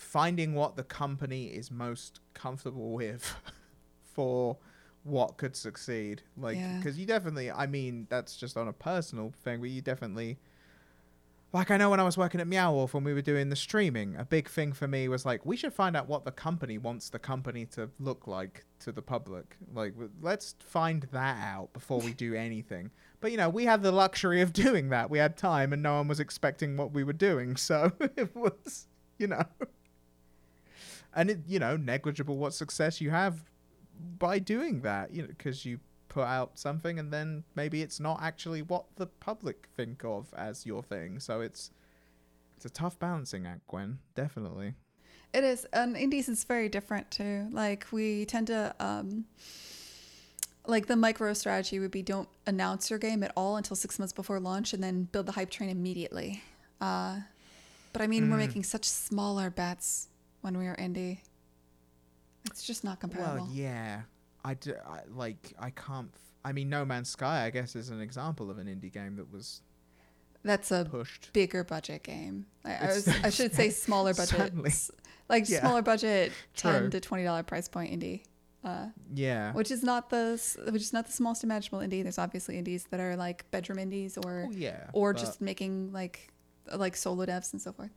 finding 0.02 0.54
what 0.56 0.76
the 0.76 0.84
company 0.84 1.46
is 1.46 1.70
most 1.72 2.20
comfortable 2.34 2.92
with 2.94 3.36
for 4.14 4.58
what 5.04 5.38
could 5.38 5.56
succeed. 5.56 6.24
Like, 6.38 6.58
Yeah. 6.58 6.78
because 6.78 6.98
you 6.98 7.06
definitely, 7.06 7.52
I 7.52 7.68
mean, 7.68 8.08
that's 8.10 8.36
just 8.36 8.58
on 8.58 8.68
a 8.68 8.74
personal 8.74 9.32
thing, 9.44 9.60
but 9.62 9.70
you 9.70 9.82
definitely. 9.82 10.38
Like 11.54 11.70
I 11.70 11.76
know 11.76 11.90
when 11.90 12.00
I 12.00 12.04
was 12.04 12.18
working 12.18 12.40
at 12.40 12.48
Meow 12.48 12.72
Wolf 12.72 12.94
when 12.94 13.04
we 13.04 13.14
were 13.14 13.22
doing 13.22 13.50
the 13.50 13.58
streaming, 13.58 14.16
a 14.16 14.24
big 14.24 14.48
thing 14.50 14.72
for 14.72 14.88
me 14.88 15.10
was 15.10 15.26
like 15.26 15.46
we 15.46 15.58
should 15.58 15.74
find 15.74 15.98
out 15.98 16.08
what 16.08 16.24
the 16.24 16.32
company 16.32 16.78
wants 16.78 17.10
the 17.10 17.20
company 17.20 17.66
to 17.74 17.90
look 18.00 18.26
like 18.26 18.64
to 18.80 18.94
the 18.94 19.02
public. 19.02 19.58
Like 19.74 19.94
let's 20.22 20.56
find 20.66 21.06
that 21.12 21.38
out 21.44 21.74
before 21.74 22.00
we 22.00 22.14
do 22.26 22.36
anything. 22.36 22.90
But 23.20 23.32
you 23.32 23.38
know, 23.38 23.50
we 23.50 23.66
had 23.66 23.84
the 23.84 23.92
luxury 23.92 24.40
of 24.40 24.54
doing 24.54 24.90
that. 24.90 25.10
We 25.10 25.18
had 25.18 25.36
time 25.36 25.74
and 25.74 25.84
no 25.84 25.96
one 25.98 26.08
was 26.08 26.22
expecting 26.22 26.78
what 26.78 26.94
we 26.94 27.04
were 27.04 27.12
doing. 27.12 27.58
So 27.58 27.92
it 28.00 28.34
was, 28.34 28.88
you 29.18 29.28
know. 29.28 29.44
And 31.16 31.30
it, 31.30 31.40
you 31.48 31.60
know, 31.60 31.78
negligible 31.78 32.38
what 32.38 32.54
success 32.54 33.02
you 33.02 33.10
have 33.10 33.44
by 34.18 34.40
doing 34.40 34.82
that, 34.82 35.14
you 35.14 35.22
know, 35.24 35.28
because 35.28 35.66
you 35.66 35.80
put 36.10 36.24
out 36.24 36.60
something 36.60 37.00
and 37.00 37.12
then 37.14 37.44
maybe 37.56 37.82
it's 37.82 38.00
not 38.00 38.22
actually 38.22 38.62
what 38.62 38.86
the 38.98 39.08
public 39.08 39.68
think 39.78 40.04
of 40.04 40.34
as 40.36 40.66
your 40.66 40.84
thing. 40.84 41.20
So 41.20 41.42
it's 41.42 41.72
it's 42.58 42.66
a 42.66 42.70
tough 42.70 43.00
balancing 43.00 43.48
act, 43.48 43.66
Gwen. 43.68 44.00
Definitely. 44.14 44.76
It 45.34 45.44
is, 45.44 45.66
and 45.72 45.96
indies 45.96 46.28
is 46.30 46.44
very 46.44 46.68
different 46.70 47.10
too. 47.10 47.48
Like 47.52 47.88
we 47.92 48.26
tend 48.26 48.48
to, 48.48 48.76
um, 48.80 49.26
like 50.68 50.86
the 50.88 50.96
micro 50.96 51.34
strategy 51.34 51.80
would 51.80 51.90
be 51.92 52.04
don't 52.04 52.30
announce 52.46 52.90
your 52.90 53.00
game 53.00 53.24
at 53.24 53.32
all 53.36 53.56
until 53.58 53.76
six 53.76 53.98
months 53.98 54.14
before 54.14 54.40
launch, 54.40 54.74
and 54.74 54.84
then 54.84 55.04
build 55.06 55.26
the 55.26 55.32
hype 55.32 55.50
train 55.50 55.70
immediately. 55.70 56.44
Uh, 56.80 57.22
but 57.94 58.02
I 58.02 58.08
mean, 58.08 58.30
we're 58.30 58.36
Mm. 58.38 58.48
making 58.48 58.64
such 58.64 58.86
smaller 58.86 59.50
bets 59.50 60.08
when 60.42 60.58
we 60.58 60.66
were 60.66 60.76
indie. 60.76 61.20
It's 62.46 62.64
just 62.64 62.84
not 62.84 63.00
comparable. 63.00 63.46
Well, 63.46 63.50
yeah. 63.52 64.02
I, 64.44 64.56
d- 64.56 64.74
I 64.74 65.02
like 65.14 65.54
I 65.60 65.70
can't. 65.70 66.10
F- 66.14 66.20
I 66.44 66.52
mean, 66.54 66.70
No 66.70 66.84
Man's 66.84 67.10
Sky, 67.10 67.46
I 67.46 67.50
guess, 67.52 67.76
is 67.76 67.90
an 67.90 68.02
example 68.02 68.50
of 68.50 68.58
an 68.58 68.66
indie 68.68 68.92
game 68.92 69.16
that 69.18 69.32
was 69.32 69.62
That's 70.44 70.72
a 70.72 70.88
pushed. 70.90 71.32
bigger 71.34 71.64
budget 71.64 72.02
game. 72.02 72.48
I, 72.66 72.76
I, 72.76 72.86
was, 72.88 73.08
I 73.08 73.30
should 73.30 73.54
say 73.54 73.70
smaller 73.70 74.14
budget, 74.16 74.38
Certainly. 74.38 74.72
like 75.30 75.48
Yeah. 75.48 75.60
smaller 75.60 75.84
budget, 75.84 76.32
True. 76.56 76.72
ten 76.72 76.92
to 76.92 77.00
twenty 77.00 77.24
dollar 77.24 77.44
price 77.44 77.68
point 77.68 77.94
indie. 77.98 78.24
Uh, 78.64 78.88
Yeah. 79.14 79.54
which 79.54 79.70
is 79.70 79.84
not 79.84 80.10
the 80.10 80.42
which 80.72 80.82
is 80.82 80.94
not 80.94 81.06
the 81.06 81.12
smallest 81.12 81.44
imaginable 81.44 81.86
indie. 81.86 82.02
There's 82.02 82.18
obviously 82.18 82.58
indies 82.58 82.86
that 82.90 83.00
are 83.00 83.16
like 83.16 83.50
bedroom 83.52 83.78
indies 83.78 84.18
or 84.26 84.48
Oh, 84.50 84.52
yeah. 84.52 84.88
or 84.94 85.14
just 85.14 85.42
making 85.42 85.94
like 85.94 86.32
like 86.76 86.96
solo 86.96 87.26
devs 87.28 87.54
and 87.54 87.62
so 87.62 87.72
forth. 87.72 87.92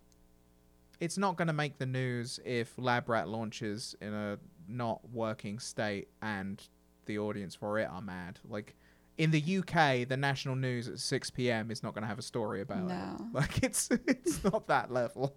It's 1.05 1.19
not 1.19 1.37
going 1.37 1.49
to 1.49 1.53
make 1.55 1.79
the 1.79 1.87
news 1.87 2.41
if 2.45 2.73
Lab 2.79 3.09
Rat 3.09 3.29
launches 3.29 3.95
in 4.01 4.13
a 4.15 4.39
not 4.69 5.01
working 5.13 5.59
state 5.59 6.09
and 6.23 6.63
the 7.07 7.19
audience 7.19 7.55
for 7.55 7.79
it 7.79 7.89
are 7.91 8.01
mad. 8.03 8.39
Like 8.49 8.75
in 9.19 9.31
the 9.31 9.59
UK, 9.59 10.09
the 10.09 10.17
national 10.17 10.57
news 10.57 10.89
at 10.89 10.99
6 10.99 11.31
p.m. 11.31 11.71
is 11.71 11.83
not 11.83 11.95
going 11.95 12.03
to 12.03 12.09
have 12.09 12.19
a 12.19 12.23
story 12.23 12.61
about 12.63 12.85
No. 12.85 13.17
it. 13.21 13.23
Like 13.35 13.63
it's 13.63 13.89
it's 14.07 14.43
not 14.43 14.67
that 14.69 14.91
level. 14.91 15.35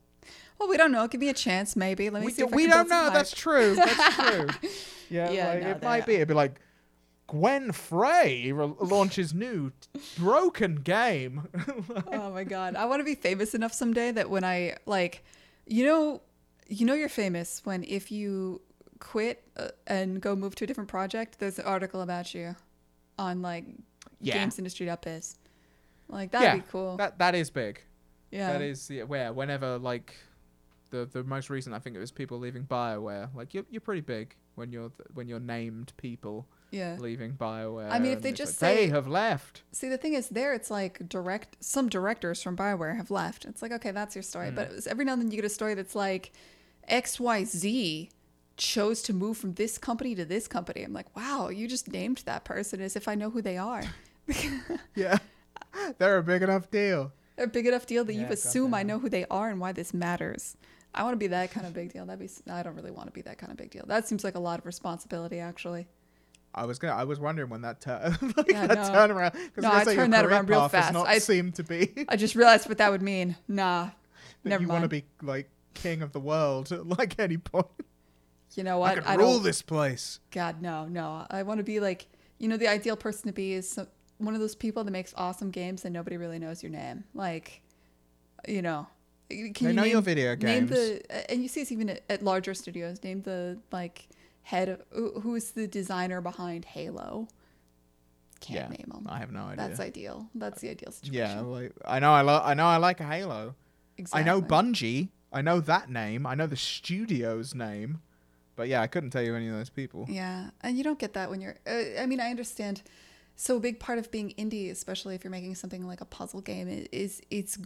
Well, 0.59 0.67
we 0.67 0.77
don't 0.77 0.91
know. 0.91 1.07
Give 1.07 1.21
me 1.21 1.29
a 1.29 1.33
chance, 1.33 1.75
maybe. 1.75 2.09
Let 2.09 2.21
me 2.21 2.25
we 2.27 2.31
see. 2.33 2.41
Do, 2.43 2.47
we 2.47 2.67
don't 2.67 2.89
know. 2.89 3.09
That's 3.13 3.31
true. 3.31 3.75
That's 3.75 4.15
true. 4.31 4.47
Yeah, 5.09 5.29
Yeah, 5.31 5.47
like, 5.49 5.61
no, 5.63 5.69
it 5.71 5.83
might 5.83 6.05
be. 6.05 6.15
It'd 6.15 6.27
be 6.27 6.33
like 6.33 6.59
Gwen 7.27 7.71
Frey 7.71 8.51
re- 8.51 8.73
launches 8.81 9.33
new 9.33 9.69
t- 9.81 9.99
broken 10.17 10.75
game. 10.75 11.47
oh 12.11 12.31
my 12.31 12.43
god, 12.45 12.75
I 12.75 12.85
want 12.85 12.99
to 13.01 13.03
be 13.03 13.15
famous 13.15 13.53
enough 13.53 13.73
someday 13.73 14.11
that 14.11 14.29
when 14.29 14.43
I 14.45 14.77
like, 14.85 15.23
you 15.67 15.85
know, 15.85 16.21
you 16.67 16.85
know, 16.85 16.93
you're 16.93 17.09
famous 17.09 17.61
when 17.63 17.83
if 17.83 18.11
you 18.11 18.61
quit 18.99 19.43
uh, 19.57 19.69
and 19.85 20.19
go 20.21 20.35
move 20.35 20.55
to 20.55 20.63
a 20.63 20.67
different 20.67 20.89
project, 20.89 21.39
there's 21.39 21.59
an 21.59 21.65
article 21.65 22.01
about 22.01 22.33
you 22.33 22.55
on 23.19 23.41
like 23.41 23.65
Yeah. 24.21 24.43
is, 25.05 25.37
Like 26.09 26.31
that'd 26.31 26.45
yeah, 26.47 26.55
be 26.55 26.63
cool. 26.71 26.97
That 26.97 27.19
that 27.19 27.35
is 27.35 27.49
big. 27.49 27.81
yeah. 28.31 28.53
That 28.53 28.61
is 28.61 28.89
yeah, 28.89 29.03
where 29.03 29.33
whenever 29.33 29.77
like 29.77 30.15
the 30.89 31.05
the 31.05 31.23
most 31.23 31.49
recent 31.49 31.75
I 31.75 31.79
think 31.79 31.95
it 31.95 31.99
was 31.99 32.11
people 32.11 32.39
leaving 32.39 32.63
BioWare. 32.65 33.33
Like 33.35 33.53
you're 33.53 33.65
you're 33.69 33.81
pretty 33.81 34.01
big 34.01 34.35
when 34.55 34.71
you're 34.71 34.89
th- 34.89 35.09
when 35.13 35.27
you're 35.27 35.39
named 35.39 35.93
people 35.97 36.47
yeah. 36.71 36.97
leaving 36.99 37.33
BioWare. 37.33 37.91
I 37.91 37.99
mean, 37.99 38.11
if 38.11 38.21
they 38.21 38.31
just 38.31 38.61
like, 38.61 38.75
they 38.75 38.87
have 38.87 39.07
left. 39.07 39.61
See, 39.71 39.89
the 39.89 39.97
thing 39.97 40.13
is, 40.13 40.29
there 40.29 40.53
it's 40.53 40.69
like 40.71 41.07
direct. 41.07 41.57
Some 41.59 41.89
directors 41.89 42.41
from 42.41 42.55
Bioware 42.57 42.97
have 42.97 43.11
left. 43.11 43.45
It's 43.45 43.61
like, 43.61 43.71
okay, 43.71 43.91
that's 43.91 44.15
your 44.15 44.23
story. 44.23 44.49
Hmm. 44.49 44.55
But 44.55 44.87
every 44.87 45.05
now 45.05 45.13
and 45.13 45.21
then 45.21 45.31
you 45.31 45.37
get 45.37 45.45
a 45.45 45.49
story 45.49 45.73
that's 45.73 45.95
like, 45.95 46.31
X 46.87 47.19
Y 47.19 47.43
Z 47.43 48.09
chose 48.57 49.01
to 49.03 49.13
move 49.13 49.37
from 49.37 49.53
this 49.53 49.77
company 49.77 50.15
to 50.15 50.25
this 50.25 50.47
company. 50.47 50.83
I'm 50.83 50.93
like, 50.93 51.15
wow, 51.15 51.49
you 51.49 51.67
just 51.67 51.91
named 51.91 52.23
that 52.25 52.43
person 52.43 52.81
as 52.81 52.95
if 52.95 53.07
I 53.07 53.15
know 53.15 53.29
who 53.29 53.41
they 53.41 53.57
are. 53.57 53.83
Yeah, 54.95 55.19
they're 55.99 56.17
a 56.17 56.23
big 56.23 56.41
enough 56.41 56.71
deal. 56.71 57.11
They're 57.35 57.45
a 57.45 57.49
big 57.49 57.67
enough 57.67 57.85
deal 57.85 58.03
that 58.03 58.15
you 58.15 58.25
assume 58.25 58.73
I 58.73 58.81
know 58.81 58.97
who 58.97 59.09
they 59.09 59.25
are 59.29 59.49
and 59.49 59.59
why 59.59 59.71
this 59.71 59.93
matters. 59.93 60.57
I 60.93 61.03
want 61.03 61.13
to 61.13 61.17
be 61.17 61.27
that 61.27 61.51
kind 61.51 61.67
of 61.67 61.73
big 61.73 61.93
deal. 61.93 62.05
That'd 62.05 62.19
be. 62.19 62.51
I 62.51 62.63
don't 62.63 62.75
really 62.75 62.91
want 62.91 63.07
to 63.07 63.13
be 63.13 63.21
that 63.21 63.37
kind 63.37 63.51
of 63.51 63.57
big 63.57 63.69
deal. 63.69 63.85
That 63.85 64.07
seems 64.07 64.23
like 64.23 64.35
a 64.35 64.39
lot 64.39 64.59
of 64.59 64.65
responsibility, 64.65 65.39
actually. 65.39 65.87
I 66.57 66.65
was 66.65 66.79
gonna. 66.79 66.93
I 66.95 67.03
was 67.05 67.19
wondering 67.19 67.49
when 67.49 67.61
that 67.61 67.79
turn, 67.81 68.15
like 68.37 68.49
Yeah, 68.49 68.67
that 68.67 68.77
no. 68.77 68.83
turnaround. 68.99 69.33
No, 69.57 69.69
I 69.69 69.71
I 69.71 69.83
gonna 69.83 69.85
say 69.85 69.91
your 69.93 70.01
turned 70.03 70.13
that 70.13 70.25
around 70.25 70.49
real 70.49 70.67
fast. 70.69 70.93
Not 70.93 71.07
I- 71.07 71.19
seem 71.19 71.51
to 71.53 71.63
be 71.63 72.05
I 72.09 72.15
just 72.15 72.35
realized 72.35 72.67
what 72.67 72.77
that 72.79 72.91
would 72.91 73.01
mean. 73.01 73.35
Nah, 73.47 73.85
that 74.43 74.49
never 74.49 74.63
you 74.63 74.67
want 74.69 74.83
to 74.83 74.89
be 74.89 75.05
like 75.21 75.49
king 75.73 76.01
of 76.01 76.11
the 76.11 76.19
world 76.19 76.71
at 76.71 76.85
like 76.97 77.19
any 77.19 77.37
point. 77.37 77.67
you 78.55 78.63
know 78.63 78.81
I 78.81 78.95
what? 78.95 79.03
could 79.05 79.17
rule 79.19 79.33
don't. 79.35 79.43
this 79.43 79.61
place. 79.61 80.19
God, 80.31 80.61
no, 80.61 80.85
no. 80.85 81.25
I 81.29 81.43
want 81.43 81.59
to 81.59 81.63
be 81.63 81.79
like, 81.79 82.07
you 82.39 82.47
know, 82.47 82.57
the 82.57 82.67
ideal 82.67 82.95
person 82.97 83.27
to 83.27 83.33
be 83.33 83.53
is 83.53 83.69
some, 83.69 83.87
one 84.17 84.33
of 84.33 84.39
those 84.39 84.55
people 84.55 84.83
that 84.83 84.91
makes 84.91 85.13
awesome 85.15 85.51
games 85.51 85.85
and 85.85 85.93
nobody 85.93 86.17
really 86.17 86.39
knows 86.39 86.63
your 86.63 86.71
name. 86.71 87.03
Like, 87.13 87.61
you 88.47 88.61
know, 88.63 88.87
can 89.29 89.53
They 89.53 89.67
you 89.67 89.73
know 89.73 89.83
name, 89.83 89.91
your 89.91 90.01
video 90.01 90.35
name 90.35 90.65
games. 90.65 90.69
the, 90.71 91.31
and 91.31 91.43
you 91.43 91.47
see 91.49 91.59
this 91.61 91.71
even 91.71 91.89
at, 91.89 92.01
at 92.09 92.23
larger 92.23 92.53
studios. 92.55 93.03
Name 93.03 93.21
the 93.21 93.59
like 93.71 94.07
head 94.47 94.69
of 94.69 94.81
who 94.91 95.19
who 95.19 95.35
is 95.35 95.51
the 95.51 95.67
designer 95.67 96.21
behind 96.21 96.63
Halo. 96.65 97.27
Can't 98.39 98.69
yeah, 98.71 98.77
name 98.77 98.89
them. 98.93 99.05
I 99.09 99.19
have 99.19 99.31
no 99.31 99.41
idea. 99.45 99.67
That's 99.67 99.79
ideal. 99.79 100.29
That's 100.35 100.61
the 100.61 100.69
ideal 100.69 100.91
situation. 100.91 101.37
yeah, 101.37 101.41
like 101.41 101.73
I 101.85 101.99
know. 101.99 102.11
I 102.11 102.21
lo- 102.21 102.41
I 102.43 102.53
know. 102.53 102.65
I 102.65 102.77
like 102.77 102.99
Halo. 102.99 103.55
exactly. 103.97 104.21
I 104.21 104.23
know 104.25 104.41
Bungie. 104.41 105.09
I 105.33 105.41
know 105.41 105.59
that 105.59 105.89
name. 105.89 106.25
I 106.25 106.35
know 106.35 106.47
the 106.47 106.55
studio's 106.55 107.53
name. 107.53 108.01
But 108.55 108.69
yeah, 108.69 108.81
I 108.81 108.87
couldn't 108.87 109.09
tell 109.11 109.21
you 109.21 109.35
any 109.35 109.47
of 109.49 109.53
those 109.55 109.69
people. 109.69 110.05
Yeah, 110.09 110.49
and 110.61 110.77
you 110.77 110.83
don't 110.83 110.97
get 110.97 111.13
that 111.13 111.29
when 111.29 111.41
you're. 111.41 111.57
Uh, 111.67 112.01
I 112.01 112.05
mean, 112.05 112.19
I 112.19 112.29
understand. 112.29 112.81
So 113.35 113.57
a 113.57 113.59
big 113.59 113.79
part 113.79 113.99
of 113.99 114.09
being 114.11 114.33
indie, 114.37 114.71
especially 114.71 115.13
if 115.13 115.23
you're 115.23 115.31
making 115.31 115.55
something 115.55 115.85
like 115.85 116.01
a 116.01 116.05
puzzle 116.05 116.41
game, 116.41 116.67
is 116.91 117.21
it's 117.29 117.57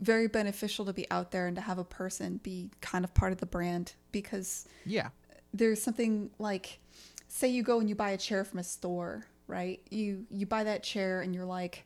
very 0.00 0.26
beneficial 0.26 0.84
to 0.86 0.92
be 0.92 1.08
out 1.12 1.30
there 1.30 1.46
and 1.46 1.54
to 1.56 1.62
have 1.62 1.78
a 1.78 1.84
person 1.84 2.40
be 2.42 2.70
kind 2.80 3.04
of 3.04 3.14
part 3.14 3.30
of 3.32 3.38
the 3.38 3.46
brand 3.46 3.94
because 4.10 4.66
Yeah. 4.84 5.10
There's 5.52 5.82
something 5.82 6.30
like, 6.38 6.78
say 7.28 7.48
you 7.48 7.62
go 7.62 7.80
and 7.80 7.88
you 7.88 7.94
buy 7.94 8.10
a 8.10 8.18
chair 8.18 8.44
from 8.44 8.58
a 8.58 8.64
store, 8.64 9.26
right? 9.46 9.80
You 9.90 10.26
you 10.30 10.46
buy 10.46 10.64
that 10.64 10.82
chair 10.82 11.20
and 11.20 11.34
you're 11.34 11.46
like. 11.46 11.84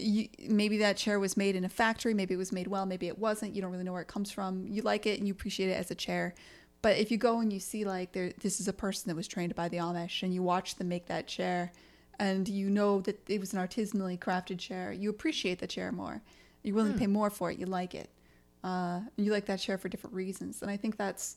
You, 0.00 0.28
maybe 0.48 0.78
that 0.78 0.96
chair 0.96 1.18
was 1.18 1.36
made 1.36 1.56
in 1.56 1.64
a 1.64 1.68
factory 1.68 2.14
maybe 2.14 2.32
it 2.32 2.36
was 2.36 2.52
made 2.52 2.68
well 2.68 2.86
maybe 2.86 3.08
it 3.08 3.18
wasn't 3.18 3.56
you 3.56 3.60
don't 3.60 3.72
really 3.72 3.82
know 3.82 3.90
where 3.90 4.02
it 4.02 4.06
comes 4.06 4.30
from 4.30 4.64
you 4.68 4.80
like 4.82 5.06
it 5.06 5.18
and 5.18 5.26
you 5.26 5.32
appreciate 5.32 5.70
it 5.70 5.72
as 5.72 5.90
a 5.90 5.96
chair 5.96 6.36
but 6.82 6.96
if 6.96 7.10
you 7.10 7.16
go 7.16 7.40
and 7.40 7.52
you 7.52 7.60
see 7.60 7.84
like 7.84 8.12
there, 8.12 8.32
this 8.40 8.60
is 8.60 8.68
a 8.68 8.72
person 8.72 9.08
that 9.08 9.16
was 9.16 9.26
trained 9.26 9.54
by 9.54 9.68
the 9.68 9.78
Amish, 9.78 10.22
and 10.22 10.32
you 10.32 10.42
watch 10.42 10.76
them 10.76 10.88
make 10.88 11.06
that 11.06 11.26
chair, 11.26 11.72
and 12.18 12.48
you 12.48 12.70
know 12.70 13.00
that 13.00 13.28
it 13.28 13.40
was 13.40 13.52
an 13.52 13.58
artisanally 13.58 14.18
crafted 14.18 14.58
chair, 14.58 14.92
you 14.92 15.10
appreciate 15.10 15.58
the 15.58 15.66
chair 15.66 15.90
more. 15.92 16.22
You're 16.62 16.74
willing 16.74 16.92
to 16.92 16.98
pay 16.98 17.06
more 17.06 17.30
for 17.30 17.50
it. 17.50 17.58
You 17.58 17.66
like 17.66 17.94
it. 17.94 18.10
Uh, 18.62 19.00
you 19.16 19.32
like 19.32 19.46
that 19.46 19.60
chair 19.60 19.78
for 19.78 19.88
different 19.88 20.14
reasons. 20.14 20.60
And 20.60 20.70
I 20.70 20.76
think 20.76 20.96
that's 20.96 21.36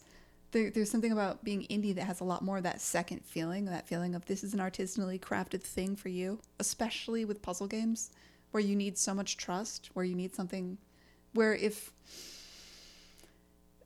there, 0.51 0.69
there's 0.69 0.91
something 0.91 1.11
about 1.11 1.43
being 1.43 1.63
indie 1.69 1.95
that 1.95 2.03
has 2.03 2.19
a 2.19 2.23
lot 2.23 2.43
more 2.43 2.57
of 2.57 2.63
that 2.63 2.81
second 2.81 3.23
feeling, 3.25 3.65
that 3.65 3.87
feeling 3.87 4.15
of 4.15 4.25
this 4.25 4.43
is 4.43 4.53
an 4.53 4.59
artisanally 4.59 5.19
crafted 5.19 5.61
thing 5.61 5.95
for 5.95 6.09
you, 6.09 6.39
especially 6.59 7.25
with 7.25 7.41
puzzle 7.41 7.67
games 7.67 8.11
where 8.51 8.61
you 8.61 8.75
need 8.75 8.97
so 8.97 9.13
much 9.13 9.37
trust, 9.37 9.89
where 9.93 10.05
you 10.05 10.15
need 10.15 10.35
something 10.35 10.77
where 11.33 11.53
if 11.53 11.91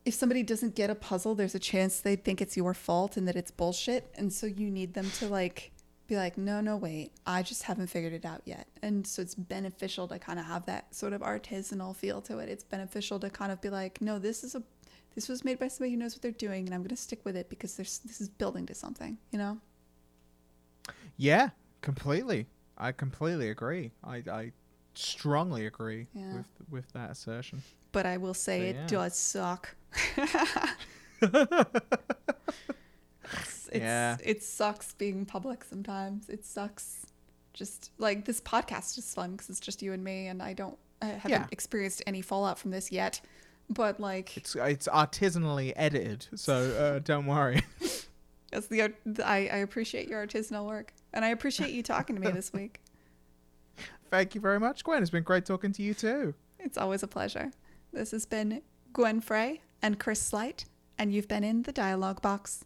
if 0.04 0.14
somebody 0.14 0.44
doesn't 0.44 0.76
get 0.76 0.88
a 0.88 0.94
puzzle, 0.94 1.34
there's 1.34 1.56
a 1.56 1.58
chance 1.58 1.98
they 2.00 2.14
think 2.14 2.40
it's 2.40 2.56
your 2.56 2.74
fault 2.74 3.16
and 3.16 3.26
that 3.26 3.34
it's 3.34 3.50
bullshit. 3.50 4.08
And 4.14 4.32
so 4.32 4.46
you 4.46 4.70
need 4.70 4.94
them 4.94 5.10
to 5.18 5.26
like 5.26 5.72
be 6.06 6.16
like, 6.16 6.38
no, 6.38 6.60
no, 6.60 6.76
wait, 6.76 7.10
I 7.26 7.42
just 7.42 7.64
haven't 7.64 7.88
figured 7.88 8.12
it 8.12 8.24
out 8.24 8.42
yet. 8.44 8.68
And 8.82 9.04
so 9.04 9.20
it's 9.20 9.34
beneficial 9.34 10.06
to 10.06 10.20
kind 10.20 10.38
of 10.38 10.46
have 10.46 10.64
that 10.66 10.94
sort 10.94 11.12
of 11.12 11.22
artisanal 11.22 11.96
feel 11.96 12.20
to 12.22 12.38
it. 12.38 12.48
It's 12.48 12.62
beneficial 12.62 13.18
to 13.18 13.30
kind 13.30 13.50
of 13.50 13.60
be 13.60 13.68
like, 13.68 14.00
no, 14.00 14.20
this 14.20 14.44
is 14.44 14.54
a 14.54 14.62
this 15.16 15.28
was 15.28 15.44
made 15.44 15.58
by 15.58 15.66
somebody 15.66 15.90
who 15.92 15.96
knows 15.96 16.14
what 16.14 16.22
they're 16.22 16.30
doing 16.30 16.66
and 16.66 16.74
I'm 16.74 16.80
going 16.82 16.90
to 16.90 16.96
stick 16.96 17.24
with 17.24 17.36
it 17.36 17.48
because 17.48 17.74
there's 17.74 17.98
this 17.98 18.20
is 18.20 18.28
building 18.28 18.66
to 18.66 18.74
something, 18.74 19.18
you 19.32 19.38
know? 19.38 19.58
Yeah, 21.16 21.50
completely. 21.80 22.46
I 22.78 22.92
completely 22.92 23.48
agree. 23.50 23.90
I, 24.04 24.22
I 24.30 24.52
strongly 24.94 25.66
agree 25.66 26.06
Yeah. 26.14 26.36
with 26.36 26.46
with 26.70 26.92
that 26.92 27.10
assertion. 27.10 27.62
But 27.92 28.06
I 28.06 28.18
will 28.18 28.34
say 28.34 28.60
So, 28.60 28.64
it 28.66 28.76
yeah. 28.76 28.86
does 28.86 29.16
suck. 29.16 29.74
it's, 31.22 31.70
Yeah. 33.72 34.16
It 34.22 34.42
sucks 34.42 34.92
being 34.94 35.24
public 35.24 35.64
sometimes. 35.64 36.28
It 36.28 36.44
sucks. 36.44 37.06
Just 37.54 37.90
like 37.98 38.26
this 38.26 38.40
podcast 38.42 38.98
is 38.98 39.14
fun 39.14 39.32
because 39.32 39.48
it's 39.48 39.60
just 39.60 39.80
you 39.82 39.94
and 39.94 40.04
me, 40.04 40.26
and 40.26 40.42
I 40.42 40.52
don't, 40.52 40.76
I 41.00 41.06
haven't 41.06 41.30
Yeah. 41.30 41.46
experienced 41.50 42.02
any 42.06 42.20
fallout 42.20 42.58
from 42.58 42.70
this 42.70 42.92
yet. 42.92 43.18
But 43.68 43.98
like, 44.00 44.36
It's 44.36 44.54
it's 44.54 44.88
artisanally 44.88 45.72
edited, 45.74 46.26
so 46.34 46.54
uh, 46.54 46.98
don't 47.00 47.26
worry. 47.26 47.62
it's 48.52 48.68
the, 48.68 48.92
I, 49.24 49.36
I 49.36 49.56
appreciate 49.58 50.08
your 50.08 50.24
artisanal 50.24 50.66
work, 50.66 50.92
and 51.12 51.24
I 51.24 51.28
appreciate 51.28 51.70
you 51.70 51.82
talking 51.82 52.16
to 52.16 52.22
me 52.22 52.30
this 52.30 52.52
week. 52.52 52.80
Thank 54.10 54.34
you 54.34 54.40
very 54.40 54.60
much, 54.60 54.84
Gwen. 54.84 55.02
It's 55.02 55.10
been 55.10 55.24
great 55.24 55.44
talking 55.44 55.72
to 55.72 55.82
you 55.82 55.94
too. 55.94 56.34
It's 56.60 56.78
always 56.78 57.02
a 57.02 57.08
pleasure. 57.08 57.50
This 57.92 58.12
has 58.12 58.24
been 58.24 58.62
Gwen 58.92 59.20
Frey 59.20 59.62
and 59.82 59.98
Chris 59.98 60.32
Wright, 60.32 60.64
and 60.98 61.12
you've 61.12 61.28
been 61.28 61.44
in 61.44 61.62
the 61.62 61.72
dialogue 61.72 62.22
box. 62.22 62.64